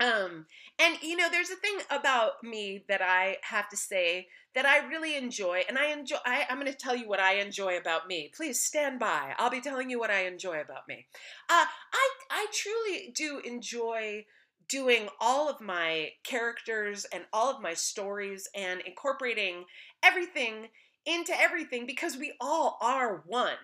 Um, 0.00 0.46
and 0.78 0.96
you 1.02 1.16
know, 1.16 1.28
there's 1.30 1.50
a 1.50 1.56
thing 1.56 1.78
about 1.90 2.42
me 2.44 2.84
that 2.88 3.02
I 3.02 3.38
have 3.42 3.68
to 3.70 3.76
say 3.76 4.28
that 4.54 4.64
I 4.64 4.86
really 4.86 5.16
enjoy, 5.16 5.62
and 5.68 5.76
I 5.76 5.86
enjoy. 5.86 6.16
I, 6.24 6.46
I'm 6.48 6.60
going 6.60 6.70
to 6.70 6.78
tell 6.78 6.94
you 6.96 7.08
what 7.08 7.20
I 7.20 7.34
enjoy 7.34 7.76
about 7.76 8.06
me. 8.06 8.30
Please 8.34 8.62
stand 8.62 9.00
by. 9.00 9.34
I'll 9.38 9.50
be 9.50 9.60
telling 9.60 9.90
you 9.90 9.98
what 9.98 10.10
I 10.10 10.26
enjoy 10.26 10.60
about 10.60 10.86
me. 10.88 11.06
Uh, 11.48 11.64
I 11.92 12.10
I 12.30 12.46
truly 12.52 13.12
do 13.14 13.40
enjoy 13.44 14.24
doing 14.68 15.08
all 15.20 15.48
of 15.48 15.60
my 15.60 16.10
characters 16.24 17.06
and 17.12 17.24
all 17.32 17.50
of 17.50 17.62
my 17.62 17.74
stories 17.74 18.48
and 18.54 18.80
incorporating 18.82 19.64
everything 20.02 20.68
into 21.06 21.32
everything 21.40 21.86
because 21.86 22.18
we 22.18 22.34
all 22.40 22.78
are 22.82 23.22
one. 23.26 23.56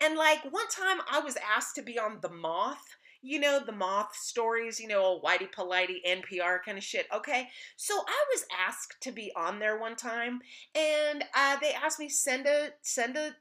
And 0.00 0.16
like 0.16 0.44
one 0.50 0.68
time 0.68 0.98
I 1.10 1.18
was 1.18 1.36
asked 1.36 1.74
to 1.74 1.82
be 1.82 1.98
on 1.98 2.18
The 2.22 2.30
Moth, 2.30 2.96
you 3.22 3.38
know, 3.38 3.60
the 3.64 3.72
moth 3.72 4.16
stories, 4.16 4.80
you 4.80 4.88
know, 4.88 5.02
all 5.02 5.22
whitey 5.22 5.48
politey 5.50 6.04
NPR 6.06 6.58
kind 6.64 6.76
of 6.76 6.84
shit. 6.84 7.06
Okay. 7.14 7.48
So 7.76 7.94
I 7.94 8.24
was 8.34 8.44
asked 8.66 9.00
to 9.02 9.12
be 9.12 9.32
on 9.36 9.58
there 9.58 9.78
one 9.78 9.96
time 9.96 10.40
and 10.74 11.24
uh, 11.34 11.56
they 11.60 11.72
asked 11.72 12.00
me 12.00 12.08
send 12.08 12.46
a 12.46 12.70
send 12.82 13.16
a 13.16 13.36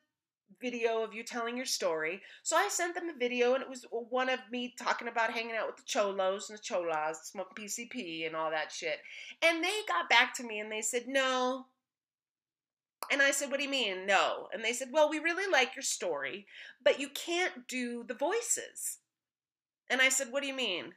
video 0.62 1.04
of 1.04 1.14
you 1.14 1.24
telling 1.24 1.58
your 1.58 1.66
story. 1.66 2.22
So 2.44 2.56
I 2.56 2.68
sent 2.70 2.96
them 2.96 3.10
a 3.10 3.18
video, 3.18 3.54
and 3.54 3.64
it 3.64 3.70
was 3.70 3.86
one 3.90 4.30
of 4.30 4.40
me 4.52 4.74
talking 4.78 5.08
about 5.08 5.32
hanging 5.32 5.56
out 5.56 5.68
with 5.68 5.78
the 5.78 5.84
cholos 5.86 6.50
and 6.50 6.60
the 6.60 6.64
cholas, 6.64 7.18
smoking 7.24 7.66
PCP 7.66 8.28
and 8.28 8.36
all 8.36 8.52
that 8.52 8.72
shit. 8.72 9.00
And 9.42 9.64
they 9.64 9.80
got 9.88 10.10
back 10.10 10.36
to 10.36 10.44
me 10.44 10.60
and 10.60 10.72
they 10.72 10.82
said, 10.82 11.08
no. 11.08 11.66
And 13.12 13.22
I 13.22 13.32
said, 13.32 13.50
what 13.50 13.58
do 13.58 13.64
you 13.64 13.70
mean, 13.70 14.06
no? 14.06 14.48
And 14.54 14.64
they 14.64 14.74
said, 14.74 14.90
well, 14.92 15.10
we 15.10 15.20
really 15.20 15.52
like 15.52 15.76
your 15.76 15.84
story, 15.84 16.46
but 16.84 17.00
you 17.00 17.10
can't 17.10 17.68
do 17.68 18.04
the 18.08 18.14
voices. 18.14 19.00
And 19.92 20.02
I 20.02 20.10
said, 20.10 20.28
what 20.32 20.42
do 20.42 20.48
you 20.48 20.56
mean? 20.56 20.94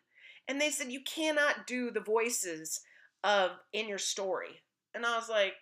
And 0.48 0.58
they 0.58 0.70
said, 0.70 0.90
you 0.90 1.00
cannot 1.02 1.66
do 1.66 1.90
the 1.90 2.00
voices 2.00 2.80
of 3.22 3.50
in 3.74 3.88
your 3.88 3.98
story. 3.98 4.62
And 4.94 5.04
I 5.04 5.16
was 5.16 5.28
like, 5.28 5.54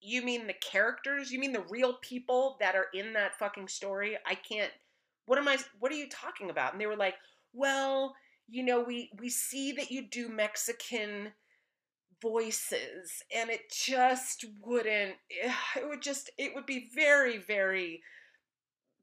you 0.00 0.22
mean 0.22 0.46
the 0.46 0.54
characters? 0.54 1.32
You 1.32 1.40
mean 1.40 1.52
the 1.52 1.64
real 1.68 1.94
people 2.02 2.56
that 2.60 2.76
are 2.76 2.86
in 2.94 3.14
that 3.14 3.36
fucking 3.38 3.68
story? 3.68 4.16
I 4.26 4.34
can't 4.34 4.70
what 5.28 5.38
am 5.38 5.46
I 5.46 5.58
what 5.78 5.92
are 5.92 5.96
you 5.96 6.08
talking 6.08 6.50
about? 6.50 6.72
And 6.72 6.80
they 6.80 6.86
were 6.86 6.96
like, 6.96 7.16
"Well, 7.52 8.14
you 8.48 8.62
know, 8.64 8.80
we 8.80 9.10
we 9.18 9.28
see 9.28 9.72
that 9.72 9.90
you 9.90 10.08
do 10.08 10.28
Mexican 10.28 11.32
voices 12.20 13.22
and 13.32 13.48
it 13.48 13.70
just 13.70 14.44
wouldn't 14.60 15.14
it 15.76 15.88
would 15.88 16.02
just 16.02 16.30
it 16.38 16.52
would 16.54 16.66
be 16.66 16.88
very 16.94 17.38
very 17.38 18.02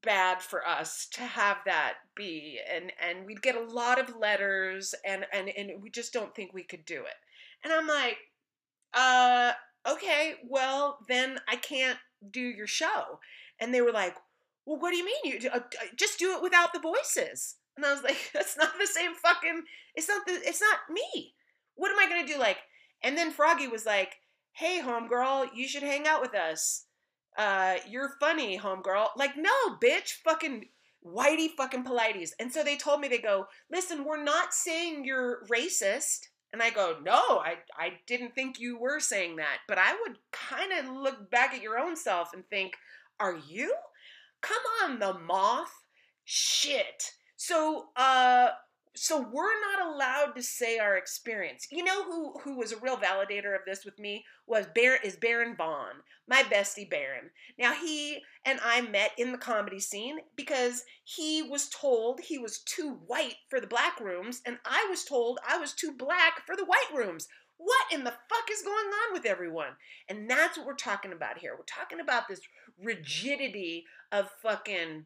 bad 0.06 0.42
for 0.42 0.66
us 0.68 1.08
to 1.12 1.22
have 1.22 1.58
that 1.66 1.96
be 2.16 2.60
and 2.72 2.92
and 3.02 3.26
we'd 3.26 3.42
get 3.42 3.56
a 3.56 3.74
lot 3.74 4.00
of 4.00 4.16
letters 4.16 4.94
and 5.06 5.26
and 5.34 5.50
and 5.50 5.82
we 5.82 5.90
just 5.90 6.14
don't 6.14 6.36
think 6.36 6.54
we 6.54 6.64
could 6.64 6.86
do 6.86 7.02
it 7.02 7.16
and 7.64 7.74
i'm 7.74 7.88
like 7.88 8.18
uh 8.94 9.52
okay, 9.88 10.36
well, 10.48 11.00
then 11.08 11.40
I 11.48 11.56
can't 11.56 12.00
do 12.32 12.42
your 12.42 12.68
show. 12.68 13.20
And 13.60 13.74
they 13.74 13.82
were 13.82 13.92
like, 13.92 14.16
well, 14.66 14.80
what 14.80 14.92
do 14.92 14.98
you 14.98 15.06
mean? 15.06 15.42
You 15.42 15.50
uh, 15.50 15.60
just 15.96 16.20
do 16.20 16.34
it 16.34 16.42
without 16.42 16.74
the 16.74 16.80
voices. 16.80 17.56
And 17.78 17.86
I 17.86 17.94
was 17.94 18.04
like, 18.04 18.18
that's 18.34 18.58
not 18.58 18.74
the 18.80 18.88
same 18.88 19.14
fucking, 19.16 19.64
it's 19.96 20.08
not 20.08 20.26
the, 20.26 20.34
it's 20.34 20.62
not 20.62 20.80
me. 20.90 21.34
What 21.76 21.92
am 21.92 22.00
I 22.00 22.10
going 22.10 22.26
to 22.26 22.34
do? 22.34 22.40
Like, 22.40 22.58
and 23.04 23.18
then 23.18 23.32
Froggy 23.32 23.68
was 23.68 23.86
like, 23.86 24.16
hey, 24.54 24.82
homegirl, 24.82 25.50
you 25.54 25.68
should 25.68 25.84
hang 25.84 26.08
out 26.08 26.22
with 26.22 26.34
us. 26.34 26.86
Uh, 27.38 27.76
you're 27.90 28.14
funny, 28.20 28.58
homegirl. 28.58 29.08
Like, 29.16 29.38
no, 29.38 29.52
bitch, 29.82 30.14
fucking 30.24 30.66
whitey 31.06 31.50
fucking 31.50 31.84
polities. 31.84 32.34
And 32.40 32.52
so 32.52 32.64
they 32.64 32.78
told 32.78 33.00
me, 33.00 33.08
they 33.08 33.20
go, 33.20 33.48
listen, 33.72 34.06
we're 34.06 34.24
not 34.24 34.54
saying 34.54 35.06
you're 35.06 35.44
racist. 35.52 36.28
And 36.54 36.62
I 36.64 36.70
go, 36.70 36.98
no, 37.04 37.40
I, 37.40 37.56
I 37.78 38.00
didn't 38.08 38.34
think 38.34 38.60
you 38.60 38.80
were 38.80 39.00
saying 39.00 39.36
that. 39.38 39.58
But 39.68 39.78
I 39.78 39.92
would 40.02 40.18
kind 40.32 40.72
of 40.72 40.96
look 40.96 41.30
back 41.30 41.54
at 41.54 41.62
your 41.62 41.78
own 41.78 41.96
self 41.96 42.30
and 42.34 42.44
think, 42.50 42.74
are 43.20 43.38
you? 43.48 43.76
Come 44.42 44.62
on, 44.84 45.00
the 45.00 45.20
moth. 45.20 45.74
Shit. 46.24 47.12
So, 47.36 47.88
uh, 47.96 48.50
so 48.96 49.20
we're 49.20 49.60
not 49.62 49.94
allowed 49.94 50.36
to 50.36 50.44
say 50.44 50.78
our 50.78 50.98
experience. 50.98 51.68
You 51.72 51.84
know 51.84 52.04
who 52.04 52.34
who 52.44 52.58
was 52.58 52.72
a 52.72 52.78
real 52.78 52.98
validator 52.98 53.56
of 53.56 53.62
this 53.66 53.86
with 53.86 54.00
me 54.00 54.24
was 54.48 54.68
Baron 54.74 55.00
is 55.04 55.18
Baron 55.18 55.56
Vaughn, 55.56 55.96
my 56.28 56.44
bestie 56.44 56.90
Baron. 56.90 57.30
Now 57.60 57.74
he 57.74 58.22
and 58.46 58.60
I 58.64 58.82
met 58.82 59.12
in 59.18 59.32
the 59.32 59.38
comedy 59.38 59.80
scene 59.80 60.18
because 60.36 60.84
he 61.04 61.44
was 61.44 61.70
told 61.70 62.20
he 62.20 62.38
was 62.38 62.60
too 62.60 63.00
white 63.06 63.36
for 63.50 63.60
the 63.60 63.68
black 63.68 64.00
rooms, 64.00 64.42
and 64.46 64.58
I 64.66 64.88
was 64.90 65.04
told 65.04 65.40
I 65.48 65.58
was 65.58 65.74
too 65.74 65.92
black 65.92 66.46
for 66.46 66.56
the 66.56 66.66
white 66.66 66.92
rooms. 66.96 67.28
What 67.58 67.94
in 67.94 68.04
the 68.04 68.12
fuck 68.12 68.52
is 68.52 68.62
going 68.62 68.76
on 68.76 69.14
with 69.14 69.26
everyone? 69.26 69.78
And 70.10 70.30
that's 70.30 70.58
what 70.58 70.68
we're 70.68 70.74
talking 70.74 71.14
about 71.14 71.38
here. 71.38 71.56
We're 71.58 71.64
talking 71.64 72.02
about 72.02 72.28
this 72.28 72.42
rigidity 72.84 73.86
of 74.12 74.30
fucking 74.42 75.06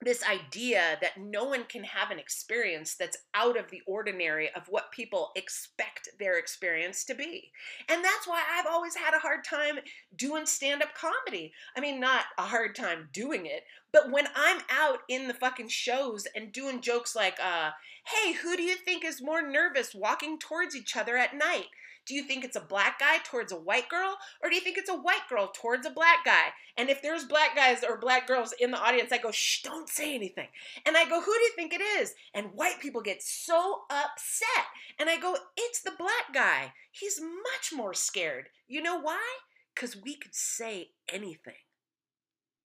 this 0.00 0.22
idea 0.24 0.96
that 1.00 1.18
no 1.18 1.44
one 1.44 1.64
can 1.64 1.82
have 1.82 2.10
an 2.10 2.18
experience 2.20 2.94
that's 2.94 3.16
out 3.34 3.58
of 3.58 3.70
the 3.70 3.82
ordinary 3.86 4.48
of 4.54 4.68
what 4.68 4.92
people 4.92 5.30
expect 5.34 6.08
their 6.20 6.38
experience 6.38 7.04
to 7.04 7.14
be. 7.14 7.50
And 7.88 8.04
that's 8.04 8.26
why 8.26 8.42
I've 8.52 8.66
always 8.66 8.94
had 8.94 9.14
a 9.14 9.18
hard 9.18 9.42
time 9.44 9.78
doing 10.14 10.46
stand 10.46 10.82
up 10.82 10.94
comedy. 10.94 11.52
I 11.76 11.80
mean, 11.80 11.98
not 11.98 12.26
a 12.38 12.42
hard 12.42 12.76
time 12.76 13.08
doing 13.12 13.46
it, 13.46 13.64
but 13.92 14.12
when 14.12 14.26
I'm 14.36 14.60
out 14.70 15.00
in 15.08 15.26
the 15.26 15.34
fucking 15.34 15.68
shows 15.68 16.26
and 16.34 16.52
doing 16.52 16.80
jokes 16.80 17.16
like, 17.16 17.38
uh, 17.42 17.70
hey, 18.04 18.34
who 18.34 18.56
do 18.56 18.62
you 18.62 18.76
think 18.76 19.04
is 19.04 19.20
more 19.20 19.42
nervous 19.42 19.94
walking 19.94 20.38
towards 20.38 20.76
each 20.76 20.96
other 20.96 21.16
at 21.16 21.36
night? 21.36 21.66
Do 22.08 22.14
you 22.14 22.22
think 22.22 22.42
it's 22.42 22.56
a 22.56 22.60
black 22.60 22.98
guy 22.98 23.18
towards 23.22 23.52
a 23.52 23.56
white 23.56 23.90
girl? 23.90 24.16
Or 24.42 24.48
do 24.48 24.54
you 24.54 24.62
think 24.62 24.78
it's 24.78 24.88
a 24.88 24.96
white 24.96 25.28
girl 25.28 25.52
towards 25.54 25.86
a 25.86 25.90
black 25.90 26.24
guy? 26.24 26.46
And 26.78 26.88
if 26.88 27.02
there's 27.02 27.24
black 27.24 27.54
guys 27.54 27.84
or 27.86 27.98
black 27.98 28.26
girls 28.26 28.54
in 28.58 28.70
the 28.70 28.80
audience, 28.80 29.12
I 29.12 29.18
go, 29.18 29.30
shh, 29.30 29.62
don't 29.62 29.90
say 29.90 30.14
anything. 30.14 30.48
And 30.86 30.96
I 30.96 31.04
go, 31.04 31.20
who 31.20 31.32
do 31.32 31.42
you 31.42 31.52
think 31.54 31.74
it 31.74 31.82
is? 31.82 32.14
And 32.32 32.54
white 32.54 32.80
people 32.80 33.02
get 33.02 33.22
so 33.22 33.82
upset. 33.90 34.66
And 34.98 35.10
I 35.10 35.18
go, 35.18 35.36
it's 35.58 35.82
the 35.82 35.92
black 35.98 36.32
guy. 36.32 36.72
He's 36.90 37.20
much 37.20 37.76
more 37.76 37.92
scared. 37.92 38.48
You 38.66 38.82
know 38.82 38.98
why? 38.98 39.22
Because 39.74 39.94
we 39.94 40.16
could 40.16 40.34
say 40.34 40.92
anything. 41.12 41.54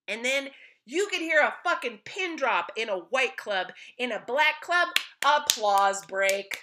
And 0.07 0.23
then 0.23 0.51
you 0.85 1.07
could 1.07 1.21
hear 1.21 1.41
a 1.41 1.55
fucking 1.65 1.99
pin 2.05 2.37
drop 2.37 2.71
in 2.77 2.87
a 2.87 2.97
white 2.97 3.35
club. 3.35 3.73
In 3.97 4.13
a 4.13 4.23
black 4.25 4.61
club, 4.61 4.87
applause 5.25 6.05
break. 6.05 6.59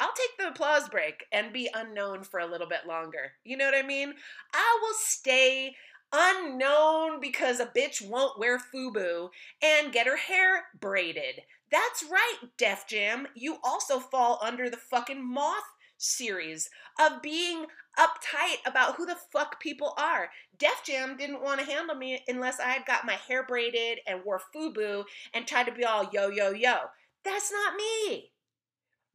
I'll 0.00 0.12
take 0.14 0.38
the 0.38 0.48
applause 0.48 0.88
break 0.88 1.26
and 1.30 1.52
be 1.52 1.68
unknown 1.74 2.24
for 2.24 2.40
a 2.40 2.50
little 2.50 2.66
bit 2.66 2.86
longer. 2.88 3.32
You 3.44 3.58
know 3.58 3.66
what 3.66 3.76
I 3.76 3.86
mean? 3.86 4.14
I 4.54 4.78
will 4.82 4.94
stay 4.94 5.76
unknown 6.12 7.20
because 7.20 7.60
a 7.60 7.66
bitch 7.66 8.06
won't 8.06 8.38
wear 8.38 8.58
FUBU 8.58 9.28
and 9.62 9.92
get 9.92 10.06
her 10.06 10.16
hair 10.16 10.64
braided. 10.78 11.42
That's 11.70 12.02
right, 12.10 12.38
Def 12.56 12.86
Jam. 12.88 13.28
You 13.34 13.58
also 13.62 14.00
fall 14.00 14.40
under 14.42 14.70
the 14.70 14.78
fucking 14.78 15.22
moth 15.22 15.62
series 15.98 16.70
of 16.98 17.20
being 17.22 17.66
uptight 17.98 18.56
about 18.66 18.96
who 18.96 19.04
the 19.04 19.18
fuck 19.30 19.60
people 19.60 19.94
are. 19.98 20.30
Def 20.58 20.82
Jam 20.84 21.16
didn't 21.18 21.42
want 21.42 21.60
to 21.60 21.66
handle 21.66 21.94
me 21.94 22.24
unless 22.26 22.58
I 22.58 22.70
had 22.70 22.86
got 22.86 23.06
my 23.06 23.18
hair 23.28 23.44
braided 23.44 23.98
and 24.06 24.24
wore 24.24 24.40
FUBU 24.54 25.04
and 25.34 25.46
tried 25.46 25.66
to 25.66 25.72
be 25.72 25.84
all 25.84 26.08
yo, 26.10 26.28
yo, 26.28 26.50
yo. 26.52 26.76
That's 27.22 27.52
not 27.52 27.76
me 27.76 28.29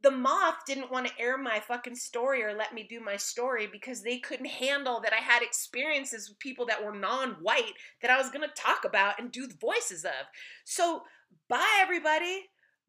the 0.06 0.12
moth 0.12 0.58
didn't 0.68 0.92
want 0.92 1.08
to 1.08 1.20
air 1.20 1.36
my 1.36 1.60
fucking 1.60 1.96
story 1.96 2.44
or 2.44 2.54
let 2.54 2.76
me 2.76 2.86
do 2.88 3.00
my 3.00 3.18
story 3.18 3.66
because 3.66 4.04
they 4.04 4.20
couldn't 4.20 4.46
handle 4.46 5.02
that 5.02 5.14
I 5.14 5.16
had 5.16 5.42
experiences 5.42 6.30
with 6.30 6.38
people 6.38 6.68
that 6.68 6.86
were 6.86 6.96
non-white 6.96 7.74
that 8.04 8.12
I 8.12 8.18
was 8.18 8.30
going 8.30 8.48
to 8.48 8.62
talk 8.62 8.86
about 8.86 9.20
and 9.20 9.32
do 9.32 9.48
the 9.48 9.56
voices 9.60 10.06
of. 10.06 10.12
So, 10.64 11.02
bye 11.50 11.80
everybody. 11.82 12.44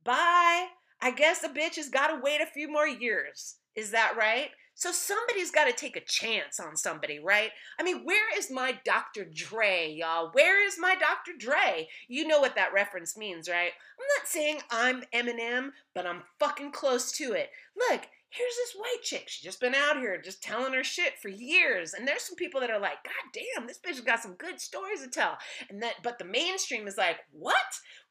Bye. 0.05 0.67
I 1.01 1.11
guess 1.11 1.43
a 1.43 1.49
bitch 1.49 1.77
has 1.77 1.89
got 1.89 2.09
to 2.09 2.21
wait 2.23 2.43
a 2.43 2.47
few 2.47 2.71
more 2.71 2.87
years. 2.87 3.55
Is 3.75 3.93
that 3.93 4.15
right? 4.19 4.51
So 4.79 4.93
somebody's 4.93 5.51
got 5.51 5.65
to 5.65 5.73
take 5.73 5.97
a 5.97 6.05
chance 6.05 6.61
on 6.61 6.77
somebody, 6.77 7.19
right? 7.19 7.51
I 7.81 7.83
mean, 7.83 8.05
where 8.05 8.39
is 8.39 8.51
my 8.51 8.79
Dr. 8.85 9.25
Dre, 9.25 9.91
y'all? 9.91 10.29
Where 10.33 10.63
is 10.67 10.77
my 10.79 10.95
Dr. 10.95 11.33
Dre? 11.39 11.89
You 12.09 12.29
know 12.29 12.41
what 12.41 12.57
that 12.57 12.75
reference 12.75 13.17
means, 13.17 13.49
right? 13.49 13.71
I'm 13.99 14.07
not 14.19 14.29
saying 14.29 14.59
I'm 14.71 15.03
Eminem, 15.15 15.71
but 15.95 16.07
I'm 16.07 16.25
fucking 16.39 16.73
close 16.73 17.11
to 17.13 17.33
it. 17.33 17.49
Look, 17.75 18.03
here's 18.31 18.55
this 18.55 18.75
white 18.77 19.03
chick. 19.03 19.25
She's 19.29 19.45
just 19.45 19.61
been 19.61 19.75
out 19.75 19.99
here 19.99 20.21
just 20.21 20.43
telling 20.43 20.73
her 20.73 20.85
shit 20.85 21.15
for 21.21 21.29
years. 21.29 21.95
And 21.95 22.07
there's 22.07 22.23
some 22.23 22.37
people 22.37 22.61
that 22.61 22.71
are 22.71 22.81
like, 22.81 23.05
God 23.05 23.33
damn, 23.33 23.67
this 23.67 23.79
bitch 23.79 23.97
has 23.97 24.01
got 24.01 24.23
some 24.23 24.35
good 24.35 24.61
stories 24.61 25.03
to 25.03 25.09
tell. 25.09 25.39
And 25.71 25.83
that, 25.83 25.95
but 26.03 26.19
the 26.19 26.25
mainstream 26.25 26.87
is 26.87 26.99
like, 26.99 27.19
what? 27.33 27.57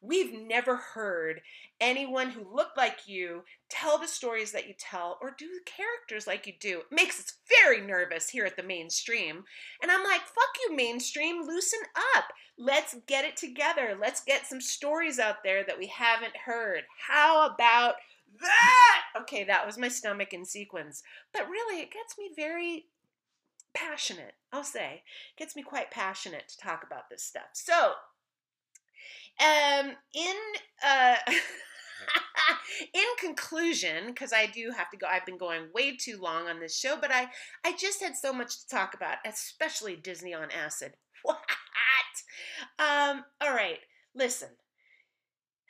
We've 0.00 0.32
never 0.32 0.76
heard 0.76 1.40
anyone 1.80 2.30
who 2.30 2.54
looked 2.54 2.76
like 2.76 3.06
you 3.06 3.42
tell 3.68 3.98
the 3.98 4.08
stories 4.08 4.52
that 4.52 4.68
you 4.68 4.74
tell 4.78 5.18
or 5.20 5.34
do 5.36 5.46
the 5.46 5.70
characters 5.70 6.26
like 6.26 6.46
you 6.46 6.54
do. 6.58 6.80
It 6.80 6.94
makes 6.94 7.18
us 7.20 7.38
very 7.48 7.80
nervous 7.80 8.28
here 8.28 8.46
at 8.46 8.56
the 8.56 8.62
mainstream. 8.62 9.44
And 9.82 9.90
I'm 9.90 10.04
like, 10.04 10.20
fuck 10.20 10.54
you, 10.68 10.76
mainstream, 10.76 11.42
loosen 11.46 11.80
up. 12.16 12.24
Let's 12.58 12.96
get 13.06 13.24
it 13.24 13.36
together. 13.36 13.96
Let's 14.00 14.24
get 14.24 14.46
some 14.46 14.60
stories 14.60 15.18
out 15.18 15.44
there 15.44 15.62
that 15.64 15.78
we 15.78 15.86
haven't 15.88 16.36
heard. 16.44 16.82
How 17.06 17.50
about 17.50 17.96
that? 18.40 19.02
Okay, 19.22 19.44
that 19.44 19.66
was 19.66 19.78
my 19.78 19.88
stomach 19.88 20.32
in 20.32 20.44
sequence. 20.44 21.02
But 21.32 21.48
really, 21.48 21.80
it 21.80 21.92
gets 21.92 22.16
me 22.18 22.30
very 22.34 22.86
passionate, 23.74 24.34
I'll 24.52 24.64
say. 24.64 25.02
It 25.34 25.38
gets 25.38 25.56
me 25.56 25.62
quite 25.62 25.90
passionate 25.90 26.48
to 26.48 26.58
talk 26.58 26.82
about 26.84 27.10
this 27.10 27.22
stuff. 27.22 27.50
So, 27.52 27.92
um, 29.40 29.92
in, 30.14 30.36
uh, 30.84 31.16
in 32.94 33.04
conclusion, 33.20 34.06
because 34.08 34.32
I 34.32 34.46
do 34.46 34.72
have 34.76 34.90
to 34.90 34.96
go, 34.96 35.06
I've 35.06 35.26
been 35.26 35.38
going 35.38 35.64
way 35.74 35.96
too 35.96 36.18
long 36.20 36.48
on 36.48 36.60
this 36.60 36.76
show, 36.76 36.96
but 37.00 37.12
I, 37.12 37.28
I 37.64 37.76
just 37.76 38.02
had 38.02 38.16
so 38.16 38.32
much 38.32 38.60
to 38.60 38.68
talk 38.68 38.94
about, 38.94 39.18
especially 39.26 39.96
Disney 39.96 40.34
on 40.34 40.48
acid. 40.50 40.94
What? 41.22 41.40
Um, 42.78 43.24
all 43.40 43.52
right, 43.52 43.78
listen. 44.14 44.50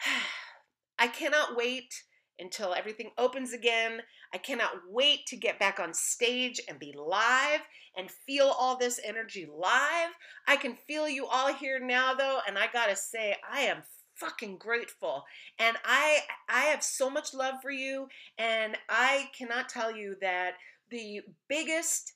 I 0.98 1.08
cannot 1.08 1.56
wait 1.56 2.02
until 2.38 2.74
everything 2.74 3.10
opens 3.18 3.52
again. 3.52 4.00
I 4.32 4.38
cannot 4.38 4.72
wait 4.88 5.26
to 5.26 5.36
get 5.36 5.58
back 5.58 5.80
on 5.80 5.94
stage 5.94 6.60
and 6.68 6.78
be 6.78 6.94
live 6.96 7.60
and 7.96 8.10
feel 8.10 8.54
all 8.58 8.76
this 8.76 9.00
energy 9.04 9.46
live. 9.46 10.10
I 10.46 10.56
can 10.56 10.76
feel 10.86 11.08
you 11.08 11.26
all 11.26 11.52
here 11.52 11.80
now 11.80 12.14
though, 12.14 12.40
and 12.46 12.58
I 12.58 12.66
got 12.72 12.88
to 12.88 12.96
say 12.96 13.36
I 13.50 13.60
am 13.60 13.82
fucking 14.16 14.56
grateful. 14.58 15.24
And 15.58 15.76
I 15.84 16.20
I 16.48 16.62
have 16.62 16.82
so 16.82 17.08
much 17.10 17.34
love 17.34 17.56
for 17.62 17.70
you 17.70 18.08
and 18.38 18.76
I 18.88 19.30
cannot 19.36 19.68
tell 19.68 19.94
you 19.94 20.16
that 20.20 20.54
the 20.90 21.20
biggest 21.48 22.12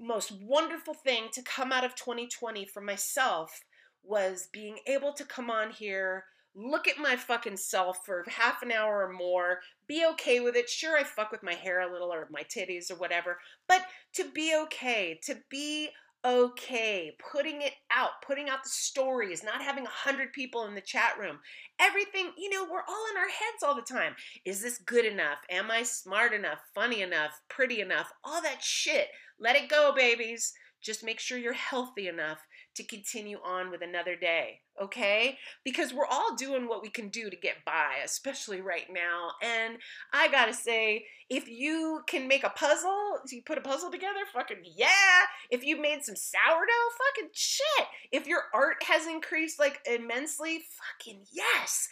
most 0.00 0.32
wonderful 0.40 0.94
thing 0.94 1.24
to 1.32 1.42
come 1.42 1.72
out 1.72 1.84
of 1.84 1.96
2020 1.96 2.64
for 2.66 2.80
myself 2.80 3.60
was 4.02 4.48
being 4.52 4.78
able 4.86 5.12
to 5.12 5.24
come 5.24 5.50
on 5.50 5.70
here 5.70 6.24
look 6.54 6.88
at 6.88 6.98
my 6.98 7.16
fucking 7.16 7.56
self 7.56 8.04
for 8.04 8.24
half 8.28 8.62
an 8.62 8.72
hour 8.72 9.06
or 9.06 9.12
more, 9.12 9.60
be 9.86 10.04
okay 10.12 10.40
with 10.40 10.56
it. 10.56 10.68
Sure, 10.68 10.96
I 10.96 11.04
fuck 11.04 11.30
with 11.30 11.42
my 11.42 11.54
hair 11.54 11.80
a 11.80 11.92
little 11.92 12.12
or 12.12 12.28
my 12.30 12.42
titties 12.42 12.90
or 12.90 12.96
whatever, 12.96 13.38
but 13.68 13.82
to 14.14 14.30
be 14.30 14.54
okay, 14.64 15.18
to 15.24 15.36
be 15.50 15.90
okay, 16.24 17.16
putting 17.32 17.62
it 17.62 17.72
out, 17.90 18.10
putting 18.26 18.48
out 18.48 18.62
the 18.62 18.68
stories, 18.68 19.42
not 19.42 19.62
having 19.62 19.86
a 19.86 19.90
hundred 19.90 20.32
people 20.32 20.66
in 20.66 20.74
the 20.74 20.80
chat 20.80 21.18
room. 21.18 21.38
Everything, 21.80 22.30
you 22.36 22.50
know, 22.50 22.64
we're 22.64 22.82
all 22.86 23.06
in 23.10 23.16
our 23.16 23.28
heads 23.28 23.62
all 23.62 23.74
the 23.74 23.82
time. 23.82 24.14
Is 24.44 24.60
this 24.60 24.78
good 24.78 25.06
enough? 25.06 25.38
Am 25.50 25.70
I 25.70 25.82
smart 25.82 26.34
enough, 26.34 26.58
funny 26.74 27.00
enough, 27.02 27.40
pretty 27.48 27.80
enough? 27.80 28.12
All 28.22 28.42
that 28.42 28.62
shit. 28.62 29.08
Let 29.38 29.56
it 29.56 29.70
go, 29.70 29.92
babies. 29.96 30.52
Just 30.82 31.04
make 31.04 31.20
sure 31.20 31.38
you're 31.38 31.52
healthy 31.52 32.08
enough 32.08 32.40
to 32.76 32.84
continue 32.84 33.38
on 33.44 33.70
with 33.70 33.82
another 33.82 34.16
day, 34.16 34.60
okay? 34.80 35.38
Because 35.64 35.92
we're 35.92 36.06
all 36.06 36.36
doing 36.36 36.68
what 36.68 36.82
we 36.82 36.88
can 36.88 37.08
do 37.08 37.28
to 37.28 37.36
get 37.36 37.64
by, 37.66 37.96
especially 38.04 38.60
right 38.60 38.86
now. 38.92 39.30
And 39.42 39.78
I 40.12 40.28
gotta 40.28 40.54
say, 40.54 41.06
if 41.28 41.48
you 41.48 42.02
can 42.06 42.28
make 42.28 42.44
a 42.44 42.50
puzzle, 42.50 43.18
you 43.30 43.42
put 43.44 43.58
a 43.58 43.62
puzzle 43.62 43.90
together, 43.90 44.20
fucking 44.32 44.62
yeah. 44.76 45.26
If 45.50 45.64
you 45.64 45.80
made 45.80 46.04
some 46.04 46.16
sourdough, 46.16 46.90
fucking 47.16 47.30
shit. 47.32 47.86
If 48.12 48.26
your 48.26 48.44
art 48.54 48.82
has 48.88 49.06
increased 49.06 49.58
like 49.58 49.80
immensely, 49.84 50.62
fucking 50.98 51.24
yes. 51.32 51.88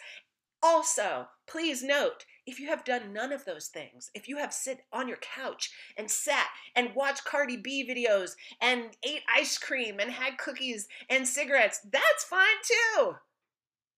Also, 0.61 1.27
please 1.47 1.81
note 1.83 2.25
if 2.49 2.59
you 2.59 2.67
have 2.67 2.83
done 2.83 3.13
none 3.13 3.31
of 3.31 3.45
those 3.45 3.67
things, 3.67 4.09
if 4.15 4.27
you 4.27 4.37
have 4.37 4.51
sit 4.51 4.79
on 4.91 5.07
your 5.07 5.17
couch 5.17 5.71
and 5.95 6.09
sat 6.09 6.47
and 6.75 6.95
watched 6.95 7.23
Cardi 7.23 7.57
B 7.57 7.87
videos 7.87 8.31
and 8.59 8.85
ate 9.03 9.21
ice 9.33 9.57
cream 9.57 9.99
and 9.99 10.09
had 10.09 10.39
cookies 10.39 10.87
and 11.09 11.27
cigarettes, 11.27 11.79
that's 11.91 12.23
fine 12.23 12.47
too. 12.63 13.15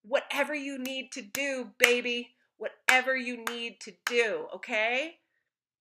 Whatever 0.04 0.54
you 0.54 0.78
need 0.78 1.12
to 1.14 1.22
do, 1.22 1.70
baby, 1.78 2.32
whatever 2.58 3.16
you 3.16 3.44
need 3.46 3.80
to 3.82 3.94
do, 4.06 4.48
okay? 4.56 5.16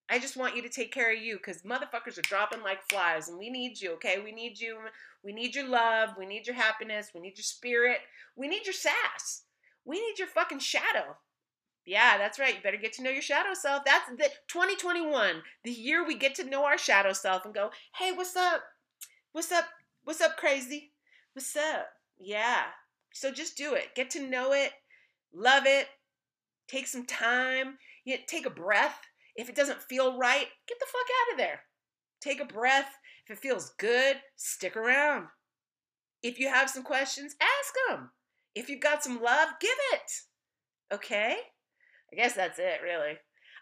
I 0.09 0.19
just 0.19 0.37
want 0.37 0.55
you 0.55 0.63
to 0.63 0.69
take 0.69 0.93
care 0.93 1.13
of 1.13 1.21
you 1.21 1.39
because 1.39 1.63
motherfuckers 1.63 2.19
are 2.19 2.23
dropping 2.23 2.63
like 2.63 2.89
flies 2.89 3.29
and 3.29 3.39
we 3.39 3.51
need 3.51 3.81
you, 3.81 3.93
okay? 3.95 4.21
We 4.23 4.33
need 4.33 4.61
you. 4.61 4.77
We 5.25 5.33
need 5.33 5.55
your 5.55 5.69
love. 5.69 6.11
We 6.19 6.27
need 6.27 6.47
your 6.47 6.57
happiness. 6.57 7.11
We 7.15 7.21
need 7.21 7.37
your 7.37 7.45
spirit. 7.45 7.99
We 8.37 8.47
need 8.47 8.65
your 8.65 8.75
sass. 8.75 9.43
We 9.85 10.01
need 10.01 10.19
your 10.19 10.29
fucking 10.29 10.61
shadow. 10.61 11.17
Yeah, 11.91 12.19
that's 12.19 12.39
right. 12.39 12.55
You 12.55 12.63
better 12.63 12.77
get 12.77 12.93
to 12.95 13.03
know 13.03 13.11
your 13.11 13.21
shadow 13.21 13.53
self. 13.53 13.83
That's 13.85 14.09
the 14.11 14.29
2021, 14.47 15.43
the 15.65 15.73
year 15.73 16.07
we 16.07 16.17
get 16.17 16.37
to 16.37 16.49
know 16.49 16.65
our 16.65 16.79
shadow 16.79 17.13
self 17.13 17.45
and 17.45 17.53
go, 17.53 17.71
hey, 17.97 18.13
what's 18.13 18.37
up? 18.37 18.63
What's 19.33 19.51
up? 19.51 19.65
What's 20.05 20.21
up, 20.21 20.37
crazy? 20.37 20.93
What's 21.33 21.57
up? 21.57 21.89
Yeah. 22.17 22.63
So 23.13 23.33
just 23.33 23.57
do 23.57 23.75
it. 23.75 23.97
Get 23.97 24.09
to 24.11 24.25
know 24.25 24.53
it. 24.53 24.71
Love 25.35 25.65
it. 25.67 25.89
Take 26.69 26.87
some 26.87 27.07
time. 27.07 27.79
You 28.05 28.15
know, 28.15 28.23
take 28.29 28.47
a 28.47 28.51
breath. 28.51 29.01
If 29.35 29.49
it 29.49 29.57
doesn't 29.57 29.83
feel 29.83 30.17
right, 30.17 30.47
get 30.69 30.79
the 30.79 30.87
fuck 30.87 31.09
out 31.27 31.33
of 31.33 31.39
there. 31.39 31.63
Take 32.21 32.41
a 32.41 32.45
breath. 32.45 32.99
If 33.27 33.37
it 33.37 33.43
feels 33.43 33.73
good, 33.81 34.19
stick 34.37 34.77
around. 34.77 35.27
If 36.23 36.39
you 36.39 36.51
have 36.51 36.71
some 36.71 36.85
questions, 36.85 37.35
ask 37.41 37.75
them. 37.89 38.11
If 38.55 38.69
you've 38.69 38.79
got 38.79 39.03
some 39.03 39.21
love, 39.21 39.49
give 39.61 39.77
it. 39.93 40.95
Okay? 40.95 41.37
I 42.13 42.17
guess 42.17 42.35
that's 42.35 42.59
it, 42.59 42.81
really. 42.83 43.19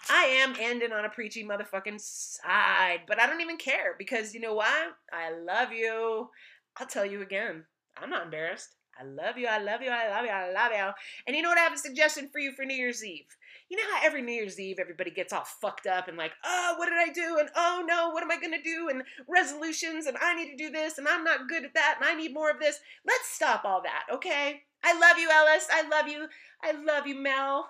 I 0.09 0.25
am 0.25 0.55
ending 0.59 0.93
on 0.93 1.05
a 1.05 1.11
preachy 1.11 1.45
motherfucking 1.45 2.01
side, 2.01 3.01
but 3.07 3.21
I 3.21 3.27
don't 3.27 3.41
even 3.41 3.57
care 3.57 3.95
because 3.99 4.35
you 4.35 4.41
know 4.41 4.55
why? 4.55 4.89
I 5.13 5.33
love 5.33 5.73
you. 5.73 6.31
I'll 6.77 6.87
tell 6.87 7.05
you 7.05 7.23
again. 7.23 7.65
I'm 8.01 8.11
not 8.11 8.25
embarrassed. 8.25 8.77
I 8.99 9.05
love 9.05 9.39
you. 9.39 9.47
I 9.47 9.59
love 9.59 9.83
you. 9.83 9.91
I 9.91 10.09
love 10.09 10.25
you. 10.25 10.31
I 10.31 10.53
love 10.53 10.73
you. 10.73 10.93
And 11.27 11.37
you 11.37 11.43
know 11.43 11.51
what? 11.51 11.59
I 11.59 11.63
have 11.63 11.73
a 11.73 11.79
suggestion 11.79 12.29
for 12.33 12.39
you 12.41 12.53
for 12.53 12.65
New 12.65 12.75
Year's 12.75 13.05
Eve. 13.05 13.27
You 13.69 13.77
know 13.77 13.95
how 13.95 14.01
every 14.05 14.23
New 14.23 14.33
Year's 14.33 14.59
Eve 14.59 14.79
everybody 14.81 15.11
gets 15.11 15.33
all 15.33 15.45
fucked 15.45 15.87
up 15.87 16.09
and 16.09 16.17
like, 16.17 16.33
oh, 16.45 16.75
what 16.79 16.89
did 16.89 16.99
I 16.99 17.13
do? 17.13 17.39
And 17.39 17.49
oh 17.55 17.85
no, 17.87 18.11
what 18.11 18.23
am 18.23 18.31
I 18.31 18.41
gonna 18.41 18.63
do? 18.63 18.89
And 18.91 19.03
resolutions 19.29 20.07
and 20.07 20.17
I 20.21 20.35
need 20.35 20.51
to 20.51 20.57
do 20.57 20.71
this 20.71 20.99
and 20.99 21.07
I'm 21.07 21.23
not 21.23 21.49
good 21.49 21.65
at 21.65 21.75
that 21.75 21.97
and 22.01 22.09
I 22.09 22.15
need 22.15 22.35
more 22.35 22.51
of 22.51 22.61
this. 22.61 22.81
Let's 23.07 23.29
stop 23.29 23.65
all 23.65 23.83
that, 23.83 24.05
okay? 24.13 24.63
I 24.83 24.99
love 24.99 25.19
you, 25.19 25.31
Ellis. 25.31 25.69
I 25.71 25.87
love 25.87 26.09
you. 26.09 26.29
I 26.63 26.73
love 26.73 27.07
you, 27.07 27.21
Mel. 27.21 27.69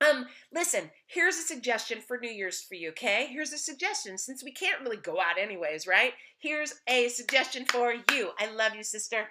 Um, 0.00 0.26
listen, 0.52 0.90
here's 1.06 1.36
a 1.36 1.42
suggestion 1.42 2.00
for 2.06 2.18
New 2.18 2.30
Year's 2.30 2.62
for 2.62 2.74
you, 2.74 2.90
okay? 2.90 3.28
Here's 3.30 3.52
a 3.52 3.58
suggestion 3.58 4.18
since 4.18 4.44
we 4.44 4.52
can't 4.52 4.82
really 4.82 4.98
go 4.98 5.18
out 5.20 5.38
anyways, 5.40 5.86
right? 5.86 6.12
Here's 6.38 6.74
a 6.86 7.08
suggestion 7.08 7.64
for 7.64 7.94
you. 8.12 8.30
I 8.38 8.50
love 8.52 8.74
you, 8.74 8.82
sister. 8.82 9.28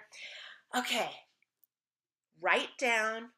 Okay. 0.76 1.10
Write 2.40 2.76
down 2.78 3.28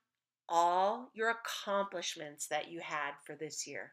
all 0.49 1.11
your 1.15 1.31
accomplishments 1.31 2.47
that 2.49 2.71
you 2.71 2.81
had 2.81 3.13
for 3.27 3.35
this 3.35 3.67
year. 3.67 3.93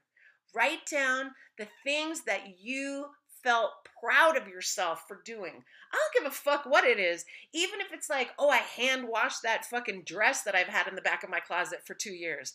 Write 0.55 0.85
down 0.89 1.31
the 1.57 1.67
things 1.83 2.23
that 2.23 2.59
you 2.61 3.07
felt 3.43 3.71
proud 4.01 4.37
of 4.37 4.47
yourself 4.47 5.03
for 5.07 5.21
doing. 5.23 5.63
I 5.93 5.97
don't 5.97 6.23
give 6.23 6.31
a 6.31 6.35
fuck 6.35 6.65
what 6.65 6.83
it 6.83 6.97
is. 6.97 7.25
Even 7.53 7.79
if 7.79 7.93
it's 7.93 8.09
like, 8.09 8.31
oh, 8.39 8.49
I 8.49 8.57
hand 8.57 9.07
washed 9.07 9.43
that 9.43 9.65
fucking 9.65 10.03
dress 10.05 10.41
that 10.43 10.55
I've 10.55 10.67
had 10.67 10.87
in 10.87 10.95
the 10.95 11.01
back 11.01 11.23
of 11.23 11.29
my 11.29 11.39
closet 11.39 11.81
for 11.85 11.93
two 11.93 12.13
years. 12.13 12.53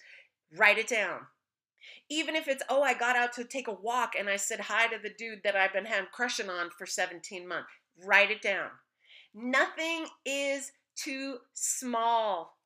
Write 0.57 0.79
it 0.79 0.89
down. 0.89 1.21
Even 2.09 2.35
if 2.35 2.49
it's, 2.49 2.63
oh, 2.69 2.83
I 2.83 2.95
got 2.95 3.17
out 3.17 3.33
to 3.35 3.45
take 3.45 3.69
a 3.69 3.73
walk 3.73 4.15
and 4.19 4.29
I 4.29 4.37
said 4.37 4.61
hi 4.61 4.89
to 4.89 4.99
the 5.01 5.15
dude 5.17 5.43
that 5.45 5.57
I've 5.57 5.73
been 5.73 5.85
hand 5.85 6.09
crushing 6.13 6.51
on 6.51 6.71
for 6.71 6.87
17 6.87 7.47
months. 7.47 7.69
Write 8.05 8.31
it 8.31 8.43
down. 8.43 8.71
Nothing 9.33 10.07
is 10.27 10.73
too 10.97 11.39
small. 11.55 12.57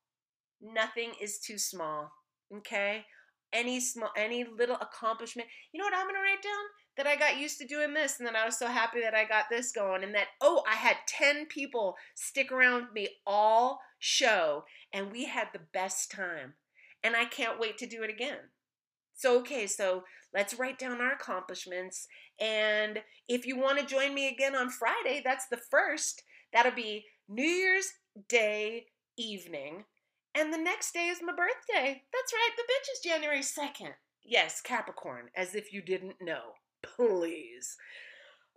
Nothing 0.63 1.13
is 1.21 1.39
too 1.39 1.59
small. 1.59 2.11
Okay? 2.57 3.05
Any 3.53 3.81
small 3.81 4.11
any 4.17 4.45
little 4.45 4.79
accomplishment. 4.81 5.49
You 5.73 5.79
know 5.79 5.85
what 5.85 5.95
I'm 5.95 6.07
gonna 6.07 6.21
write 6.21 6.43
down? 6.43 6.65
That 6.97 7.07
I 7.07 7.17
got 7.17 7.39
used 7.39 7.59
to 7.59 7.67
doing 7.67 7.93
this 7.93 8.19
and 8.19 8.27
then 8.27 8.37
I 8.37 8.45
was 8.45 8.59
so 8.59 8.67
happy 8.67 9.01
that 9.01 9.15
I 9.15 9.25
got 9.25 9.45
this 9.51 9.73
going 9.73 10.03
and 10.03 10.15
that 10.15 10.29
oh 10.41 10.63
I 10.69 10.75
had 10.75 10.97
10 11.07 11.47
people 11.47 11.97
stick 12.15 12.51
around 12.51 12.93
me 12.93 13.09
all 13.27 13.81
show 13.99 14.65
and 14.93 15.13
we 15.13 15.27
had 15.27 15.49
the 15.53 15.61
best 15.73 16.11
time 16.11 16.55
and 17.05 17.15
I 17.15 17.27
can't 17.27 17.61
wait 17.61 17.79
to 17.79 17.87
do 17.87 18.03
it 18.03 18.11
again. 18.11 18.39
So, 19.15 19.39
okay, 19.41 19.69
so 19.69 20.03
let's 20.33 20.59
write 20.59 20.79
down 20.79 21.01
our 21.01 21.13
accomplishments. 21.13 22.09
And 22.41 23.01
if 23.29 23.47
you 23.47 23.57
want 23.57 23.79
to 23.79 23.87
join 23.87 24.13
me 24.13 24.29
again 24.29 24.57
on 24.57 24.71
Friday, 24.71 25.23
that's 25.25 25.47
the 25.47 25.61
first. 25.71 26.23
That'll 26.53 26.73
be 26.73 27.05
New 27.29 27.45
Year's 27.45 27.87
Day 28.29 28.87
evening. 29.17 29.85
And 30.35 30.53
the 30.53 30.59
next 30.59 30.93
day 30.93 31.07
is 31.07 31.19
my 31.23 31.33
birthday. 31.33 32.03
That's 32.13 32.33
right, 32.33 32.51
the 32.57 32.63
bitch 32.63 32.93
is 32.93 33.05
January 33.05 33.41
2nd. 33.41 33.93
Yes, 34.25 34.61
Capricorn, 34.61 35.29
as 35.37 35.55
if 35.55 35.73
you 35.73 35.81
didn't 35.81 36.17
know. 36.21 36.55
Please. 36.83 37.77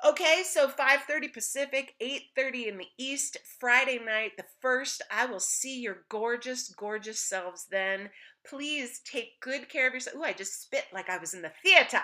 Okay, 0.05 0.43
so 0.45 0.67
5:30 0.69 1.27
Pacific, 1.33 1.95
8:30 1.99 2.67
in 2.67 2.77
the 2.77 2.87
East, 2.99 3.37
Friday 3.59 3.97
night, 3.97 4.37
the 4.37 4.45
1st. 4.61 5.01
I 5.09 5.25
will 5.25 5.39
see 5.39 5.79
your 5.79 6.05
gorgeous, 6.07 6.69
gorgeous 6.69 7.19
selves 7.19 7.65
then. 7.65 8.11
Please 8.45 8.99
take 8.99 9.39
good 9.39 9.69
care 9.69 9.87
of 9.87 9.95
yourself. 9.95 10.15
Ooh, 10.17 10.23
I 10.23 10.33
just 10.33 10.61
spit 10.61 10.85
like 10.93 11.09
I 11.09 11.17
was 11.17 11.33
in 11.33 11.41
the 11.41 11.51
theater. 11.63 12.03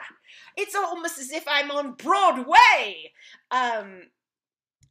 It's 0.58 0.74
almost 0.76 1.20
as 1.20 1.32
if 1.32 1.44
I'm 1.48 1.70
on 1.70 1.94
Broadway. 1.94 3.14
Um 3.52 4.12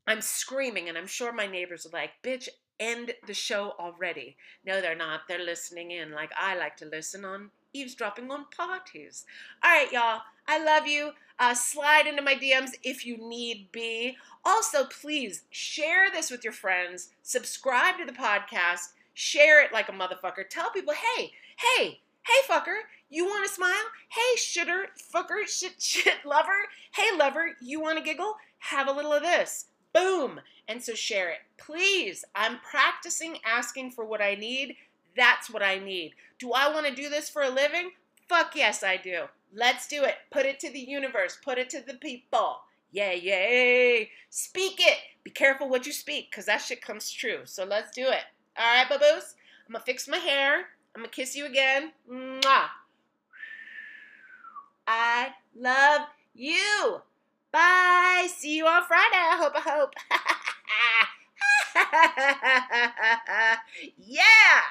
I'm 0.07 0.20
screaming 0.20 0.88
and 0.88 0.96
I'm 0.96 1.07
sure 1.07 1.32
my 1.32 1.46
neighbors 1.46 1.86
are 1.86 1.90
like, 1.90 2.22
"Bitch, 2.22 2.48
end 2.78 3.14
the 3.26 3.34
show 3.34 3.72
already." 3.80 4.36
No, 4.64 4.80
they're 4.80 4.94
not. 4.94 5.22
They're 5.26 5.44
listening 5.44 5.90
in 5.90 6.12
like 6.12 6.32
I 6.36 6.55
like 6.55 6.76
to 6.76 6.86
listen 6.86 7.24
on 7.24 7.50
eavesdropping 7.73 8.31
on 8.31 8.47
parties. 8.57 9.25
All 9.62 9.70
right, 9.70 9.93
y'all. 9.93 10.23
I 10.47 10.62
love 10.62 10.87
you. 10.87 11.12
Uh, 11.39 11.55
slide 11.55 12.07
into 12.07 12.23
my 12.23 12.35
DMs 12.35 12.70
if 12.83 13.07
you 13.07 13.16
need 13.16 13.70
be. 13.73 14.16
Also, 14.45 14.85
please 14.85 15.43
share 15.51 16.11
this 16.11 16.31
with 16.31 16.45
your 16.45 16.53
friends. 16.53 17.11
Subscribe 17.23 17.99
to 17.99 18.05
the 18.05 18.12
podcast. 18.12 18.93
Share 19.14 19.62
it 19.62 19.73
like 19.73 19.89
a 19.89 19.93
motherfucker. 19.93 20.49
Tell 20.49 20.70
people, 20.70 20.95
hey, 20.95 21.33
Hey, 21.77 22.01
hey, 22.27 22.49
fucker, 22.49 22.79
you 23.09 23.25
want 23.25 23.47
to 23.47 23.55
smile? 23.55 23.85
Hey, 24.09 24.37
shitter, 24.37 24.87
fucker, 25.14 25.47
shit, 25.47 25.75
shit, 25.81 26.25
lover. 26.25 26.66
Hey, 26.93 27.16
lover, 27.16 27.57
you 27.61 27.81
want 27.81 27.99
to 27.99 28.05
giggle? 28.05 28.35
Have 28.59 28.89
a 28.89 28.93
little 28.93 29.12
of 29.12 29.23
this. 29.23 29.66
Boom. 29.93 30.41
And 30.66 30.83
so 30.83 30.95
share 30.95 31.31
it. 31.31 31.39
Please, 31.59 32.25
I'm 32.35 32.59
practicing 32.68 33.39
asking 33.45 33.93
for 33.93 34.05
what 34.05 34.20
I 34.20 34.35
need. 34.35 34.77
That's 35.17 35.51
what 35.51 35.63
I 35.63 35.79
need. 35.79 36.15
Do 36.39 36.53
I 36.53 36.73
want 36.73 36.87
to 36.87 36.95
do 36.95 37.09
this 37.09 37.29
for 37.29 37.43
a 37.43 37.51
living? 37.51 37.93
Fuck 38.29 38.57
yes, 38.57 38.83
I 38.83 38.97
do. 38.97 39.25
Let's 39.55 39.87
do 39.87 40.05
it. 40.05 40.15
Put 40.31 40.47
it 40.47 40.59
to 40.61 40.71
the 40.71 40.81
universe. 40.81 41.39
Put 41.45 41.59
it 41.59 41.69
to 41.71 41.83
the 41.87 41.95
people. 41.95 42.61
Yay, 42.91 43.21
yay. 43.21 44.11
Speak 44.31 44.75
it. 44.79 44.99
Be 45.25 45.31
careful 45.31 45.69
what 45.69 45.87
you 45.87 45.93
speak 45.93 46.31
because 46.31 46.47
that 46.47 46.59
shit 46.63 46.83
comes 46.83 47.11
true. 47.11 47.41
So 47.45 47.65
let's 47.65 47.95
do 47.95 48.03
it. 48.03 48.25
All 48.59 48.77
right, 48.77 48.89
baboos? 48.89 49.35
I'm 49.67 49.73
going 49.73 49.81
to 49.81 49.87
fix 49.87 50.09
my 50.09 50.17
hair. 50.19 50.67
I'm 50.95 51.03
going 51.03 51.11
to 51.11 51.15
kiss 51.15 51.37
you 51.37 51.47
again. 51.47 51.93
Mwah. 52.11 52.69
I 54.87 55.31
love 55.57 56.03
you. 56.35 57.01
Bye. 57.53 58.29
See 58.35 58.57
you 58.57 58.67
on 58.67 58.83
Friday. 58.85 59.15
I 59.15 59.37
hope, 59.37 59.53
I 59.55 59.61
hope. 59.61 59.95
yeah. 63.99 64.63